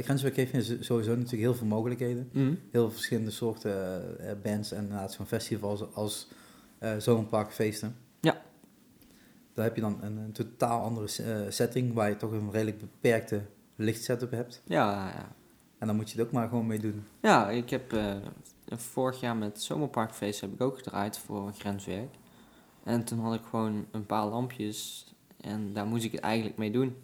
Grenswerk 0.04 0.36
heeft 0.36 0.66
sowieso 0.84 1.10
natuurlijk 1.10 1.42
heel 1.42 1.54
veel 1.54 1.66
mogelijkheden. 1.66 2.28
Mhm. 2.32 2.44
heel 2.46 2.56
veel 2.70 2.90
verschillende 2.90 3.30
soorten 3.30 4.02
eh, 4.28 4.32
bands 4.42 4.72
en 4.72 4.82
inderdaad 4.82 5.12
zo'n 5.12 5.26
festivals 5.26 5.84
als 5.94 6.28
eh 6.82 6.96
zomerparkfeesten. 6.98 7.96
Ja. 8.20 8.42
Daar 9.54 9.64
heb 9.64 9.74
je 9.74 9.80
dan 9.80 9.98
een, 10.02 10.16
een 10.16 10.32
totaal 10.32 10.82
andere 10.82 11.06
eh, 11.22 11.50
setting 11.50 11.94
waar 11.94 12.08
je 12.08 12.16
toch 12.16 12.30
een 12.30 12.50
redelijk 12.50 12.78
beperkte 12.78 13.42
lichtsetup 13.76 14.30
hebt. 14.30 14.62
Ja, 14.64 15.08
ja. 15.08 15.28
En 15.78 15.86
dan 15.86 15.96
moet 15.96 16.10
je 16.10 16.18
het 16.18 16.26
ook 16.26 16.32
maar 16.32 16.48
gewoon 16.48 16.66
mee 16.66 16.78
doen. 16.78 17.04
ja, 17.20 17.50
ik 17.50 17.70
heb 17.70 17.92
eh, 17.92 18.16
vorig 18.66 19.20
jaar 19.20 19.36
met 19.36 19.62
Zomerparkfeest 19.62 20.40
heb 20.40 20.52
ik 20.52 20.60
ook 20.60 20.76
gedraaid 20.76 21.18
voor 21.18 21.52
Grenswerk. 21.58 22.14
En 22.84 23.04
toen 23.04 23.18
had 23.18 23.34
ik 23.34 23.44
gewoon 23.50 23.86
een 23.90 24.06
paar 24.06 24.26
lampjes 24.26 25.06
en 25.40 25.72
daar 25.72 25.86
moest 25.86 26.04
ik 26.04 26.12
het 26.12 26.20
eigenlijk 26.20 26.56
mee 26.56 26.70
doen. 26.70 26.96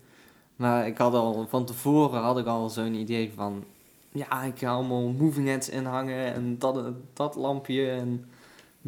Maar 0.56 0.86
ik 0.86 0.98
had 0.98 1.14
al 1.14 1.46
van 1.48 1.64
tevoren 1.64 2.20
had 2.20 2.38
ik 2.38 2.46
al 2.46 2.68
zo'n 2.68 2.94
idee 2.94 3.32
van, 3.34 3.64
ja, 4.12 4.42
ik 4.42 4.58
ga 4.58 4.70
allemaal 4.70 5.08
moving 5.08 5.46
heads 5.46 5.68
inhangen 5.68 6.34
en 6.34 6.58
dat, 6.58 6.92
dat 7.12 7.34
lampje 7.34 7.90
en 7.90 8.24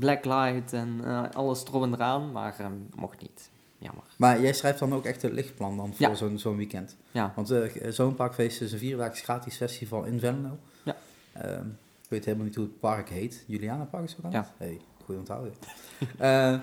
blacklight 0.01 0.73
en 0.73 1.01
eh, 1.05 1.23
alles 1.33 1.65
erop 1.65 1.83
en 1.83 1.93
eraan, 1.95 2.33
maar 2.33 2.55
ehm, 2.59 2.73
mocht 2.97 3.21
niet. 3.21 3.51
Jammer. 3.79 4.05
Maar 4.17 4.41
jij 4.41 4.53
schrijft 4.53 4.79
dan 4.79 4.95
ook 4.95 5.05
echt 5.05 5.23
het 5.23 5.33
lichtplan 5.33 5.77
dan 5.77 5.95
voor 5.95 6.09
Ja. 6.09 6.15
zo'n 6.15 6.39
zo'n 6.39 6.57
weekend? 6.57 6.97
Ja, 7.11 7.33
Want 7.37 7.51
eh 7.51 7.91
zo'n 7.91 8.15
parkfeest 8.15 8.61
is 8.61 8.73
een 8.73 8.79
vierdaagse 8.79 9.23
gratis 9.25 9.57
festival 9.57 10.05
in 10.05 10.19
Venlo. 10.21 10.59
Ja. 10.85 10.97
Ehm, 11.33 11.67
ik 12.03 12.09
weet 12.09 12.25
helemaal 12.25 12.47
niet 12.47 12.55
hoe 12.55 12.65
het 12.65 12.81
park 12.81 13.09
heet. 13.09 13.45
Juliana 13.47 13.85
Park 13.85 14.05
is 14.05 14.17
ook 14.25 14.33
Ja. 14.33 14.53
Hey, 14.57 14.81
goed 15.05 15.17
onthouden. 15.17 15.53
Eh, 16.19 16.59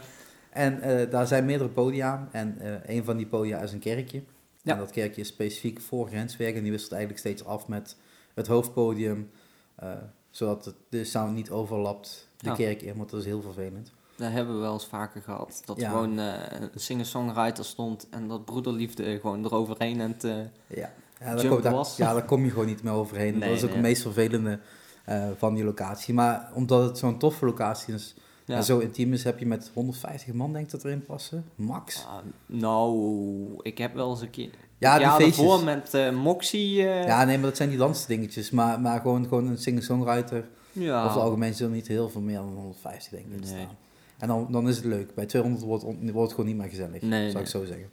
en 0.49 0.81
eh, 0.81 1.11
daar 1.11 1.27
zijn 1.27 1.45
meerdere 1.45 1.69
podia. 1.69 2.27
En 2.31 2.59
eh, 2.59 2.95
een 2.95 3.03
van 3.03 3.17
die 3.17 3.27
podia 3.27 3.59
is 3.59 3.71
een 3.71 3.79
kerkje. 3.79 4.23
Ja. 4.61 4.73
En 4.73 4.79
dat 4.79 4.91
kerkje 4.91 5.21
is 5.21 5.27
specifiek 5.27 5.81
voor 5.81 6.07
grenswerk. 6.07 6.55
En 6.55 6.61
die 6.63 6.71
wisselt 6.71 6.91
eigenlijk 6.91 7.21
steeds 7.21 7.45
af 7.45 7.67
met 7.67 7.97
het 8.33 8.47
hoofdpodium. 8.47 9.29
eh, 9.75 9.91
zodat 10.29 10.65
het, 10.65 10.75
de 10.89 11.03
sound 11.03 11.33
niet 11.35 11.49
overlapt 11.49 12.26
de 12.37 12.49
Ja. 12.49 12.55
kerk 12.55 12.81
in. 12.81 12.97
Want 12.97 13.09
dat 13.09 13.19
is 13.19 13.25
heel 13.25 13.41
vervelend. 13.41 13.91
dat 14.15 14.31
hebben 14.31 14.55
we 14.55 14.61
wel 14.61 14.73
eens 14.73 14.85
vaker 14.85 15.21
gehad. 15.21 15.61
Dat 15.65 15.79
Ja. 15.79 15.89
gewoon 15.89 16.19
eh, 16.19 16.33
een 16.59 16.69
singer-songwriter 16.75 17.65
stond 17.65 18.07
en 18.09 18.27
dat 18.27 18.45
broederliefde 18.45 19.19
gewoon 19.19 19.45
eroverheen 19.45 20.01
en 20.01 20.17
te... 20.17 20.45
Ja, 20.67 20.91
ja, 21.19 21.35
daar, 21.35 21.47
kom, 21.47 21.61
daar, 21.61 21.85
ja, 21.97 22.13
daar 22.13 22.25
kom 22.25 22.43
je 22.43 22.49
gewoon 22.49 22.65
niet 22.65 22.83
meer 22.83 22.93
overheen. 22.93 23.37
Nee, 23.37 23.49
dat 23.49 23.57
is 23.57 23.63
ook 23.63 23.69
nee. 23.69 23.77
het 23.77 23.87
meest 23.87 24.01
vervelende 24.01 24.59
eh, 25.05 25.27
van 25.37 25.53
die 25.53 25.63
locatie. 25.63 26.13
Maar 26.13 26.51
omdat 26.53 26.83
het 26.83 26.97
zo'n 26.97 27.17
toffe 27.17 27.45
locatie 27.45 27.93
is 27.93 28.15
Ja. 28.45 28.55
en 28.55 28.63
zo 28.63 28.79
intiem 28.79 29.13
is, 29.13 29.23
heb 29.23 29.39
je 29.39 29.45
met 29.45 29.71
150 29.73 30.33
man, 30.33 30.53
denk 30.53 30.65
ik, 30.65 30.71
dat 30.71 30.83
erin 30.83 31.05
passen. 31.05 31.45
Max. 31.55 32.05
Ah, 32.07 32.13
nou, 32.45 33.59
ik 33.61 33.77
heb 33.77 33.93
wel 33.93 34.09
eens 34.09 34.21
een 34.21 34.29
keer... 34.29 34.49
Ja, 34.77 34.95
ja, 34.99 35.17
die 35.17 35.25
feestjes. 35.25 35.47
daarvoor 35.47 35.65
met 35.65 35.93
eh, 35.93 36.11
Moxie... 36.11 36.73
Ja, 36.83 37.23
nee, 37.23 37.37
maar 37.37 37.47
dat 37.47 37.57
zijn 37.57 37.69
die 37.69 37.77
dansdingetjes. 37.77 38.49
Maar, 38.51 38.79
maar 38.81 39.01
gewoon, 39.01 39.23
gewoon 39.23 39.47
een 39.47 39.57
singer-songwriter. 39.57 40.47
Ja. 40.79 40.99
Over 41.03 41.13
het 41.15 41.23
algemeen 41.23 41.53
zullen 41.53 41.73
niet 41.73 41.87
heel 41.87 42.09
veel 42.09 42.21
meer 42.21 42.35
dan 42.37 42.53
150, 42.53 43.11
denk 43.11 43.25
ik, 43.25 43.39
Nee. 43.39 43.47
staan. 43.47 43.77
En 44.17 44.27
dan, 44.27 44.47
dan 44.51 44.67
is 44.67 44.75
het 44.75 44.85
leuk. 44.85 45.13
Bij 45.15 45.25
200 45.25 45.63
wordt, 45.63 45.83
wordt 45.83 46.01
het 46.01 46.29
gewoon 46.29 46.45
niet 46.45 46.55
meer 46.57 46.69
gezellig. 46.69 47.01
Nee, 47.01 47.21
zou 47.21 47.33
nee. 47.33 47.41
ik 47.43 47.47
zo 47.47 47.65
zeggen. 47.65 47.89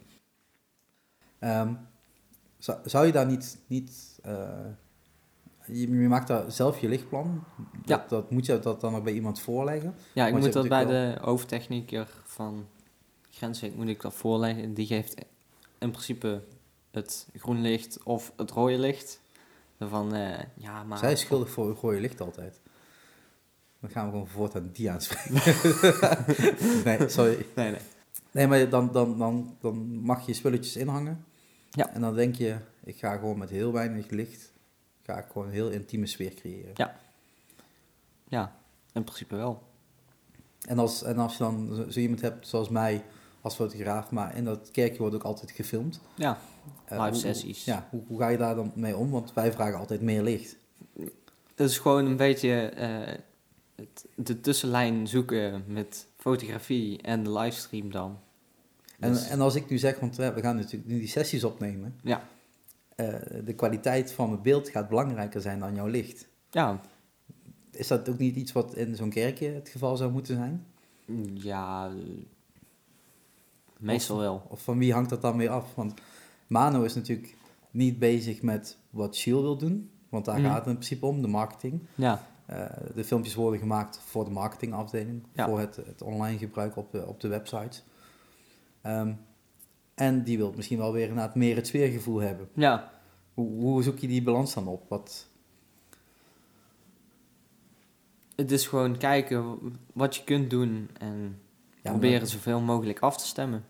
Ehm, 1.39 1.73
zou, 2.57 2.79
zou 2.85 3.05
je 3.05 3.11
daar 3.11 3.25
niet... 3.25 3.57
niet 3.67 4.19
eh, 4.23 4.49
je, 5.65 6.01
je 6.01 6.07
maakt 6.07 6.27
daar 6.27 6.51
zelf 6.51 6.79
je 6.79 6.87
lichtplan. 6.87 7.43
Dat, 7.73 7.81
Ja. 7.85 8.05
dat 8.09 8.31
moet 8.31 8.45
je 8.45 8.59
dat 8.59 8.81
dan 8.81 8.91
nog 8.91 9.03
bij 9.03 9.13
iemand 9.13 9.39
voorleggen. 9.39 9.95
Ja, 10.13 10.27
ik 10.27 10.33
moet 10.33 10.53
dat 10.53 10.67
bij 10.67 10.85
de 10.85 11.17
hoofdtechnieker 11.21 12.07
van 12.23 12.65
Grenswijk 13.29 13.75
moet 13.75 13.87
ik 13.87 14.01
dat 14.01 14.13
voorleggen. 14.13 14.73
Die 14.73 14.85
geeft 14.85 15.15
in 15.77 15.91
principe 15.91 16.41
het 16.91 17.27
groen 17.35 17.61
licht 17.61 18.03
of 18.03 18.33
het 18.35 18.51
rode 18.51 18.77
licht. 18.77 19.21
Van, 19.79 20.13
eh, 20.15 20.39
ja, 20.53 20.83
maar... 20.83 20.97
Zij 20.97 21.11
is 21.11 21.19
schuldig 21.19 21.49
voor 21.49 21.69
een 21.69 21.75
rode 21.81 21.99
licht 21.99 22.21
altijd. 22.21 22.61
Dan 23.85 23.93
gaan 23.93 24.05
we 24.05 24.11
gewoon 24.11 24.27
voortaan 24.27 24.69
die 24.73 24.91
aanspreken. 24.91 25.53
nee, 26.85 27.09
sorry. 27.09 27.45
Nee, 27.55 27.71
nee. 27.71 27.79
Nee, 28.31 28.47
maar 28.47 28.69
dan, 28.69 28.91
dan, 28.91 29.17
dan, 29.17 29.57
dan 29.61 29.99
mag 29.99 30.25
je 30.25 30.33
spulletjes 30.33 30.75
inhangen. 30.75 31.25
Ja. 31.71 31.89
En 31.93 32.01
dan 32.01 32.15
denk 32.15 32.35
je, 32.35 32.55
ik 32.83 32.97
ga 32.97 33.15
gewoon 33.15 33.37
met 33.37 33.49
heel 33.49 33.71
weinig 33.71 34.09
licht, 34.09 34.51
ga 35.03 35.17
ik 35.17 35.25
gewoon 35.31 35.47
een 35.47 35.53
heel 35.53 35.69
intieme 35.69 36.05
sfeer 36.07 36.33
creëren. 36.33 36.73
Ja, 38.27 38.55
in 38.93 39.03
principe 39.03 39.35
wel. 39.35 39.63
En, 40.67 40.79
als, 40.79 41.03
en 41.03 41.17
als 41.19 41.31
je 41.37 41.43
dan 41.43 41.85
zo, 41.89 41.99
iemand 41.99 42.21
hebt 42.21 42.47
zoals 42.47 42.69
mij 42.69 43.03
als 43.41 43.55
fotograaf, 43.55 44.11
maar 44.11 44.35
in 44.35 44.43
dat 44.45 44.71
kerkje 44.71 44.97
wordt 44.99 45.15
ook 45.15 45.23
altijd 45.23 45.51
gefilmd. 45.51 45.99
Ja, 46.15 46.37
Eh, 46.85 46.97
live 46.97 47.09
hoe- 47.09 47.19
sessies. 47.19 47.65
Ja, 47.65 47.87
hoe, 47.89 48.01
hoe 48.07 48.19
ga 48.19 48.27
je 48.27 48.37
daar 48.37 48.55
dan 48.55 48.71
mee 48.75 48.95
om? 48.97 49.09
Want 49.11 49.33
wij 49.33 49.51
vragen 49.51 49.77
altijd 49.79 50.01
meer 50.01 50.21
licht. 50.23 50.55
Het 51.55 51.69
is 51.69 51.77
gewoon 51.77 52.05
een 52.05 52.17
beetje 52.17 52.51
eh, 52.69 53.17
het, 53.75 54.05
de 54.15 54.41
tussenlijn 54.41 55.07
zoeken 55.07 55.63
met 55.67 56.07
fotografie 56.17 57.01
en 57.01 57.23
de 57.23 57.31
livestream 57.31 57.91
dan. 57.91 58.19
En, 58.99 59.11
Dus- 59.11 59.27
en 59.27 59.41
als 59.41 59.55
ik 59.55 59.69
nu 59.69 59.77
zeg, 59.77 59.99
want 59.99 60.15
we 60.15 60.33
gaan 60.41 60.55
natuurlijk 60.55 60.85
nu 60.91 60.99
die 60.99 61.07
sessies 61.07 61.43
opnemen. 61.43 61.95
Ja. 62.03 62.27
eh, 62.95 63.07
de 63.45 63.53
kwaliteit 63.55 64.11
van 64.11 64.31
het 64.31 64.41
beeld 64.41 64.69
gaat 64.69 64.89
belangrijker 64.89 65.41
zijn 65.41 65.59
dan 65.59 65.75
jouw 65.75 65.87
licht. 65.87 66.27
Ja, 66.49 66.81
Is 67.71 67.87
dat 67.87 68.09
ook 68.09 68.17
niet 68.17 68.35
iets 68.35 68.51
wat 68.51 68.75
in 68.75 68.95
zo'n 68.95 69.09
kerkje 69.09 69.47
het 69.49 69.69
geval 69.69 69.97
zou 69.97 70.11
moeten 70.11 70.35
zijn? 70.35 70.65
ja, 71.33 71.91
meestal 73.77 74.17
wel. 74.17 74.45
Of 74.49 74.63
van 74.63 74.77
wie 74.77 74.93
hangt 74.93 75.09
dat 75.09 75.21
dan 75.21 75.37
weer 75.37 75.49
af? 75.49 75.75
Want 75.75 75.93
Mano 76.47 76.83
is 76.83 76.95
natuurlijk 76.95 77.35
niet 77.71 77.99
bezig 77.99 78.41
met 78.41 78.77
wat 78.89 79.15
Shield 79.15 79.41
wil 79.41 79.57
doen. 79.57 79.89
Want 80.09 80.25
daar 80.25 80.39
Mhm. 80.39 80.45
gaat 80.47 80.57
het 80.57 80.65
in 80.67 80.73
principe 80.73 81.05
om, 81.05 81.21
de 81.21 81.27
marketing. 81.27 81.79
Ja, 81.95 82.27
Eh, 82.45 82.65
de 82.95 83.03
filmpjes 83.03 83.35
worden 83.35 83.59
gemaakt 83.59 83.99
voor 84.05 84.23
de 84.23 84.31
marketingafdeling. 84.31 85.23
Ja. 85.33 85.45
Voor 85.47 85.59
het, 85.59 85.75
het 85.75 86.01
online 86.01 86.37
gebruik 86.37 86.75
op 86.75 86.91
de, 86.91 87.07
op 87.07 87.19
de 87.19 87.27
websites. 87.27 87.83
Ehm, 88.81 89.13
en 89.95 90.23
die 90.23 90.37
wil 90.37 90.53
misschien 90.55 90.77
wel 90.77 90.91
weer 90.93 91.07
inderdaad 91.07 91.35
meer 91.35 91.55
het 91.55 91.67
sfeergevoel 91.67 92.19
hebben. 92.19 92.49
ja. 92.53 92.93
Hoe, 93.33 93.49
hoe 93.61 93.83
zoek 93.83 93.97
je 93.99 94.07
die 94.07 94.23
balans 94.23 94.53
dan 94.53 94.67
op? 94.67 94.83
Wat, 94.89 95.27
Het 98.35 98.51
is 98.51 98.67
gewoon 98.67 98.97
kijken 98.97 99.57
wat 99.93 100.15
je 100.15 100.23
kunt 100.23 100.49
doen 100.49 100.89
en 100.97 101.39
ja, 101.81 101.91
proberen 101.91 102.19
maar, 102.19 102.27
zoveel 102.29 102.59
mogelijk 102.61 102.99
af 102.99 103.17
te 103.17 103.25
stemmen. 103.25 103.65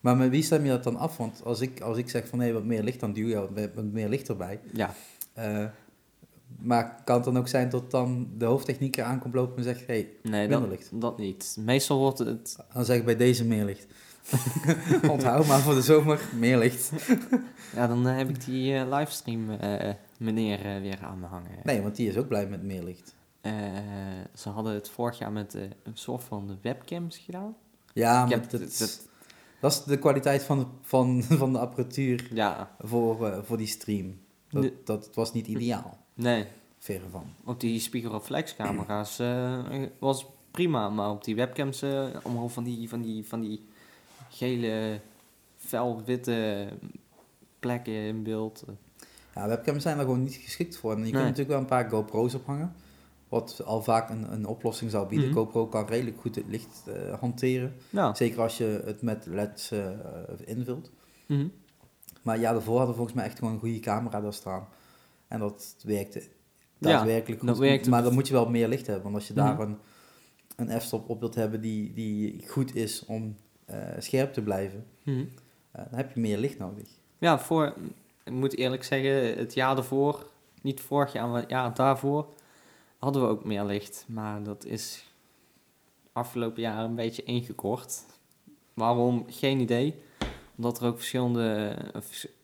maar 0.00 0.16
met 0.16 0.30
wie 0.30 0.42
stem 0.42 0.64
je 0.64 0.70
dat 0.70 0.84
dan 0.84 0.96
af? 0.96 1.16
Want 1.16 1.44
als 1.44 1.60
ik, 1.60 1.80
als 1.80 1.96
ik 1.98 2.08
zeg 2.10 2.28
van 2.28 2.38
nee, 2.38 2.52
wat 2.52 2.64
meer 2.64 2.82
licht, 2.82 3.00
dan 3.00 3.12
duw 3.12 3.26
je 3.26 3.34
wat 3.34 3.74
wat 3.74 3.84
meer 3.84 4.08
licht 4.08 4.28
erbij. 4.28 4.60
Ja, 4.72 4.94
Eh, 5.32 5.64
maar 6.60 7.00
kan 7.04 7.14
het 7.16 7.24
dan 7.24 7.38
ook 7.38 7.48
zijn 7.48 7.68
dat 7.68 7.90
dan 7.90 8.28
de 8.38 8.44
hoofdtechnieker 8.44 9.04
aankomt 9.04 9.34
lopen 9.34 9.56
en 9.56 9.62
zegt... 9.62 9.86
Hey, 9.86 10.08
nee, 10.22 10.40
Minder 10.48 10.60
dat, 10.60 10.68
licht. 10.68 11.00
dat 11.00 11.18
niet. 11.18 11.56
Meestal 11.60 11.98
wordt 11.98 12.18
het... 12.18 12.56
dan 12.72 12.84
zeg 12.84 12.96
ik 12.98 13.04
bij 13.04 13.16
deze 13.16 13.44
meer 13.44 13.64
licht. 13.64 13.86
Onthoud 15.10 15.46
maar 15.46 15.60
voor 15.60 15.74
de 15.74 15.82
zomer 15.82 16.20
meer 16.38 16.58
licht. 16.58 16.90
Ja, 17.76 17.86
dan 17.86 18.06
eh, 18.08 18.16
heb 18.16 18.28
ik 18.28 18.44
die 18.44 18.74
eh, 18.74 18.88
livestream 18.90 19.50
eh, 19.50 19.90
meneer 20.18 20.80
weer 20.80 20.98
aan 21.02 21.20
me 21.20 21.26
hangen. 21.26 21.50
Nee, 21.64 21.82
want 21.82 21.96
die 21.96 22.08
is 22.08 22.16
ook 22.16 22.28
blij 22.28 22.46
met 22.46 22.62
meer 22.62 22.82
licht. 22.82 23.14
Ze 24.34 24.48
hadden 24.48 24.74
het 24.74 24.90
vorig 24.90 25.18
jaar 25.18 25.32
met 25.32 25.54
een 25.54 25.92
soort 25.94 26.22
van 26.24 26.46
de 26.46 26.56
webcams 26.62 27.18
gedaan. 27.18 27.54
Ja, 27.92 28.24
Ik 28.24 28.28
maar 28.30 28.40
dat, 28.50 28.60
het- 28.60 29.08
dat 29.60 29.72
is 29.72 29.82
de 29.84 29.98
kwaliteit 29.98 30.42
van 30.42 30.58
de, 30.58 30.66
van, 30.82 31.22
van 31.42 31.52
de 31.52 31.58
apparatuur 31.58 32.28
Ja, 32.34 32.70
voor, 32.80 33.42
voor 33.44 33.56
die 33.56 33.66
stream. 33.66 34.18
Dat, 34.50 34.70
dat 34.84 35.10
was 35.14 35.32
niet 35.32 35.46
ideaal, 35.46 35.98
nee. 36.14 36.46
verre 36.78 37.08
van. 37.10 37.24
Op 37.44 37.60
die 37.60 37.80
spiegelreflexcamera's 37.80 39.18
eh 39.18 39.82
was 39.98 40.26
prima, 40.50 40.88
maar 40.88 41.10
op 41.10 41.24
die 41.24 41.34
webcams 41.34 41.82
eh 41.82 42.06
allemaal 42.22 42.48
van 42.48 42.64
die, 42.64 42.88
van 42.88 43.02
die, 43.02 43.26
van 43.26 43.40
die 43.40 43.60
gele, 44.30 45.00
felwitte 45.56 46.68
plekken 47.58 47.92
in 47.92 48.22
beeld. 48.22 48.64
Ja, 49.34 49.48
webcams 49.48 49.82
zijn 49.82 49.98
er 49.98 50.04
gewoon 50.04 50.22
niet 50.22 50.34
geschikt 50.34 50.76
voor. 50.76 50.92
En 50.92 50.98
je 50.98 51.10
kunt 51.10 51.22
natuurlijk 51.22 51.48
wel 51.48 51.58
een 51.58 51.64
paar 51.64 51.90
GoPro's 51.90 52.34
ophangen. 52.34 52.74
Wat 53.28 53.62
al 53.64 53.82
vaak 53.82 54.10
een, 54.10 54.32
een 54.32 54.46
oplossing 54.46 54.90
zou 54.90 55.08
bieden. 55.08 55.28
Mhm. 55.28 55.36
GoPro 55.36 55.66
kan 55.66 55.86
redelijk 55.86 56.20
goed 56.20 56.34
het 56.34 56.44
licht 56.48 56.82
eh, 56.86 57.18
hanteren. 57.20 57.74
Ja. 57.90 58.14
Zeker 58.14 58.40
als 58.40 58.58
je 58.58 58.82
het 58.84 59.02
met 59.02 59.26
LED's 59.26 59.70
eh, 59.70 59.88
invult. 60.44 60.90
Mhm. 61.26 61.46
Maar 62.22 62.38
ja, 62.38 62.52
daarvoor 62.52 62.76
hadden 62.76 62.90
we 62.90 62.96
volgens 62.96 63.16
mij 63.16 63.24
echt 63.24 63.38
gewoon 63.38 63.52
een 63.52 63.60
goede 63.60 63.80
camera 63.80 64.20
daar 64.20 64.32
staan. 64.32 64.68
En 65.32 65.38
dat 65.40 65.76
werkte 65.84 66.18
Ja, 66.20 66.26
daadwerkelijk 66.78 67.40
goed. 67.40 67.58
dat. 67.58 67.86
Maar 67.86 68.02
dan 68.02 68.14
moet 68.14 68.26
je 68.26 68.32
wel 68.32 68.48
meer 68.50 68.68
licht 68.68 68.86
hebben. 68.86 69.04
Want 69.04 69.14
als 69.14 69.26
je 69.28 69.34
daar 69.34 69.52
Mhm. 69.52 69.62
een, 69.62 69.78
een 70.70 70.80
f-stop 70.80 71.08
op 71.08 71.20
wilt 71.20 71.34
hebben 71.34 71.60
die, 71.60 71.92
die 71.92 72.48
goed 72.48 72.74
is 72.74 73.04
om 73.06 73.36
eh, 73.64 73.78
scherp 73.98 74.32
te 74.32 74.42
blijven, 74.42 74.86
Mhm. 75.04 75.24
eh, 75.70 75.84
dan 75.90 75.98
heb 75.98 76.12
je 76.14 76.20
meer 76.20 76.38
licht 76.38 76.58
nodig. 76.58 76.88
Ja, 77.18 77.38
voor, 77.38 77.74
ik 78.24 78.32
moet 78.32 78.56
eerlijk 78.56 78.84
zeggen, 78.84 79.38
het 79.38 79.54
jaar 79.54 79.74
daarvoor, 79.74 80.26
niet 80.62 80.80
vorig 80.80 81.12
jaar, 81.12 81.28
maar 81.28 81.40
het 81.40 81.50
jaar 81.50 81.74
daarvoor, 81.74 82.26
hadden 82.98 83.22
we 83.22 83.28
ook 83.28 83.44
meer 83.44 83.64
licht. 83.64 84.04
Maar 84.08 84.42
dat 84.42 84.64
is 84.64 85.12
afgelopen 86.12 86.62
jaar 86.62 86.84
een 86.84 86.94
beetje 86.94 87.22
ingekort. 87.22 88.04
Waarom? 88.74 89.24
Geen 89.28 89.60
idee. 89.60 89.94
Omdat 90.56 90.80
er 90.80 90.86
ook 90.86 90.96
verschillende, 90.96 91.76
eh, 91.94 92.00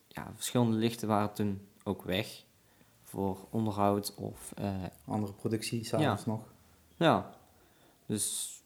ja, 0.07 0.31
verschillende 0.35 0.77
lichten 0.77 1.07
waren 1.07 1.33
toen 1.33 1.61
ook 1.83 2.03
weg. 2.03 2.43
Voor 3.09 3.37
onderhoud 3.49 4.13
of, 4.15 4.51
eh, 4.57 4.69
Andere 5.05 5.33
productie, 5.33 5.85
s'avonds 5.85 6.25
nog. 6.25 6.39
ja. 6.97 7.29
Dus 8.05 8.57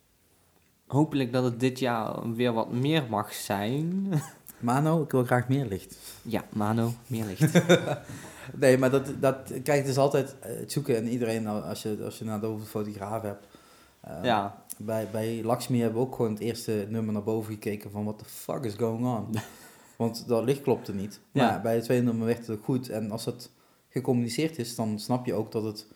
hopelijk 0.88 1.32
dat 1.34 1.44
het 1.44 1.60
dit 1.60 1.80
jaar 1.80 2.34
weer 2.34 2.54
wat 2.54 2.72
meer 2.72 3.06
mag 3.10 3.34
zijn. 3.34 4.10
Mano, 4.60 5.02
ik 5.04 5.12
wil 5.12 5.24
graag 5.24 5.48
meer 5.48 5.66
licht. 5.66 5.98
ja, 6.22 6.44
Mano, 6.50 6.92
meer 7.08 7.26
licht. 7.26 7.52
Nee, 8.60 8.78
maar 8.78 8.92
dat, 8.92 9.12
dat, 9.20 9.36
kijk, 9.64 9.80
het 9.80 9.88
is 9.88 9.98
altijd 9.98 10.36
eh, 10.40 10.56
het 10.60 10.72
zoeken 10.72 10.96
en 10.96 11.08
iedereen, 11.08 11.48
als 11.48 11.82
je, 11.82 11.98
als 12.04 12.18
je 12.20 12.26
naar 12.26 12.40
de 12.40 12.46
over 12.46 12.66
fotograaf 12.66 13.22
hebt, 13.22 13.46
Eh, 14.02 14.24
ja, 14.24 14.64
bij, 14.78 15.08
bij 15.12 15.44
Lakshmi 15.44 15.80
hebben 15.82 16.00
we 16.02 16.06
ook 16.08 16.16
gewoon 16.16 16.32
het 16.32 16.40
eerste 16.42 16.86
nummer 16.90 17.14
naar 17.14 17.24
boven 17.24 17.54
gekeken 17.54 17.92
van 17.92 18.04
what 18.04 18.18
the 18.18 18.26
fuck 18.26 18.64
is 18.64 18.74
going 18.74 19.06
on. 19.06 19.36
Want 19.98 20.28
dat 20.28 20.44
licht 20.44 20.62
klopte 20.62 20.94
niet. 20.94 21.20
Maar 21.32 21.44
Ja. 21.44 21.62
bij 21.62 21.76
het 21.76 21.84
tweede 21.84 22.04
nummer 22.06 22.26
werd 22.26 22.38
het 22.48 22.50
ook 22.58 22.64
goed. 22.64 22.90
En 22.90 23.12
als 23.12 23.26
het 23.26 23.52
gecommuniceerd 23.94 24.58
is, 24.58 24.76
dan 24.76 25.00
snap 25.00 25.26
je 25.26 25.34
ook 25.34 25.52
dat 25.52 25.64
het... 25.64 25.88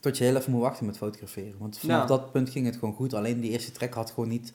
tot 0.00 0.18
je 0.18 0.24
heel 0.24 0.36
even 0.36 0.52
moet 0.52 0.60
wachten 0.60 0.86
met 0.86 0.96
fotograferen. 0.96 1.58
Want 1.58 1.78
vanaf 1.78 2.00
Ja. 2.00 2.06
dat 2.06 2.32
punt 2.32 2.50
ging 2.50 2.66
het 2.66 2.76
gewoon 2.76 2.94
goed. 2.94 3.14
Alleen 3.14 3.40
die 3.40 3.50
eerste 3.50 3.72
track 3.72 3.94
had 3.94 4.10
gewoon 4.10 4.28
niet 4.28 4.52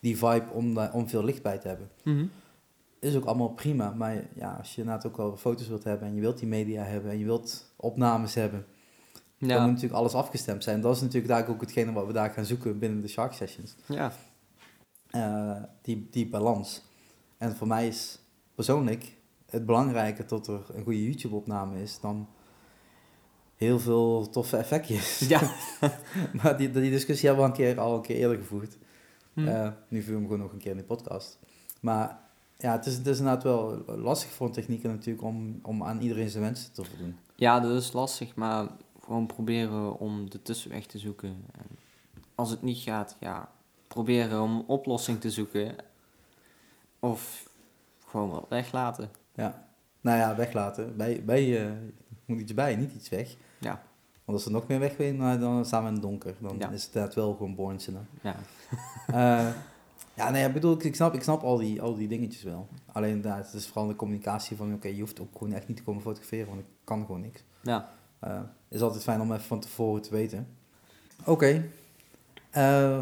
die 0.00 0.16
vibe 0.18 0.46
om, 0.52 0.74
daar- 0.74 0.92
om 0.92 1.08
veel 1.08 1.24
licht 1.24 1.42
bij 1.42 1.58
te 1.58 1.68
hebben. 1.68 1.90
Mhm. 2.04 2.26
Is 2.98 3.16
ook 3.16 3.24
allemaal 3.24 3.48
prima. 3.48 3.90
Maar 3.90 4.24
ja, 4.34 4.52
als 4.58 4.74
je 4.74 4.80
inderdaad 4.80 5.06
ook 5.06 5.16
wel 5.16 5.36
foto's 5.36 5.68
wilt 5.68 5.84
hebben... 5.84 6.08
en 6.08 6.14
je 6.14 6.20
wilt 6.20 6.38
die 6.38 6.48
media 6.48 6.82
hebben 6.82 7.10
en 7.10 7.18
je 7.18 7.24
wilt 7.24 7.72
opnames 7.76 8.34
hebben... 8.34 8.66
dan 9.38 9.48
moet 9.62 9.66
natuurlijk 9.70 9.94
alles 9.94 10.14
afgestemd 10.14 10.62
zijn. 10.64 10.80
Dat 10.80 10.94
is 10.96 11.00
natuurlijk 11.02 11.28
daar 11.28 11.48
ook 11.48 11.60
hetgene 11.60 11.92
wat 11.92 12.06
we 12.06 12.12
daar 12.12 12.30
gaan 12.30 12.44
zoeken 12.44 12.78
binnen 12.78 13.00
de 13.00 13.08
Shark 13.08 13.32
Sessions. 13.32 13.74
ja, 13.86 14.12
Eh, 15.10 15.62
die, 15.82 16.08
die 16.10 16.28
balans. 16.28 16.82
En 17.38 17.56
voor 17.56 17.66
mij 17.66 17.86
is 17.88 18.18
persoonlijk 18.54 19.13
het 19.54 19.66
belangrijker 19.66 20.26
dat 20.26 20.46
er 20.48 20.60
een 20.72 20.82
goede 20.82 21.04
YouTube-opname 21.04 21.82
is 21.82 22.00
dan 22.00 22.28
heel 23.56 23.78
veel 23.78 24.28
toffe 24.30 24.56
effectjes. 24.56 25.18
ja. 25.18 25.40
maar 26.42 26.56
die, 26.56 26.70
die 26.70 26.90
discussie 26.90 27.28
hebben 27.28 27.46
we 27.46 27.52
al 27.52 27.58
een 27.58 27.64
keer, 27.64 27.80
al 27.80 27.96
een 27.96 28.02
keer 28.02 28.16
eerder 28.16 28.36
gevoerd. 28.36 28.78
Hm. 29.32 29.48
Eh, 29.48 29.70
nu 29.88 30.02
voeren 30.02 30.20
we 30.20 30.26
gewoon 30.26 30.42
nog 30.42 30.52
een 30.52 30.58
keer 30.58 30.70
in 30.70 30.76
de 30.76 30.84
podcast. 30.84 31.38
Maar 31.80 32.18
ja, 32.56 32.72
het 32.72 32.86
is, 32.86 32.96
het 32.96 33.06
is 33.06 33.18
inderdaad 33.18 33.42
wel 33.42 33.84
lastig 33.86 34.30
voor 34.30 34.46
een 34.46 34.52
technieker 34.52 34.90
natuurlijk 34.90 35.24
om, 35.24 35.58
om 35.62 35.82
aan 35.82 36.00
iedereen 36.00 36.28
zijn 36.28 36.42
wensen 36.42 36.72
te 36.72 36.84
voldoen. 36.84 37.16
Ja, 37.36 37.60
dat 37.60 37.82
is 37.82 37.92
lastig, 37.92 38.34
maar 38.34 38.68
gewoon 39.00 39.26
proberen 39.26 39.98
om 39.98 40.30
de 40.30 40.42
tussenweg 40.42 40.86
te 40.86 40.98
zoeken. 40.98 41.44
En 41.52 41.66
als 42.34 42.50
het 42.50 42.62
niet 42.62 42.78
gaat, 42.78 43.16
ja, 43.20 43.48
proberen 43.88 44.42
om 44.42 44.56
een 44.56 44.66
oplossing 44.66 45.20
te 45.20 45.30
zoeken. 45.30 45.76
Of 47.00 47.50
gewoon 48.06 48.30
wat 48.30 48.46
weglaten. 48.48 49.10
Ja. 49.34 49.66
Nou 50.00 50.18
ja, 50.18 50.36
weglaten. 50.36 50.96
Bij, 50.96 51.22
bij, 51.24 51.66
eh, 51.66 51.72
moet 52.26 52.40
iets 52.40 52.54
bij, 52.54 52.76
niet 52.76 52.92
iets 52.94 53.08
weg. 53.08 53.36
Ja. 53.60 53.82
Want 54.24 54.38
als 54.38 54.44
er 54.46 54.52
nog 54.52 54.66
meer 54.66 54.78
weg 54.78 54.96
wil, 54.96 55.12
nou, 55.14 55.38
dan 55.38 55.64
staan 55.64 55.82
we 55.82 55.88
in 55.88 55.94
het 55.94 56.02
donker. 56.02 56.34
Dan 56.40 56.56
Ja. 56.58 56.70
is 56.70 56.84
het 56.84 56.94
inderdaad 56.94 57.14
wel 57.14 57.34
gewoon 57.34 57.54
Bornse. 57.54 57.92
Ja, 58.22 58.36
Eh 59.06 59.48
ja, 60.14 60.30
nee, 60.30 60.46
ik 60.46 60.52
bedoel, 60.52 60.82
ik, 60.84 60.94
snap, 60.94 61.14
ik 61.14 61.22
snap 61.22 61.42
al, 61.42 61.56
die, 61.56 61.82
al 61.82 61.94
die 61.94 62.08
dingetjes 62.08 62.42
wel. 62.42 62.68
Alleen 62.92 63.14
inderdaad, 63.14 63.44
het 63.46 63.54
is 63.54 63.66
vooral 63.66 63.86
de 63.86 63.96
communicatie 63.96 64.56
van, 64.56 64.74
oké, 64.74 64.88
je 64.88 65.00
hoeft 65.00 65.20
ook 65.20 65.36
gewoon 65.38 65.52
echt 65.52 65.68
niet 65.68 65.76
te 65.76 65.82
komen 65.82 66.02
fotograferen, 66.02 66.46
want 66.48 66.60
ik 66.60 66.66
kan 66.84 67.06
gewoon 67.06 67.20
niks. 67.20 67.44
ja. 67.60 67.88
Eh 68.18 68.40
is 68.68 68.80
altijd 68.80 69.02
fijn 69.02 69.20
om 69.20 69.32
even 69.32 69.44
van 69.44 69.60
tevoren 69.60 70.02
te 70.02 70.10
weten. 70.10 70.46
Oké. 71.24 71.64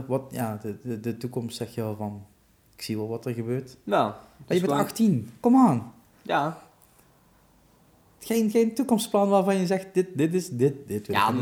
Wat, 0.07 0.23
ja, 0.31 0.57
de, 0.63 0.79
de, 0.83 1.01
de 1.01 1.17
toekomst 1.17 1.57
zeg 1.57 1.75
je 1.75 1.81
wel 1.81 1.97
van, 1.97 2.27
ik 2.75 2.83
zie 2.83 2.97
wel 2.97 3.09
wat 3.09 3.27
er 3.27 3.35
gebeurt. 3.35 3.77
Nou, 3.85 4.13
je 4.39 4.45
bent 4.47 4.61
gewoon- 4.61 4.79
18, 4.79 5.31
kom 5.41 5.57
aan. 5.57 5.93
Ja, 6.23 6.63
Geen, 8.19 8.51
geen 8.51 8.75
toekomstplan 8.75 9.29
waarvan 9.29 9.57
je 9.57 9.67
zegt, 9.67 9.87
dit, 9.95 10.07
dit 10.15 10.35
is 10.35 10.49
dit, 10.49 10.75
dit 10.87 11.07
ja 11.07 11.35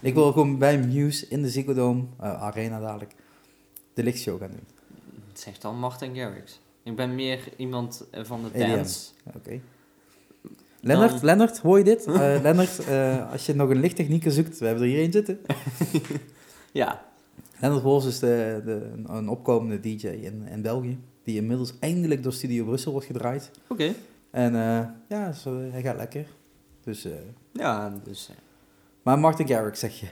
ik 0.00 0.14
wil 0.14 0.32
gewoon 0.32 0.58
bij 0.58 0.78
Muse 0.78 1.26
in 1.28 1.42
de 1.42 1.48
Ziggo 1.50 1.74
Dome, 1.74 2.04
eh, 2.20 2.42
Arena 2.42 2.80
dadelijk, 2.80 3.14
de 3.94 4.02
lichtshow 4.02 4.40
gaan 4.40 4.50
doen. 4.50 4.64
het 5.28 5.40
zegt 5.40 5.62
dan 5.62 5.78
Martin 5.78 6.14
Garrix. 6.16 6.60
Ik 6.82 6.96
ben 6.96 7.14
meer 7.14 7.40
iemand 7.56 8.04
eh, 8.10 8.24
van 8.24 8.42
de 8.42 8.58
dance. 8.58 9.10
Oké. 9.36 9.60
Lennart, 10.80 11.10
Dan- 11.10 11.24
Lennart, 11.24 11.58
hoor 11.58 11.78
je 11.78 11.84
dit? 11.84 12.06
Eh 12.06 12.14
Lennart, 12.42 12.88
als 13.32 13.46
je 13.46 13.54
nog 13.54 13.70
een 13.70 13.80
lichttechnieker 13.80 14.32
zoekt, 14.32 14.58
we 14.58 14.66
hebben 14.66 14.84
er 14.84 14.90
hier 14.90 14.98
één 15.00 15.12
zitten. 15.12 15.40
Ja, 16.72 17.04
Lennart 17.60 17.82
Wolfs 17.82 18.06
is 18.06 18.18
de, 18.18 18.62
de, 18.64 18.90
een 19.06 19.28
opkomende 19.28 19.80
DJ 19.80 20.06
in, 20.06 20.46
in 20.48 20.62
België, 20.62 20.98
die 21.26 21.36
inmiddels 21.36 21.72
eindelijk 21.80 22.22
door 22.22 22.32
Studio 22.32 22.64
Brussel 22.64 22.92
wordt 22.92 23.06
gedraaid. 23.06 23.50
oké. 23.68 23.94
En 24.30 24.54
eh, 24.54 24.86
ja, 25.08 25.32
zo, 25.32 25.58
hij 25.70 25.82
gaat 25.82 25.96
lekker. 25.96 26.26
Dus, 26.84 27.04
eh, 27.04 27.12
Ja, 27.52 27.92
dus... 28.04 28.28
eh, 28.28 28.36
maar 29.02 29.18
Martin 29.18 29.46
Garrix 29.48 29.80
zeg 29.80 30.00
je. 30.00 30.06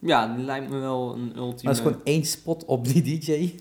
ja, 0.00 0.34
die 0.34 0.44
lijkt 0.44 0.70
me 0.70 0.78
wel 0.78 1.14
een 1.14 1.26
Maar 1.26 1.36
ultieme... 1.36 1.74
er 1.74 1.78
is 1.78 1.84
gewoon 1.86 2.00
één 2.04 2.24
spot 2.24 2.64
op 2.64 2.84
die 2.88 3.02
DJ 3.20 3.54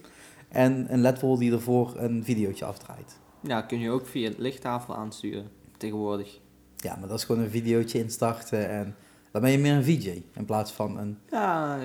en 0.49 0.93
een 0.93 1.01
ledwall 1.01 1.37
die 1.37 1.51
ervoor 1.51 1.93
een 1.97 2.23
videootje 2.23 2.65
afdraait. 2.65 3.17
Ja, 3.41 3.61
kun 3.61 3.79
je 3.79 3.89
ook 3.89 4.05
via 4.07 4.29
het 4.29 4.37
lichttafel 4.37 4.95
aansturen 4.95 5.47
tegenwoordig. 5.77 6.39
Ja, 6.75 6.95
maar 6.95 7.07
dat 7.07 7.17
is 7.17 7.23
gewoon 7.25 7.41
een 7.43 7.49
videootje 7.49 7.99
instarten 7.99 8.69
en 8.69 8.95
dan 9.31 9.41
ben 9.41 9.51
je 9.51 9.57
meer 9.57 9.73
een 9.73 9.83
VJ 9.83 10.23
in 10.33 10.45
plaats 10.45 10.71
van 10.71 10.97
een... 10.97 11.17
Ja, 11.29 11.79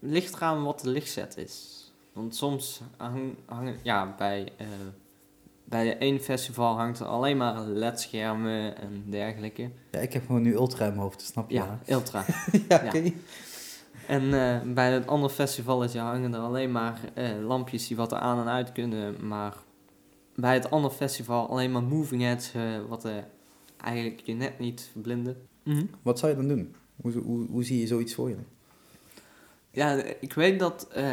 ligt 0.00 0.34
eraan 0.34 0.62
wat 0.64 0.80
de 0.80 0.90
lichtzet 0.90 1.36
is. 1.36 1.87
Want 2.18 2.34
soms 2.36 2.80
hang- 2.96 3.36
hangen, 3.46 3.76
ja, 3.82 4.14
bij, 4.16 4.52
eh 4.56 4.66
bij 5.64 5.98
één 5.98 6.20
festival 6.20 6.76
hangt 6.76 7.00
er 7.00 7.06
alleen 7.06 7.36
maar 7.36 7.60
ledschermen 7.60 8.78
en 8.78 9.04
dergelijke. 9.06 9.70
Ja, 9.90 9.98
ik 9.98 10.12
heb 10.12 10.26
gewoon 10.26 10.42
nu 10.42 10.54
ultra 10.54 10.84
in 10.84 10.90
mijn 10.90 11.02
hoofd, 11.02 11.20
snap 11.22 11.50
je? 11.50 11.56
Ja, 11.56 11.78
ultra. 11.86 12.24
ja 12.68 12.82
ja. 12.82 12.86
oké. 12.86 13.12
En 14.06 14.22
eh, 14.22 14.72
bij 14.74 14.92
het 14.92 15.06
andere 15.06 15.34
festivaletje 15.34 15.98
hangen 16.00 16.34
er 16.34 16.40
alleen 16.40 16.72
maar 16.72 17.00
eh, 17.14 17.30
lampjes 17.46 17.86
die 17.86 17.96
wat 17.96 18.12
er 18.12 18.18
aan 18.18 18.38
en 18.40 18.48
uit 18.48 18.72
kunnen. 18.72 19.26
Maar 19.26 19.56
bij 20.34 20.54
het 20.54 20.70
andere 20.70 20.94
festival 20.94 21.48
alleen 21.48 21.72
maar 21.72 21.82
moving 21.82 22.22
heads, 22.22 22.54
eh, 22.54 22.62
wat 22.88 23.04
eh, 23.04 23.16
eigenlijk 23.76 24.20
je 24.24 24.34
net 24.34 24.58
niet 24.58 24.88
verblinden. 24.92 25.36
Wat 26.02 26.18
zou 26.18 26.32
je 26.32 26.38
dan 26.38 26.48
doen? 26.48 26.74
Hoe, 27.00 27.12
hoe, 27.12 27.46
hoe 27.50 27.64
zie 27.64 27.80
je 27.80 27.86
zoiets 27.86 28.14
voor 28.14 28.28
je? 28.28 28.36
Ja, 29.70 29.92
ik 30.20 30.32
weet 30.32 30.58
dat 30.58 30.86
eh, 30.88 31.04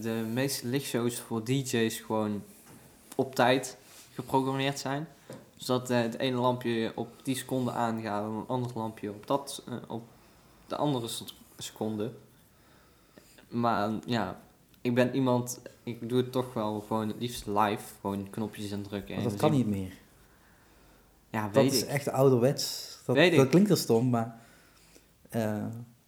de 0.00 0.24
meeste 0.32 0.66
lichtshows 0.66 1.18
voor 1.20 1.44
DJ's 1.44 2.00
gewoon 2.00 2.42
op 3.16 3.34
tijd 3.34 3.76
geprogrammeerd 4.14 4.78
zijn. 4.78 5.08
Dus 5.56 5.66
dat 5.66 5.90
eh, 5.90 6.00
het 6.00 6.18
ene 6.18 6.36
lampje 6.36 6.92
op 6.94 7.08
die 7.22 7.36
seconde 7.36 7.70
aangaat 7.72 8.24
en 8.24 8.30
een 8.30 8.44
ander 8.46 8.70
lampje 8.74 9.10
op, 9.10 9.26
dat, 9.26 9.62
eh, 9.68 9.74
op 9.88 10.02
de 10.66 10.76
andere 10.76 11.08
se- 11.08 11.24
seconde. 11.58 12.12
Maar 13.48 13.90
ja, 14.06 14.40
ik 14.80 14.94
ben 14.94 15.14
iemand, 15.14 15.60
ik 15.82 16.08
doe 16.08 16.18
het 16.18 16.32
toch 16.32 16.52
wel 16.54 16.80
gewoon 16.80 17.08
het 17.08 17.16
liefst 17.20 17.46
live, 17.46 17.82
gewoon 18.00 18.30
knopjes. 18.30 18.70
Want 18.70 18.92
en 18.92 19.22
dat 19.22 19.36
kan 19.36 19.54
zien. 19.54 19.58
niet 19.58 19.76
meer. 19.76 19.92
Ja, 21.30 21.44
Dat 21.44 21.62
weet 21.62 21.72
is 21.72 21.82
ik. 21.82 21.88
echt 21.88 22.08
ouderwets. 22.08 22.98
Dat, 23.06 23.16
Weet 23.16 23.34
dat 23.36 23.44
ik. 23.44 23.50
klinkt 23.50 23.70
er 23.70 23.76
stom, 23.76 24.10
maar 24.10 24.40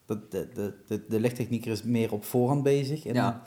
dat, 0.06 0.30
de, 0.30 0.48
de, 0.54 0.74
de, 0.86 1.04
de 1.08 1.20
lichttechnieker 1.20 1.70
is 1.70 1.82
meer 1.82 2.12
op 2.12 2.24
voorhand 2.24 2.62
bezig 2.62 3.04
in, 3.04 3.14
Ja. 3.14 3.42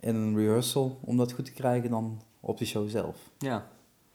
in 0.00 0.14
een 0.14 0.36
rehearsal 0.36 0.98
om 1.04 1.16
dat 1.16 1.32
goed 1.32 1.44
te 1.44 1.52
krijgen 1.52 1.90
dan 1.90 2.20
op 2.40 2.58
de 2.58 2.64
show 2.64 2.88
zelf. 2.88 3.16
Ja. 3.38 3.66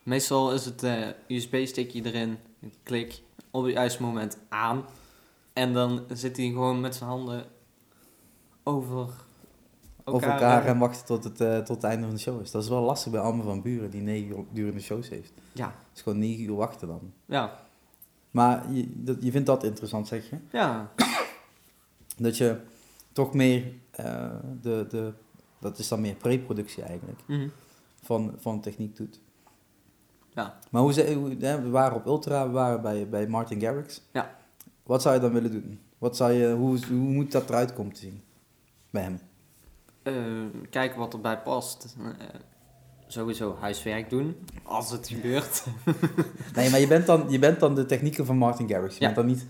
Meestal 0.04 0.54
is 0.54 0.66
het 0.66 0.84
eh 0.84 1.08
USB-stickje 1.28 2.06
erin, 2.06 2.38
klik, 2.84 3.22
op 3.52 3.64
het 3.64 3.74
juiste 3.74 4.02
moment 4.02 4.38
aan. 4.50 4.86
En 5.54 5.74
dan 5.74 6.04
zit 6.14 6.38
hij 6.38 6.46
gewoon 6.46 6.80
met 6.80 6.96
zijn 6.96 7.10
handen 7.10 7.46
over 8.64 8.98
elkaar. 8.98 9.26
Over 10.04 10.30
elkaar 10.32 10.66
en 10.66 10.78
wachten 10.78 11.06
tot 11.06 11.24
het, 11.24 11.42
eh, 11.42 11.58
tot 11.58 11.76
het 11.76 11.84
einde 11.84 12.06
van 12.06 12.16
de 12.16 12.22
show 12.22 12.42
is. 12.42 12.52
Dat 12.52 12.64
is 12.64 12.70
wel 12.70 12.82
lastig 12.82 13.12
bij 13.12 13.22
Arme 13.22 13.44
van 13.44 13.62
Buren, 13.62 13.90
die 13.90 14.02
negen 14.02 14.28
uur 14.30 14.44
durende 14.52 14.80
shows 14.80 15.10
heeft. 15.10 15.34
Ja, 15.54 15.66
Het 15.66 15.96
is 15.98 16.02
gewoon 16.02 16.20
negen 16.20 16.44
uur 16.44 16.56
wachten 16.56 16.88
dan. 16.88 17.14
ja, 17.26 17.60
Maar 18.32 18.72
je, 18.72 18.92
dat, 19.04 19.18
je 19.24 19.32
vindt 19.32 19.48
dat 19.48 19.64
interessant, 19.64 20.08
zeg 20.08 20.30
je? 20.30 20.38
ja, 20.52 20.92
Dat 22.18 22.38
je 22.38 22.60
toch 23.12 23.34
meer, 23.34 23.74
eh, 23.92 24.30
de, 24.62 24.86
de, 24.90 25.14
dat 25.60 25.78
is 25.78 25.88
dan 25.88 26.02
meer 26.02 26.16
pre-productie 26.16 26.84
eigenlijk, 26.84 27.20
mhm. 27.26 27.48
van, 28.02 28.34
van 28.38 28.62
techniek 28.62 28.96
doet. 28.96 29.20
ja. 30.34 30.60
Maar 30.72 30.82
hoe, 30.82 30.94
ze, 30.94 31.14
hoe 31.14 31.36
we 31.38 31.70
waren 31.70 31.98
op 31.98 32.06
Ultra, 32.06 32.46
we 32.48 32.52
waren 32.52 32.82
bij, 32.82 33.10
bij 33.10 33.28
Martin 33.28 33.62
Garrix. 33.62 34.02
Ja. 34.14 34.36
Wat 34.84 35.02
zou 35.02 35.16
je 35.16 35.22
dan 35.22 35.32
willen 35.34 35.52
doen? 35.52 35.80
Wat 35.98 36.16
zou 36.18 36.32
je, 36.32 36.54
hoe, 36.54 36.80
hoe 36.88 36.96
moet 36.98 37.32
dat 37.32 37.50
eruit 37.50 37.74
komen 37.74 37.94
te 37.94 38.00
zien? 38.00 38.22
Bij 38.90 39.02
hem. 39.02 39.20
Eh, 40.04 40.14
kijken 40.70 41.00
wat 41.00 41.14
erbij 41.14 41.40
past. 41.40 41.96
Eh, 42.00 42.26
sowieso 43.08 43.58
huiswerk 43.60 44.10
doen, 44.10 44.36
als 44.64 44.92
het 44.92 45.08
gebeurt. 45.08 45.64
Nee, 46.56 46.70
maar 46.70 46.80
je 46.80 46.88
bent 46.88 47.06
dan, 47.06 47.26
je 47.30 47.40
bent 47.40 47.60
dan 47.60 47.76
de 47.76 47.86
technieker 47.86 48.26
van 48.26 48.38
Martin 48.38 48.68
Garrix. 48.70 48.94
Je 48.98 49.00
Ja. 49.00 49.06
bent 49.06 49.16
dan 49.16 49.26
niet 49.26 49.46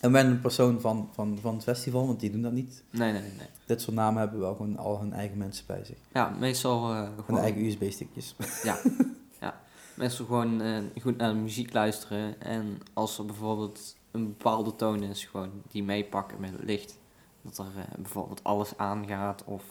een 0.00 0.14
random 0.14 0.40
persoon 0.40 0.80
van, 0.80 1.08
van, 1.12 1.38
van 1.40 1.54
het 1.54 1.62
festival, 1.62 2.06
want 2.06 2.20
die 2.20 2.30
doen 2.30 2.42
dat 2.42 2.52
niet. 2.52 2.82
Nee, 2.90 3.12
nee, 3.12 3.20
nee. 3.22 3.48
Dit 3.66 3.80
soort 3.80 3.96
namen 3.96 4.20
hebben 4.20 4.40
wel 4.40 4.54
gewoon 4.54 4.76
al 4.76 5.00
hun 5.00 5.12
eigen 5.12 5.38
mensen 5.38 5.66
bij 5.66 5.84
zich. 5.84 5.96
Ja, 6.12 6.28
meestal 6.38 6.92
eh, 6.92 7.00
Hun 7.02 7.24
gewoon, 7.24 7.40
eigen 7.40 7.64
USB-stickjes. 7.64 8.34
ja, 8.62 8.78
ja. 9.40 9.60
Meestal 9.94 10.26
gewoon 10.26 10.60
eh, 10.60 10.78
goed 11.02 11.16
naar 11.16 11.32
de 11.32 11.38
muziek 11.38 11.72
luisteren. 11.72 12.40
En 12.40 12.78
als 12.92 13.18
er 13.18 13.24
bijvoorbeeld 13.26 13.96
een 14.10 14.26
bepaalde 14.26 14.76
toon 14.76 15.02
is, 15.02 15.24
gewoon 15.24 15.50
die 15.70 15.82
meepakken 15.82 16.40
met 16.40 16.50
het 16.50 16.64
licht. 16.64 16.98
Dat 17.42 17.58
er 17.58 17.64
eh, 17.76 17.94
bijvoorbeeld 17.98 18.44
alles 18.44 18.76
aangaat 18.76 19.44
of 19.44 19.62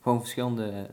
gewoon 0.00 0.20
verschillende... 0.20 0.88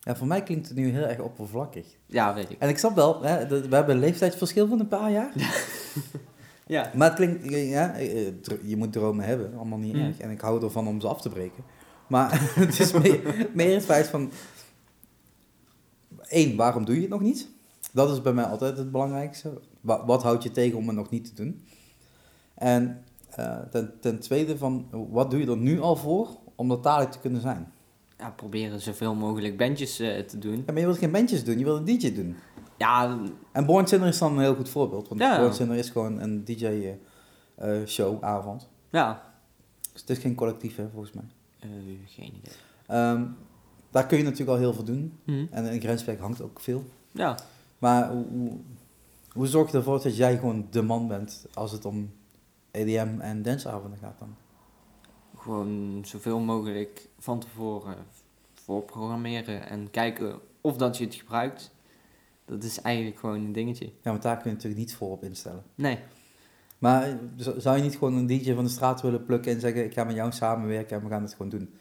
Ja, 0.00 0.16
voor 0.16 0.26
mij 0.26 0.42
klinkt 0.42 0.68
het 0.68 0.76
nu 0.76 0.88
heel 0.88 1.06
erg 1.06 1.18
oppervlakkig. 1.18 1.86
ja, 2.06 2.34
weet 2.34 2.50
ik. 2.50 2.58
En 2.58 2.68
ik 2.68 2.78
snap 2.78 2.94
wel, 2.94 3.22
hè, 3.22 3.46
we 3.48 3.74
hebben 3.74 3.94
een 3.94 4.00
leeftijdsverschil 4.00 4.68
van 4.68 4.80
een 4.80 4.88
paar 4.88 5.10
jaar. 5.10 5.32
Ja. 5.34 5.50
Maar 6.68 7.08
het 7.08 7.14
klinkt, 7.14 7.44
ja, 7.68 7.94
eh, 7.94 8.26
dr- 8.42 8.54
je 8.66 8.76
moet 8.76 8.92
dromen 8.92 9.24
hebben, 9.24 9.54
allemaal 9.56 9.78
niet 9.78 9.94
Mm. 9.94 10.00
erg. 10.00 10.18
En 10.18 10.30
ik 10.30 10.40
hou 10.40 10.62
ervan 10.64 10.86
om 10.88 11.00
ze 11.00 11.08
af 11.08 11.20
te 11.20 11.28
breken. 11.28 11.64
Maar 12.08 12.30
het 12.60 12.78
is 12.80 12.92
meer, 12.92 13.48
meer 13.54 13.74
het 13.74 13.84
feit 13.84 14.06
van, 14.06 14.30
één, 16.28 16.56
waarom 16.56 16.84
doe 16.84 16.94
je 16.94 17.00
het 17.00 17.10
nog 17.10 17.20
niet? 17.20 17.48
Dat 17.92 18.10
is 18.12 18.22
bij 18.22 18.32
mij 18.32 18.44
altijd 18.44 18.76
het 18.78 18.90
belangrijkste. 18.90 19.60
Wa- 19.80 20.04
wat 20.06 20.22
houdt 20.22 20.42
je 20.42 20.50
tegen 20.50 20.78
om 20.78 20.86
het 20.86 20.96
nog 20.96 21.10
niet 21.10 21.24
te 21.24 21.34
doen? 21.42 21.62
En 22.54 23.04
eh, 23.30 23.58
ten, 23.70 23.92
ten 24.00 24.18
tweede 24.20 24.58
van, 24.58 24.86
wat 25.10 25.30
doe 25.30 25.40
je 25.40 25.46
er 25.50 25.56
nu 25.56 25.80
al 25.80 25.96
voor 25.96 26.28
om 26.54 26.68
dat 26.68 26.82
dadelijk 26.82 27.12
te 27.12 27.18
kunnen 27.18 27.40
zijn? 27.40 27.72
ja, 28.18 28.30
proberen 28.30 28.80
zoveel 28.80 29.14
mogelijk 29.14 29.56
bandjes 29.56 29.98
eh, 29.98 30.18
te 30.20 30.38
doen. 30.38 30.56
Ja, 30.56 30.62
maar 30.66 30.78
je 30.78 30.84
wilt 30.86 30.98
geen 30.98 31.10
bandjes 31.10 31.44
doen, 31.44 31.58
je 31.58 31.64
wilt 31.64 31.78
een 31.88 31.98
DJ 31.98 32.14
doen. 32.14 32.36
Ja, 32.76 33.18
En 33.52 33.66
Born 33.66 33.86
Sinner 33.86 34.08
is 34.08 34.18
dan 34.18 34.32
een 34.32 34.42
heel 34.42 34.54
goed 34.54 34.68
voorbeeld. 34.68 35.08
Want 35.08 35.20
Ja. 35.20 35.38
Born 35.38 35.54
Sinner 35.54 35.76
is 35.76 35.90
gewoon 35.90 36.20
een 36.20 36.44
DJ-show, 36.44 38.24
avond. 38.24 38.68
ja. 38.90 39.32
Dus 39.92 40.00
het 40.02 40.10
is 40.10 40.18
geen 40.18 40.34
collectief, 40.34 40.76
hè, 40.76 40.88
volgens 40.88 41.12
mij. 41.12 41.24
Eh, 41.58 41.68
geen 42.06 42.32
idee. 42.34 42.52
Ehm, 42.86 43.24
daar 43.90 44.06
kun 44.06 44.18
je 44.18 44.24
natuurlijk 44.24 44.50
al 44.50 44.56
heel 44.56 44.72
veel 44.72 44.84
doen. 44.84 45.18
Hm. 45.24 45.46
En 45.50 45.64
in 45.64 45.80
grenswerk 45.80 46.20
hangt 46.20 46.42
ook 46.42 46.60
veel. 46.60 46.84
Ja. 47.12 47.36
Maar 47.78 48.10
hoe, 48.10 48.58
hoe, 49.32 49.46
zorg 49.46 49.70
je 49.70 49.76
ervoor 49.76 50.02
dat 50.02 50.16
jij 50.16 50.38
gewoon 50.38 50.66
de 50.70 50.82
man 50.82 51.08
bent 51.08 51.46
als 51.54 51.72
het 51.72 51.84
om 51.84 52.12
EDM 52.70 53.20
en 53.20 53.42
danceavonden 53.42 53.98
gaat 53.98 54.18
dan? 54.18 54.34
Gewoon 55.36 56.02
zoveel 56.06 56.38
mogelijk 56.38 57.08
van 57.18 57.38
tevoren 57.38 57.96
voorprogrammeren 58.54 59.68
en 59.68 59.90
kijken 59.90 60.40
of 60.60 60.76
dat 60.76 60.96
je 60.96 61.04
het 61.04 61.14
gebruikt. 61.14 61.73
Dat 62.46 62.62
is 62.64 62.80
eigenlijk 62.80 63.18
gewoon 63.18 63.44
een 63.44 63.52
dingetje. 63.52 63.84
Ja, 63.84 64.10
want 64.10 64.22
daar 64.22 64.36
kun 64.36 64.50
je 64.50 64.56
natuurlijk 64.56 64.80
niet 64.80 64.94
voor 64.94 65.10
op 65.10 65.24
instellen. 65.24 65.62
Nee. 65.74 65.98
Maar 66.78 67.08
eh, 67.08 67.16
zou 67.56 67.76
je 67.76 67.82
niet 67.82 67.96
gewoon 67.96 68.14
een 68.14 68.26
DJ 68.26 68.54
van 68.54 68.64
de 68.64 68.70
straat 68.70 69.00
willen 69.02 69.24
plukken 69.24 69.52
en 69.52 69.60
zeggen: 69.60 69.84
Ik 69.84 69.92
ga 69.92 70.04
met 70.04 70.14
jou 70.14 70.32
samenwerken 70.32 70.96
en 70.96 71.02
we 71.02 71.08
gaan 71.10 71.22
het 71.22 71.32
gewoon 71.34 71.48
doen? 71.48 71.74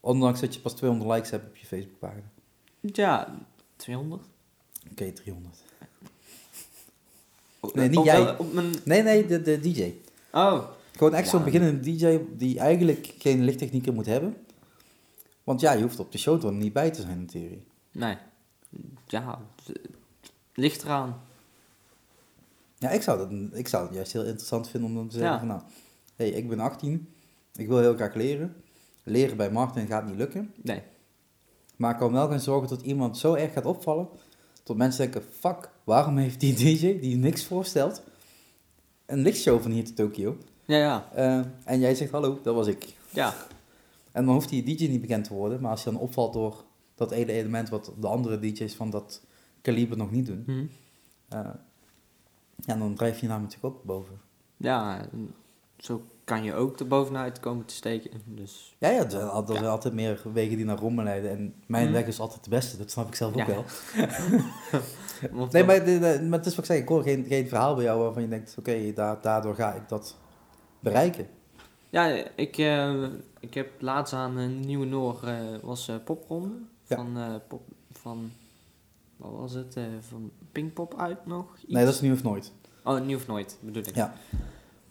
Ondanks 0.00 0.40
dat 0.40 0.54
je 0.54 0.60
pas 0.60 0.74
200 0.74 1.10
likes 1.10 1.30
hebt 1.30 1.46
op 1.48 1.56
je 1.56 1.66
Facebookpagina. 1.66 2.30
Ja, 2.80 3.38
200? 3.76 4.22
Oké, 4.90 5.12
300. 5.12 5.62
Op- 7.60 7.74
Nee, 7.74 7.88
niet 7.88 7.98
op, 7.98 8.04
jij. 8.04 8.24
wel- 8.24 8.36
Op 8.38 8.52
mijn... 8.52 8.74
Nee, 8.84 9.02
nee, 9.02 9.26
de, 9.26 9.42
de 9.42 9.60
DJ. 9.60 9.92
Oh, 10.32 10.64
Gewoon 10.96 11.14
echt 11.14 11.24
Ja. 11.24 11.30
zo'n 11.30 11.44
beginnende 11.44 11.80
DJ 11.96 12.18
die 12.36 12.58
eigenlijk 12.58 13.14
geen 13.18 13.44
lichttechnieker 13.44 13.92
moet 13.92 14.06
hebben. 14.06 14.36
Want 15.44 15.60
ja, 15.60 15.72
je 15.72 15.82
hoeft 15.82 15.98
op 15.98 16.12
de 16.12 16.18
show 16.18 16.44
er 16.44 16.52
niet 16.52 16.72
bij 16.72 16.90
te 16.90 17.02
zijn 17.02 17.18
in 17.18 17.26
theorie. 17.26 17.64
nee. 17.92 18.16
Ja, 19.06 19.38
ligt 20.54 20.82
eraan. 20.82 21.20
Ja, 22.78 22.90
ik 22.90 23.02
zou, 23.02 23.18
dat, 23.18 23.58
ik 23.58 23.68
zou 23.68 23.84
het 23.86 23.94
juist 23.94 24.12
heel 24.12 24.24
interessant 24.24 24.68
vinden 24.68 24.88
om 24.90 24.94
dan 24.96 25.08
te 25.08 25.12
zeggen 25.16 25.32
Ja. 25.32 25.38
van 25.38 25.48
nou, 25.48 25.60
hey, 26.16 26.28
ik 26.30 26.48
ben 26.48 26.60
18, 26.60 27.08
ik 27.54 27.68
wil 27.68 27.78
heel 27.78 27.94
graag 27.94 28.14
leren. 28.14 28.56
Leren 29.02 29.36
bij 29.36 29.50
Martin 29.50 29.86
gaat 29.86 30.06
niet 30.06 30.16
lukken. 30.16 30.52
Nee. 30.62 30.82
Maar 31.76 31.92
ik 31.92 31.98
kan 31.98 32.12
wel 32.12 32.28
gaan 32.28 32.40
zorgen 32.40 32.68
dat 32.68 32.82
iemand 32.82 33.18
zo 33.18 33.34
erg 33.34 33.52
gaat 33.52 33.64
opvallen, 33.64 34.08
tot 34.62 34.76
mensen 34.76 35.10
denken, 35.10 35.30
fuck, 35.38 35.70
waarom 35.84 36.16
heeft 36.16 36.40
die 36.40 36.54
DJ, 36.54 37.00
die 37.00 37.16
niks 37.16 37.44
voorstelt, 37.44 38.02
een 39.06 39.18
lichtshow 39.18 39.62
van 39.62 39.70
hier 39.70 39.84
te 39.84 39.92
Tokio? 39.94 40.36
Ja, 40.64 40.76
ja. 40.78 41.08
Eh, 41.14 41.40
en 41.64 41.80
jij 41.80 41.94
zegt, 41.94 42.10
hallo, 42.10 42.38
dat 42.42 42.54
was 42.54 42.66
ik. 42.66 42.94
Ja. 43.10 43.34
En 44.12 44.24
dan 44.24 44.34
hoeft 44.34 44.48
die 44.48 44.62
DJ 44.62 44.86
niet 44.88 45.00
bekend 45.00 45.24
te 45.24 45.34
worden, 45.34 45.60
maar 45.60 45.70
als 45.70 45.84
je 45.84 45.90
dan 45.90 46.00
opvalt 46.00 46.32
door 46.32 46.64
dat 46.94 47.10
ene 47.10 47.32
element 47.32 47.68
wat 47.68 47.92
de 48.00 48.06
andere 48.06 48.38
DJ's 48.38 48.74
van 48.74 48.90
dat 48.90 49.20
kaliber 49.62 49.96
nog 49.96 50.10
niet 50.10 50.26
doen, 50.26 50.42
Hm. 50.46 50.64
eh, 51.28 51.50
ja, 52.56 52.76
dan 52.76 52.94
drijf 52.94 53.20
je 53.20 53.26
naam 53.26 53.42
natuurlijk 53.42 53.74
ook 53.74 53.82
boven. 53.84 54.20
Ja, 54.56 55.04
zo 55.76 56.04
kan 56.24 56.44
je 56.44 56.54
ook 56.54 56.78
er 56.80 56.86
bovenuit 56.86 57.40
komen 57.40 57.64
te 57.64 57.74
steken. 57.74 58.10
Dus 58.24 58.76
Ja, 58.78 58.88
ja, 58.88 59.04
er 59.04 59.10
zijn, 59.10 59.22
Ja. 59.62 59.68
altijd 59.68 59.94
meer 59.94 60.22
wegen 60.32 60.56
die 60.56 60.64
naar 60.64 60.78
Rome 60.78 61.02
leiden. 61.02 61.30
En 61.30 61.54
mijn 61.66 61.84
Mhm. 61.84 61.92
weg 61.92 62.06
is 62.06 62.20
altijd 62.20 62.44
de 62.44 62.50
beste, 62.50 62.76
dat 62.76 62.90
snap 62.90 63.08
ik 63.08 63.14
zelf 63.14 63.32
ook 63.32 63.38
Ja. 63.38 63.46
wel. 63.46 63.64
Nee, 65.50 65.64
maar, 65.64 65.82
maar 66.24 66.38
het 66.38 66.46
is 66.46 66.54
wat 66.54 66.64
ik 66.64 66.70
zeg, 66.70 66.78
ik 66.80 66.88
hoor 66.88 67.02
geen, 67.02 67.24
geen 67.24 67.48
verhaal 67.48 67.74
bij 67.74 67.84
jou 67.84 68.00
waarvan 68.02 68.22
je 68.22 68.28
denkt, 68.28 68.54
oké, 68.58 68.92
da- 68.92 69.18
daardoor 69.22 69.54
ga 69.54 69.72
ik 69.74 69.88
dat 69.88 70.16
bereiken. 70.80 71.26
Ja, 71.90 72.06
ik, 72.36 72.58
eh, 72.58 73.04
ik 73.40 73.54
heb 73.54 73.70
laatst 73.80 74.14
aan 74.14 74.36
een 74.36 74.60
nieuwe 74.60 74.86
Noor 74.86 75.22
eh, 75.24 75.36
was 75.62 75.88
eh, 75.88 75.96
popronde. 76.04 76.54
Ja. 76.86 76.96
Van, 76.96 77.40
pop, 77.48 77.62
van, 77.92 78.30
wat 79.22 79.40
was 79.40 79.52
het? 79.52 79.76
eh, 79.76 79.84
van 80.00 80.30
Pinkpop 80.52 81.00
uit 81.00 81.26
nog? 81.26 81.56
Iets? 81.56 81.72
Nee, 81.72 81.84
dat 81.84 81.94
is 81.94 82.00
nu 82.00 82.12
of 82.12 82.22
nooit. 82.22 82.52
Oh, 82.84 83.00
nieuw 83.00 83.16
of 83.16 83.26
nooit, 83.26 83.58
bedoel 83.60 83.82
ik. 83.82 83.94
Ja. 83.94 84.12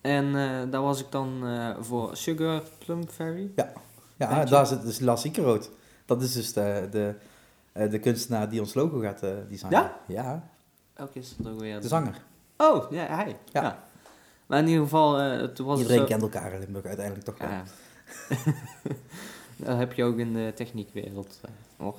En 0.02 0.26
eh, 0.26 0.72
daar 0.72 0.82
was 0.82 1.00
ik 1.00 1.12
dan 1.12 1.48
eh, 1.48 1.76
voor 1.80 2.18
Sugar 2.18 2.64
Plum 2.86 3.08
Fairy. 3.08 3.52
Ja, 3.56 3.74
je? 4.18 4.46
daar 4.46 4.68
zit 4.68 4.82
dus 4.82 5.00
Lars 5.00 5.26
Ikerood. 5.26 5.70
Dat 6.06 6.22
is 6.22 6.34
dus 6.34 6.54
de, 6.54 6.88
de, 6.92 7.16
de 7.90 8.00
kunstenaar 8.00 8.50
die 8.50 8.60
ons 8.60 8.74
logo 8.74 9.00
gaat 9.00 9.20
designen. 9.50 9.80
Ja? 9.80 10.00
Ja, 10.08 10.50
Elke 10.94 11.20
is 11.20 11.36
dat 11.38 11.54
ook 11.54 11.60
weer? 11.60 11.82
de 11.82 11.88
zanger. 11.88 12.24
Oh, 12.58 12.92
ja, 12.92 13.06
hij. 13.06 13.38
Ja. 13.52 13.62
Ja. 13.62 13.84
Maar 14.46 14.60
in 14.60 14.68
ieder 14.68 14.84
geval, 14.84 15.14
toen 15.54 15.66
was 15.66 15.80
Iedereen 15.80 16.00
zo... 16.00 16.06
kent 16.06 16.22
elkaar 16.22 16.54
in 16.54 16.60
Limburg 16.60 16.86
uiteindelijk 16.86 17.26
toch 17.26 17.38
wel. 17.38 17.50
Ja. 17.50 17.64
dat 19.66 19.78
heb 19.78 19.94
je 19.94 20.04
ook 20.04 20.18
in 20.18 20.34
de 20.34 20.52
techniekwereld, 20.56 21.40
hoor. 21.78 21.98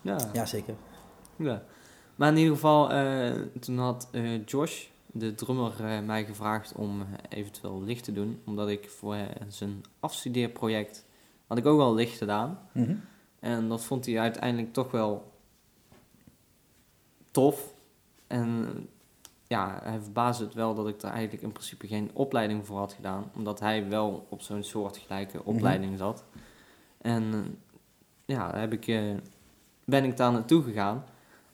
Ja. 0.00 0.16
Ja, 0.32 0.46
zeker. 0.46 0.74
Ja. 1.40 1.62
Maar 2.20 2.28
in 2.28 2.36
ieder 2.36 2.54
geval, 2.54 2.90
eh, 2.90 3.32
toen 3.60 3.78
had 3.78 4.08
eh, 4.12 4.46
Josh, 4.46 4.86
de 5.06 5.34
drummer, 5.34 5.84
eh, 5.84 6.00
mij 6.00 6.24
gevraagd 6.24 6.72
om 6.72 7.06
eventueel 7.28 7.82
licht 7.82 8.04
te 8.04 8.12
doen. 8.12 8.40
Omdat 8.44 8.68
ik 8.68 8.88
voor 8.88 9.16
zijn 9.48 9.82
afstudeerproject 10.00 11.06
had 11.46 11.58
ik 11.58 11.66
ook 11.66 11.76
wel 11.76 11.94
licht 11.94 12.18
gedaan. 12.18 12.58
Mhm. 12.72 12.94
En 13.38 13.68
dat 13.68 13.84
vond 13.84 14.06
hij 14.06 14.20
uiteindelijk 14.20 14.72
toch 14.72 14.90
wel 14.90 15.32
tof. 17.30 17.74
En 18.26 18.68
ja, 19.46 19.80
hij 19.82 20.00
verbaasde 20.00 20.44
het 20.44 20.54
wel 20.54 20.74
dat 20.74 20.88
ik 20.88 21.02
er 21.02 21.10
eigenlijk 21.10 21.42
in 21.42 21.52
principe 21.52 21.86
geen 21.86 22.10
opleiding 22.12 22.66
voor 22.66 22.78
had 22.78 22.92
gedaan. 22.92 23.30
Omdat 23.36 23.60
hij 23.60 23.88
wel 23.88 24.26
op 24.28 24.42
zo'n 24.42 24.62
soortgelijke 24.62 25.44
opleiding 25.44 25.98
zat. 25.98 26.24
En 26.98 27.56
ja, 28.24 28.56
heb 28.56 28.72
ik, 28.72 28.86
ben 29.84 30.04
ik 30.04 30.16
daar 30.16 30.32
naartoe 30.32 30.62
gegaan. 30.62 31.04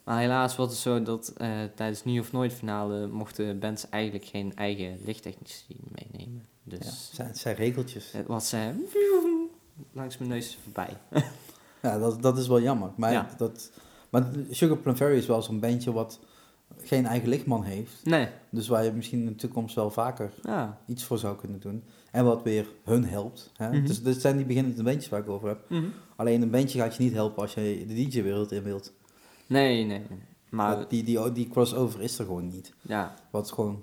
Maar 0.07 0.19
helaas 0.21 0.57
was 0.57 0.69
het 0.69 0.79
zo 0.79 1.03
dat 1.03 1.29
eh, 1.37 1.51
tijdens 1.75 2.05
Nu 2.05 2.19
of 2.19 2.33
Nooit 2.33 2.53
finale 2.53 3.07
mochten 3.07 3.59
bands 3.59 3.89
eigenlijk 3.89 4.25
geen 4.25 4.55
eigen 4.57 4.99
lichttechnici 5.05 5.77
meenemen. 5.89 6.47
Ja, 6.63 6.77
Dus 6.79 6.87
het 6.87 7.11
zijn, 7.15 7.29
het 7.29 7.39
zijn 7.39 7.55
regeltjes. 7.57 8.13
het 8.13 8.27
was 8.27 8.53
eh, 8.53 8.61
langs 9.93 10.19
mijn 10.19 10.31
neus 10.31 10.59
voorbij. 10.63 10.97
Ja, 11.83 11.99
dat, 11.99 12.23
dat 12.23 12.39
is 12.39 12.49
wel 12.49 12.61
jammer. 12.61 12.91
Maar, 12.97 13.13
Ja. 13.13 13.29
dat, 13.37 13.71
maar 14.11 14.27
Sugar 14.51 14.77
Plum 14.77 14.97
Fairy 14.97 15.17
is 15.17 15.27
wel 15.27 15.43
zo'n 15.43 15.61
bandje 15.61 15.93
wat 15.93 16.21
geen 16.83 17.07
eigen 17.07 17.29
lichtman 17.29 17.63
heeft. 17.65 18.05
Nee, 18.05 18.29
Dus 18.51 18.69
waar 18.69 18.85
je 18.85 18.93
misschien 18.93 19.19
in 19.19 19.27
de 19.27 19.35
toekomst 19.35 19.75
wel 19.75 19.91
vaker 19.91 20.33
ja. 20.43 20.79
iets 20.87 21.05
voor 21.05 21.19
zou 21.19 21.37
kunnen 21.37 21.61
doen. 21.61 21.85
En 22.11 22.25
wat 22.25 22.43
weer 22.43 22.67
hun 22.85 23.05
helpt. 23.05 23.51
Hè? 23.57 23.69
Mhm. 23.73 23.87
Dus 23.87 24.03
dit 24.03 24.21
zijn 24.21 24.37
die 24.37 24.47
beginnende 24.47 24.83
bandjes 24.83 25.09
waar 25.09 25.21
ik 25.21 25.29
over 25.29 25.49
heb. 25.49 25.71
Mhm. 25.71 25.85
Alleen 26.17 26.43
een 26.43 26.51
bandje 26.51 26.79
gaat 26.79 26.97
je 26.97 27.03
niet 27.03 27.13
helpen 27.13 27.43
als 27.43 27.55
je 27.55 27.85
de 27.89 27.95
DJ-wereld 27.95 28.53
in 28.53 28.63
wilt. 28.63 28.93
Nee, 29.47 29.85
nee. 29.85 30.03
Maar 30.49 30.89
die, 30.89 31.03
die, 31.05 31.33
die 31.33 31.49
crossover 31.49 32.01
is 32.03 32.19
er 32.19 32.25
gewoon 32.25 32.49
niet. 32.49 32.73
ja, 32.81 33.15
Wat 33.31 33.53
gewoon 33.53 33.83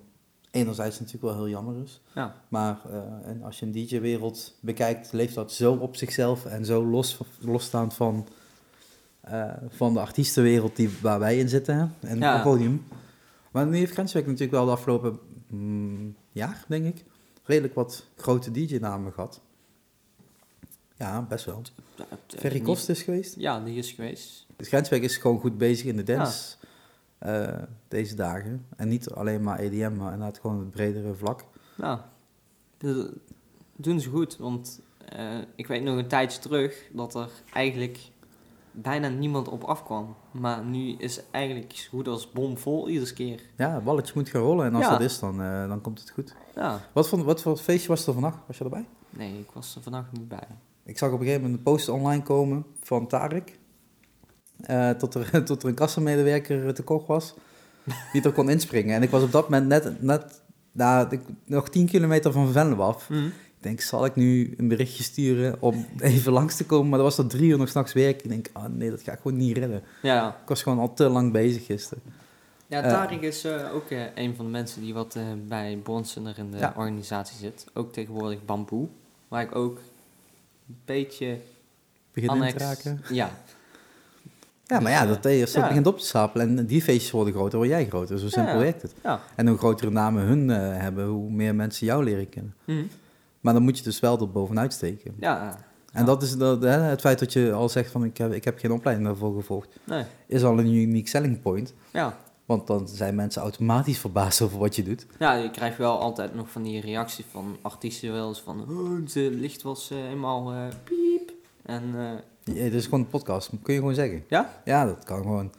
enerzijds 0.51 0.99
natuurlijk 0.99 1.25
wel 1.25 1.35
heel 1.35 1.49
jammer 1.49 1.83
is. 1.83 2.01
ja. 2.15 2.35
Maar 2.47 2.79
eh, 2.89 3.29
en 3.29 3.43
als 3.43 3.59
je 3.59 3.65
een 3.65 3.71
DJ-wereld 3.71 4.55
bekijkt, 4.59 5.11
leeft 5.13 5.35
dat 5.35 5.51
zo 5.51 5.73
op 5.73 5.95
zichzelf 5.95 6.45
en 6.45 6.65
zo 6.65 6.85
los, 6.85 7.19
losstaand 7.39 7.93
van, 7.93 8.27
eh, 9.21 9.51
van 9.69 9.93
de 9.93 9.99
artiestenwereld 9.99 10.75
die, 10.75 10.89
waar 11.01 11.19
wij 11.19 11.37
in 11.37 11.49
zitten. 11.49 11.75
Hè? 11.77 12.07
En 12.07 12.19
Ja. 12.19 12.33
het 12.33 12.43
podium. 12.43 12.83
Maar 13.51 13.65
nu 13.67 13.77
heeft 13.77 13.91
Grenswerk 13.93 14.25
natuurlijk 14.25 14.51
wel 14.51 14.65
de 14.65 14.71
afgelopen 14.71 15.19
mm, 15.47 16.15
jaar, 16.31 16.65
denk 16.67 16.85
ik, 16.85 17.05
redelijk 17.43 17.73
wat 17.75 18.05
grote 18.15 18.51
DJ-namen 18.51 19.13
gehad. 19.13 19.41
Ja, 21.03 21.21
best 21.21 21.45
wel. 21.45 21.61
Ja, 21.95 22.05
het, 22.09 22.33
eh, 22.33 22.39
Ferry 22.39 22.59
Kost 22.61 22.89
is 22.89 23.01
geweest. 23.03 23.35
Ja, 23.37 23.59
die 23.59 23.77
is 23.77 23.91
geweest. 23.91 24.45
Dus 24.55 24.67
Grenswerk 24.67 25.03
is 25.03 25.17
gewoon 25.17 25.39
goed 25.39 25.57
bezig 25.57 25.85
in 25.85 25.95
de 25.95 26.03
dance 26.03 26.55
eh, 27.17 27.57
deze 27.87 28.15
dagen. 28.15 28.65
En 28.75 28.87
niet 28.87 29.09
alleen 29.09 29.43
maar 29.43 29.59
EDM, 29.59 29.95
maar 29.95 30.13
inderdaad 30.13 30.39
gewoon 30.39 30.59
het 30.59 30.71
bredere 30.71 31.13
vlak. 31.13 31.43
Nou, 31.75 31.99
dat 32.77 33.09
doen 33.75 33.99
ze 33.99 34.09
goed. 34.09 34.37
Want 34.37 34.79
eh, 35.09 35.37
ik 35.55 35.67
weet 35.67 35.83
nog 35.83 35.97
een 35.97 36.07
tijdje 36.07 36.39
terug 36.39 36.83
dat 36.91 37.15
er 37.15 37.29
eigenlijk 37.53 37.97
bijna 38.71 39.07
niemand 39.07 39.47
op 39.47 39.63
afkwam. 39.63 40.15
Maar 40.31 40.63
nu 40.63 40.95
is 40.97 41.19
eigenlijk 41.31 41.71
zo 41.71 41.89
goed 41.89 42.07
als 42.07 42.31
bomvol 42.31 42.89
iedere 42.89 43.13
keer. 43.13 43.41
Ja, 43.57 43.73
het 43.73 43.83
balletje 43.83 44.13
moet 44.15 44.29
gaan 44.29 44.41
rollen 44.41 44.65
en 44.65 44.75
als 44.75 44.83
Ja. 44.85 44.91
dat 44.91 45.01
is, 45.01 45.19
dan, 45.19 45.41
eh, 45.41 45.67
dan 45.67 45.81
komt 45.81 45.99
het 45.99 46.09
goed. 46.09 46.35
Ja, 46.55 46.81
Wat 46.93 47.09
voor, 47.09 47.23
wat 47.23 47.41
voor 47.41 47.57
feestje 47.57 47.87
was 47.87 48.07
er 48.07 48.13
vannacht? 48.13 48.37
Was 48.47 48.57
je 48.57 48.63
erbij? 48.63 48.85
nee, 49.09 49.39
ik 49.39 49.51
was 49.53 49.75
er 49.75 49.81
vannacht 49.81 50.11
niet 50.11 50.27
bij. 50.27 50.47
Ik 50.85 50.97
zag 50.97 51.09
op 51.11 51.19
een 51.19 51.25
gegeven 51.25 51.41
moment 51.41 51.59
een 51.59 51.63
post 51.73 51.89
online 51.89 52.23
komen 52.23 52.65
van 52.81 53.07
Tarek. 53.07 53.59
eh, 54.61 54.89
tot, 54.89 55.13
er, 55.13 55.43
tot 55.45 55.63
er 55.63 55.69
een 55.69 55.75
kassamedewerker 55.75 56.73
te 56.73 56.83
koch 56.83 57.05
was. 57.07 57.33
Die 58.13 58.21
er 58.21 58.31
kon 58.31 58.49
inspringen. 58.49 58.95
En 58.95 59.01
ik 59.03 59.09
was 59.09 59.23
op 59.23 59.31
dat 59.31 59.49
moment 59.49 59.67
net, 59.67 60.01
net 60.01 60.41
nou, 60.71 61.07
ik, 61.09 61.21
nog 61.45 61.69
10 61.69 61.85
kilometer 61.87 62.31
van 62.31 62.51
Venlo 62.51 62.77
af. 62.83 63.09
Mhm. 63.09 63.25
Ik 63.25 63.69
denk, 63.69 63.81
zal 63.81 64.05
ik 64.05 64.15
nu 64.15 64.53
een 64.57 64.67
berichtje 64.67 65.03
sturen 65.03 65.61
om 65.61 65.85
even 65.99 66.31
langs 66.31 66.55
te 66.55 66.65
komen? 66.65 66.89
Maar 66.89 66.97
dat 66.99 67.07
was 67.07 67.15
tot 67.15 67.29
drie 67.29 67.49
uur 67.49 67.57
nog 67.57 67.69
s'nachts 67.69 67.93
werk. 67.93 68.21
Ik 68.23 68.29
denk, 68.29 68.49
ah 68.53 68.65
nee, 68.65 68.89
dat 68.89 69.01
ga 69.01 69.11
ik 69.11 69.19
gewoon 69.21 69.37
niet 69.37 69.57
redden. 69.57 69.83
Ja, 70.01 70.27
Ik 70.41 70.47
was 70.49 70.63
gewoon 70.63 70.79
al 70.79 70.93
te 70.93 71.09
lang 71.09 71.31
bezig 71.31 71.65
gisteren. 71.65 72.03
ja 72.67 72.81
Eh. 72.81 72.89
Tarik 72.91 73.21
is 73.21 73.43
eh, 73.43 73.73
ook 73.73 73.85
een 74.15 74.35
van 74.35 74.45
de 74.45 74.51
mensen 74.51 74.81
die 74.81 74.93
wat 74.93 75.17
bij 75.47 75.79
Bonsener 75.83 76.37
in 76.37 76.51
de 76.51 76.57
Ja. 76.57 76.73
organisatie 76.77 77.37
zit. 77.37 77.65
Ook 77.73 77.93
tegenwoordig 77.93 78.45
Bamboe. 78.45 78.87
Waar 79.27 79.41
ik 79.41 79.55
ook 79.55 79.79
een 80.67 80.77
beetje 80.85 81.37
Begin 82.13 82.29
in 82.29 82.35
annex... 82.35 82.53
te 82.53 82.59
raken. 82.63 83.01
Ja, 83.09 83.31
Ja, 84.65 84.79
maar 84.79 84.91
ja, 84.91 85.05
dat, 85.05 85.23
dat 85.23 85.51
Ja. 85.53 85.67
begint 85.67 85.87
op 85.87 85.99
te 85.99 86.05
stapelen 86.05 86.57
en 86.57 86.65
die 86.65 86.81
feestjes 86.81 87.11
worden 87.11 87.33
groter, 87.33 87.57
word 87.57 87.69
jij 87.69 87.85
groter. 87.85 88.19
Zo 88.19 88.27
simpel 88.29 88.57
werkt 88.57 88.81
het. 88.81 88.93
ja. 89.03 89.19
En 89.35 89.47
hoe 89.47 89.57
grotere 89.57 89.91
namen 89.91 90.23
hun 90.23 90.49
eh, 90.49 90.57
hebben, 90.81 91.05
hoe 91.05 91.31
meer 91.31 91.55
mensen 91.55 91.85
jou 91.85 92.03
leren 92.03 92.29
kennen. 92.29 92.55
Mhm. 92.65 92.83
Maar 93.41 93.53
dan 93.53 93.63
moet 93.63 93.77
je 93.77 93.83
dus 93.83 93.99
wel 93.99 94.19
er 94.19 94.31
bovenuit 94.31 94.73
steken. 94.73 95.15
Ja, 95.19 95.57
En 95.91 96.05
dat 96.05 96.21
is 96.23 96.37
dat, 96.37 96.61
hè, 96.61 96.69
het 96.69 97.01
feit 97.01 97.19
dat 97.19 97.33
je 97.33 97.51
al 97.51 97.69
zegt 97.69 97.91
van 97.91 98.03
ik 98.03 98.17
heb, 98.17 98.33
ik 98.33 98.43
heb 98.43 98.59
geen 98.59 98.71
opleiding 98.71 99.07
daarvoor 99.07 99.35
gevolgd, 99.35 99.69
nee. 99.83 100.03
is 100.27 100.43
al 100.43 100.59
een 100.59 100.73
unique 100.73 101.09
selling 101.09 101.41
point. 101.41 101.73
Ja. 101.91 102.17
Want 102.53 102.67
dan 102.67 102.87
zijn 102.87 103.15
mensen 103.15 103.41
automatisch 103.41 103.97
verbaasd 103.97 104.41
over 104.41 104.57
wat 104.59 104.75
je 104.75 104.83
doet. 104.83 105.05
ja, 105.19 105.33
je 105.33 105.51
krijgt 105.51 105.77
wel 105.77 105.99
altijd 105.99 106.35
nog 106.35 106.49
van 106.49 106.63
die 106.63 106.81
reacties 106.81 107.25
van 107.31 107.57
artiesten 107.61 108.11
wel 108.11 108.27
eens 108.27 108.41
van... 108.41 108.65
Oh, 108.69 108.99
het 108.99 109.15
licht 109.15 109.61
was 109.61 109.91
eh, 109.91 109.97
helemaal 109.97 110.51
eh, 110.51 110.67
piep. 110.83 111.31
En 111.65 111.83
eh, 111.95 112.55
Ja, 112.55 112.63
Het 112.63 112.73
is 112.73 112.83
gewoon 112.83 112.99
een 112.99 113.07
podcast, 113.07 113.49
kun 113.61 113.73
je 113.73 113.79
gewoon 113.79 113.95
zeggen. 113.95 114.23
ja? 114.27 114.61
Ja, 114.65 114.85
dat 114.85 115.03
kan 115.03 115.21
gewoon. 115.21 115.51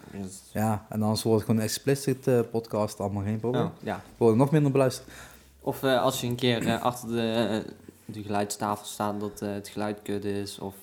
Ja, 0.53 0.87
en 0.89 1.03
anders 1.03 1.23
wordt 1.23 1.39
het 1.39 1.47
gewoon 1.47 1.61
een 1.61 1.67
explicit 1.67 2.51
podcast, 2.51 3.01
allemaal 3.01 3.23
geen 3.23 3.41
probleem. 3.41 3.65
Oh, 3.65 3.71
ja. 3.83 4.03
Worden 4.17 4.39
nog 4.39 4.51
minder 4.51 4.73
beluisterd. 4.73 5.09
Of 5.61 5.83
als 5.85 6.21
je 6.21 6.27
een 6.27 6.35
keer 6.35 6.79
achter 6.79 7.09
de, 7.09 7.63
de 8.05 8.23
geluidstafel 8.23 8.87
staat 8.87 9.21
dat 9.21 9.41
het 9.41 9.69
geluid 9.69 10.03
kut 10.03 10.25
is. 10.25 10.59
Of 10.59 10.75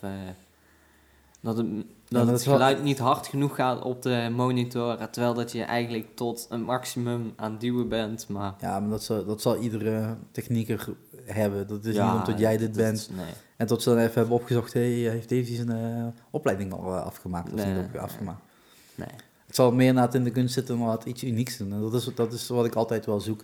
dat, 1.42 1.58
het, 1.58 1.68
dat 2.08 2.28
het 2.28 2.44
wel- 2.44 2.54
geluid 2.54 2.84
niet 2.84 3.00
hard 3.00 3.28
genoeg 3.28 3.56
gaat 3.56 3.82
op 3.82 4.02
de 4.02 4.30
monitor. 4.36 4.98
eh, 4.98 5.06
Terwijl 5.06 5.34
dat 5.34 5.52
je 5.52 5.64
eigenlijk 5.64 6.08
tot 6.16 6.46
een 6.50 6.62
maximum 6.64 7.34
aan 7.36 7.52
het 7.52 7.62
duwen 7.62 7.88
bent. 7.90 8.28
Maar 8.30 8.54
Ja, 8.62 8.80
maar 8.80 8.90
dat 8.90 9.04
zal, 9.04 9.26
dat 9.26 9.42
zal 9.42 9.58
iedere 9.58 10.16
technieker 10.32 10.88
hebben. 11.26 11.68
Dat 11.68 11.86
is 11.86 11.96
ja, 11.96 12.12
niet 12.14 12.20
omdat 12.28 12.40
jij 12.40 12.58
dit 12.58 12.68
dat 12.74 12.84
bent. 12.84 13.10
nee. 13.16 13.26
En 13.58 13.68
tot 13.68 13.82
ze 13.82 13.90
dan 13.90 13.98
even 13.98 14.14
hebben 14.14 14.36
opgezocht, 14.36 14.74
hey, 14.74 14.84
heeft 14.90 15.30
Davy 15.30 15.56
zijn 15.56 15.70
eh, 15.72 16.06
opleiding 16.32 16.74
al 16.74 16.96
eh, 16.96 17.04
afgemaakt? 17.06 17.50
Of 17.50 17.56
Nee, 17.56 17.66
niet 17.66 17.76
nee, 17.76 17.86
op- 17.86 17.96
afgemaakt? 17.96 18.42
nee. 18.96 19.08
Het 19.46 19.56
zal 19.56 19.72
meer 19.72 19.94
na 19.94 20.02
het 20.02 20.14
in 20.16 20.24
de 20.24 20.32
kunst 20.32 20.54
zitten 20.54 20.76
om 20.76 20.86
wat 20.86 21.06
iets 21.06 21.24
unieks 21.24 21.58
te 21.58 21.64
doen. 21.64 21.74
En 21.74 21.82
dat 21.82 21.94
is, 21.94 22.10
dat 22.16 22.34
is 22.34 22.48
wat 22.48 22.66
ik 22.66 22.76
altijd 22.76 23.06
wel 23.06 23.20
zoek. 23.20 23.44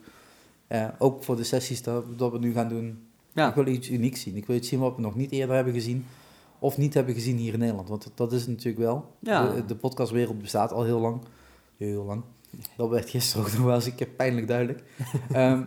Eh, 0.68 0.88
ook 0.98 1.24
voor 1.24 1.36
de 1.36 1.44
sessies 1.44 1.82
dat, 1.84 2.20
dat 2.20 2.32
we 2.32 2.40
nu 2.40 2.54
gaan 2.54 2.70
doen. 2.70 3.04
Ja. 3.34 3.50
Ik 3.50 3.56
wil 3.56 3.68
iets 3.68 3.90
unieks 3.90 4.22
zien. 4.22 4.36
Ik 4.36 4.46
wil 4.46 4.56
iets 4.56 4.68
zien 4.68 4.80
wat 4.80 4.96
we 4.96 5.02
nog 5.02 5.16
niet 5.16 5.32
eerder 5.32 5.56
hebben 5.56 5.74
gezien. 5.74 6.06
Of 6.60 6.78
niet 6.78 6.94
hebben 6.94 7.14
gezien 7.14 7.38
hier 7.38 7.54
in 7.54 7.60
Nederland. 7.60 7.90
Want 7.90 8.12
dat 8.16 8.34
is 8.34 8.48
natuurlijk 8.48 8.78
wel. 8.78 9.14
Ja. 9.20 9.54
De, 9.54 9.66
de 9.66 9.76
podcastwereld 9.76 10.42
bestaat 10.42 10.72
al 10.72 10.84
heel 10.84 11.00
lang. 11.00 11.22
Heel 11.78 12.04
lang. 12.04 12.24
Dat 12.78 12.90
werd 12.90 13.10
gisteren 13.10 13.46
ook 13.46 13.52
nog 13.58 13.66
wel 13.66 13.76
eens 13.76 13.86
een 13.86 13.96
keer 13.96 14.08
pijnlijk 14.08 14.48
duidelijk. 14.48 14.84
Ehm, 15.32 15.64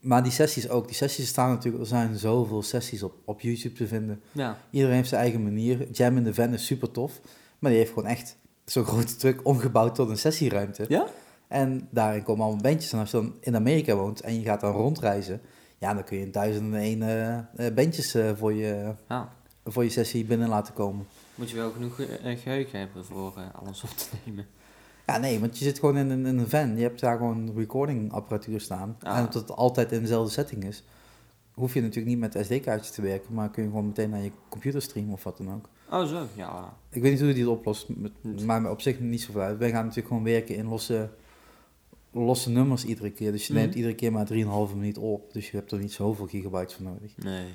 maar 0.00 0.22
die 0.22 0.32
sessies 0.32 0.68
ook. 0.68 0.86
Die 0.86 0.96
sessies 0.96 1.28
staan 1.28 1.48
natuurlijk... 1.48 1.82
Er 1.82 1.88
zijn 1.88 2.18
zoveel 2.18 2.62
sessies 2.62 3.02
op, 3.02 3.14
op 3.24 3.40
YouTube 3.40 3.74
te 3.74 3.86
vinden. 3.86 4.20
Ja. 4.32 4.58
Iedereen 4.70 4.96
heeft 4.96 5.08
zijn 5.08 5.20
eigen 5.20 5.42
manier. 5.42 5.90
Jam 5.90 6.16
in 6.16 6.24
the 6.24 6.34
Van 6.34 6.52
is 6.52 6.66
super 6.66 6.90
tof. 6.90 7.20
Maar 7.58 7.70
die 7.70 7.80
heeft 7.80 7.92
gewoon 7.92 8.08
echt 8.08 8.36
zo'n 8.64 8.84
grote 8.84 9.16
truck 9.16 9.40
omgebouwd 9.46 9.94
tot 9.94 10.08
een 10.08 10.18
sessieruimte. 10.18 10.84
Ja? 10.88 11.06
En 11.48 11.88
daarin 11.90 12.22
komen 12.22 12.44
allemaal 12.44 12.62
bandjes. 12.62 12.92
En 12.92 12.98
als 12.98 13.10
je 13.10 13.16
dan 13.16 13.34
in 13.40 13.56
Amerika 13.56 13.94
woont 13.94 14.20
en 14.20 14.34
je 14.34 14.42
gaat 14.42 14.60
dan 14.60 14.72
rondreizen... 14.72 15.40
Ja, 15.82 15.94
dan 15.94 16.04
kun 16.04 16.18
je 16.18 16.30
duizenden 16.30 16.80
en 16.80 16.84
één 16.84 17.02
eh, 17.02 17.66
eh, 17.66 17.74
bandjes 17.74 18.14
eh, 18.14 18.30
voor, 18.34 18.52
je, 18.52 18.94
ja. 19.08 19.32
Voor 19.64 19.84
je 19.84 19.90
sessie 19.90 20.24
binnen 20.24 20.48
laten 20.48 20.74
komen. 20.74 21.06
Moet 21.34 21.50
je 21.50 21.56
wel 21.56 21.70
genoeg 21.70 22.00
eh, 22.00 22.38
geheugen 22.38 22.78
hebben 22.78 23.04
voor 23.04 23.32
eh, 23.36 23.42
alles 23.62 23.82
op 23.82 23.88
te 23.90 24.06
nemen. 24.24 24.46
Ja, 25.06 25.18
nee, 25.18 25.40
want 25.40 25.58
je 25.58 25.64
zit 25.64 25.78
gewoon 25.78 25.96
in 25.96 26.10
een, 26.10 26.26
in 26.26 26.38
een 26.38 26.48
van. 26.48 26.76
Je 26.76 26.82
hebt 26.82 27.00
daar 27.00 27.16
gewoon 27.16 27.52
recording 27.56 28.12
apparatuur 28.12 28.60
staan. 28.60 28.96
Ja. 29.00 29.12
En 29.14 29.18
omdat 29.18 29.34
het 29.34 29.50
altijd 29.50 29.92
in 29.92 30.00
dezelfde 30.00 30.32
setting 30.32 30.64
is... 30.64 30.84
hoef 31.54 31.74
je 31.74 31.80
natuurlijk 31.80 32.06
niet 32.06 32.18
met 32.34 32.44
SD-kaartjes 32.46 32.90
te 32.94 33.02
werken... 33.02 33.34
maar 33.34 33.50
kun 33.50 33.62
je 33.62 33.68
gewoon 33.68 33.86
meteen 33.86 34.10
naar 34.10 34.22
je 34.22 34.30
computer 34.48 34.82
streamen 34.82 35.12
of 35.12 35.24
wat 35.24 35.36
dan 35.36 35.52
ook. 35.54 35.68
Oh 35.90 36.06
zo, 36.08 36.26
ja. 36.34 36.76
Ik 36.90 37.02
weet 37.02 37.10
niet 37.10 37.20
hoe 37.20 37.28
je 37.28 37.34
die 37.34 37.42
het 37.44 37.52
oplost, 37.52 37.86
maar 38.44 38.70
op 38.70 38.80
zich 38.80 39.00
niet 39.00 39.20
zoveel 39.22 39.40
uit. 39.40 39.58
Wij 39.58 39.70
gaan 39.70 39.80
natuurlijk 39.82 40.08
gewoon 40.08 40.24
werken 40.24 40.56
in 40.56 40.66
losse, 40.66 41.10
losse 42.10 42.50
nummers 42.50 42.84
iedere 42.84 43.10
keer. 43.10 43.32
Dus 43.32 43.46
je 43.46 43.52
Mhm. 43.52 43.62
neemt 43.62 43.74
iedere 43.74 43.94
keer 43.94 44.12
maar 44.12 44.26
3,5 44.26 44.74
minuut 44.74 44.98
op. 44.98 45.32
Dus 45.32 45.50
je 45.50 45.56
hebt 45.56 45.72
er 45.72 45.78
niet 45.78 45.92
zoveel 45.92 46.26
gigabytes 46.26 46.74
voor 46.74 46.84
nodig. 46.84 47.12
Nee. 47.16 47.46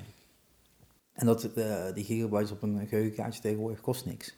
En 1.18 1.26
dat, 1.26 1.44
eh, 1.44 1.74
die 1.94 2.04
gigabytes 2.04 2.50
op 2.50 2.62
een 2.62 2.86
geheugenkaartje 2.88 3.40
tegenwoordig 3.40 3.80
kost 3.80 4.06
niks. 4.06 4.34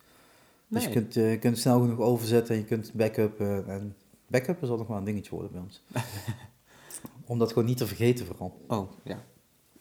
Dus 0.69 0.85
je 0.85 0.91
kunt, 0.91 1.17
eh, 1.17 1.31
je 1.31 1.39
kunt 1.39 1.59
snel 1.59 1.81
genoeg 1.81 1.99
overzetten 1.99 2.55
en 2.55 2.61
je 2.61 2.67
kunt 2.67 2.93
backuppen. 2.93 3.69
En 3.69 3.95
backuppen 4.27 4.67
zal 4.67 4.77
nog 4.77 4.87
wel 4.87 4.97
een 4.97 5.05
dingetje 5.05 5.31
worden 5.31 5.53
bij 5.53 5.61
ons. 5.61 5.83
Om 7.27 7.39
dat 7.39 7.49
gewoon 7.53 7.65
niet 7.69 7.77
te 7.77 7.87
vergeten 7.87 8.27
vooral. 8.27 8.61
Oh, 8.67 8.91
ja. 9.03 9.19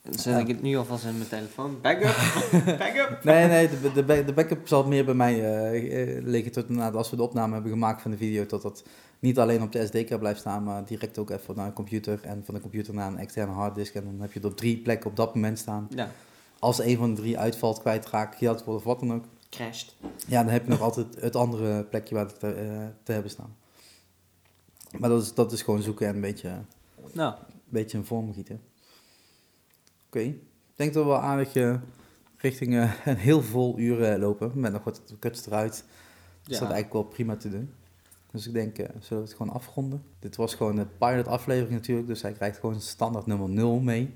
Dan 0.02 0.14
zet 0.20 0.40
ik 0.40 0.48
het 0.48 0.62
nu 0.62 0.76
alvast 0.78 1.06
in 1.06 1.18
mijn 1.18 1.30
telefoon. 1.30 1.82
Backup. 1.82 2.16
Backup. 2.80 3.24
Nee, 3.24 3.48
nee, 3.48 3.70
de, 3.70 3.92
de, 3.94 4.04
back- 4.04 4.26
de 4.28 4.34
backup 4.34 4.68
zal 4.68 4.88
meer 4.88 5.06
bij 5.06 5.14
mij 5.14 5.34
eh, 5.44 6.18
eh, 6.18 6.24
liggen 6.26 6.52
tot 6.52 6.70
na, 6.70 6.92
als 6.92 7.10
we 7.10 7.16
de 7.16 7.24
opname 7.24 7.54
hebben 7.54 7.72
gemaakt 7.72 8.02
van 8.02 8.12
de 8.12 8.18
video, 8.18 8.46
tot 8.46 8.62
dat 8.62 8.84
niet 9.20 9.40
alleen 9.40 9.62
op 9.62 9.72
de 9.72 9.86
SD-kaart 9.86 10.20
blijft 10.20 10.40
staan, 10.40 10.64
maar 10.64 10.86
direct 10.86 11.18
ook 11.18 11.30
even 11.30 11.56
naar 11.56 11.66
een 11.66 11.74
computer 11.74 12.20
en 12.24 12.42
van 12.46 12.54
de 12.54 12.62
computer 12.62 12.94
naar 12.94 13.08
een 13.08 13.18
externe 13.18 13.54
harddisk. 13.54 13.94
En 13.96 14.04
dan 14.04 14.20
heb 14.22 14.32
je 14.32 14.40
het 14.40 14.48
op 14.52 14.58
drie 14.58 14.78
plekken 14.78 15.10
op 15.10 15.16
dat 15.16 15.36
moment 15.36 15.60
staan. 15.60 15.88
Ja. 15.96 16.12
Als 16.60 16.80
een 16.80 16.98
van 16.98 17.14
de 17.16 17.22
drie 17.22 17.38
uitvalt, 17.38 17.80
kwijtraakt, 17.80 18.38
gejat 18.38 18.64
wordt 18.64 18.80
of 18.80 18.86
wat 18.86 19.00
dan 19.00 19.14
ook, 19.14 19.26
Crashed. 19.50 19.96
ja, 20.28 20.44
dan 20.44 20.52
heb 20.52 20.64
je 20.64 20.70
nog 20.70 20.82
altijd 20.82 21.22
het 21.22 21.36
andere 21.36 21.84
plekje 21.84 22.16
waar 22.16 22.26
het 22.26 22.40
te, 22.40 22.52
eh, 22.52 22.86
te 23.04 23.12
hebben 23.12 23.32
staan. 23.32 23.56
Maar 25.00 25.10
dat 25.10 25.22
is, 25.22 25.34
dat 25.34 25.52
is 25.52 25.62
gewoon 25.62 25.82
zoeken 25.82 26.08
en 26.08 26.16
een 26.16 26.22
beetje, 26.22 26.50
een 26.50 26.66
Nou, 27.14 27.36
beetje 27.66 27.98
in 27.98 28.06
vorm 28.06 28.34
gieten. 28.34 28.62
Oké, 30.08 30.20
ik 30.20 30.42
denk 30.76 30.94
dat 30.94 31.04
we 31.04 31.10
wel 31.10 31.20
aardig 31.20 31.56
eh, 31.56 31.76
richting 32.38 32.76
eh, 32.76 32.92
een 33.06 33.16
heel 33.18 33.42
vol 33.42 33.80
uur 33.80 34.04
eh, 34.04 34.20
lopen, 34.20 34.52
met 34.60 34.72
nog 34.72 34.84
wat 34.84 35.02
kuts 35.20 35.46
eruit. 35.46 35.72
Dus 35.74 35.84
dat 36.44 36.52
is 36.52 36.58
ja. 36.58 36.60
eigenlijk 36.60 36.94
wel 36.94 37.04
prima 37.04 37.36
te 37.36 37.50
doen. 37.50 37.74
Dus 38.32 38.48
ik 38.48 38.54
denk, 38.54 38.78
eh, 38.78 38.86
zullen 39.00 39.24
we 39.24 39.30
het 39.30 39.38
gewoon 39.38 39.54
afronden? 39.54 40.04
Dit 40.20 40.36
was 40.36 40.56
gewoon 40.56 40.76
de 40.76 40.86
pilot 40.98 41.28
aflevering 41.28 41.74
natuurlijk, 41.74 42.08
dus 42.08 42.22
hij 42.22 42.32
krijgt 42.32 42.60
gewoon 42.60 42.82
standaard 42.82 43.26
nummer 43.26 43.50
0 43.50 43.80
mee. 43.80 44.14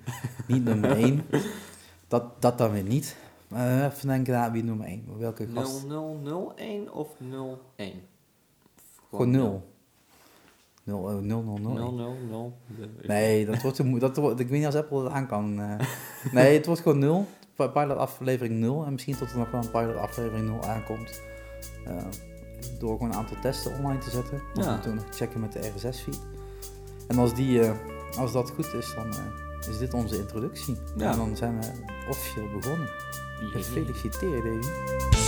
niet 0.48 0.64
nummer 0.64 0.92
1. 1.04 1.24
Dat, 2.14 2.42
dat 2.42 2.58
dan 2.58 2.72
weer 2.72 2.84
niet. 2.84 3.16
Eh 3.52 3.84
even 3.86 4.08
denken 4.08 4.34
naar 4.34 4.52
wie 4.52 4.64
nummer 4.64 4.88
1. 4.88 5.06
Welke 5.18 5.48
gast? 5.54 5.86
0001 5.88 6.94
of 6.94 7.08
01? 7.76 7.94
Gewoon 9.10 9.30
0. 9.32 9.72
0, 10.84 11.10
eh, 11.10 11.16
0, 11.18 11.44
0, 11.44 11.58
0. 11.58 11.94
000. 12.30 12.54
Nee, 13.02 13.46
dat 13.46 13.62
wordt 13.62 14.00
dat 14.00 14.18
wordt, 14.18 14.40
ik 14.40 14.48
weet 14.48 14.58
niet 14.58 14.66
als 14.66 14.76
Apple 14.76 15.04
het 15.04 15.14
aan 15.14 15.28
kan. 15.28 15.60
eh. 15.62 15.76
nee, 16.32 16.58
het 16.58 16.66
wordt 16.66 16.82
gewoon 16.82 17.00
0. 17.00 17.26
Pi- 17.56 17.70
Pilot 17.70 17.98
aflevering 17.98 18.60
0. 18.60 18.86
En 18.86 18.92
misschien 18.92 19.18
tot 19.18 19.32
er 19.32 19.38
nog 19.38 19.52
wel 19.52 19.62
een 19.64 19.72
pilot 19.72 19.96
aflevering 19.96 20.48
0 20.48 20.62
aankomt. 20.64 21.22
Eh, 21.86 21.96
door 22.80 22.92
gewoon 22.92 23.10
een 23.12 23.18
aantal 23.18 23.38
testen 23.42 23.74
online 23.78 24.00
te 24.00 24.10
zetten. 24.10 24.42
Dan 24.54 24.64
Ja. 24.64 24.72
moeten 24.72 24.90
we 24.90 24.96
nog 24.96 25.16
checken 25.16 25.40
met 25.40 25.52
de 25.54 25.72
RSS-feed. 25.76 26.22
En 27.08 27.18
als, 27.18 27.34
die, 27.36 27.62
eh, 27.62 27.72
als 28.18 28.32
dat 28.32 28.50
goed 28.52 28.74
is, 28.74 28.94
dan 28.96 29.14
is 29.68 29.78
dit 29.78 29.94
onze 29.94 30.18
introductie. 30.18 30.78
Ja. 30.98 31.12
En 31.12 31.18
dan 31.18 31.38
zijn 31.38 31.60
we 31.60 31.68
officieel 32.10 32.50
begonnen. 32.60 32.90
Gefeliciteerd, 33.52 34.44
Davy. 34.44 35.23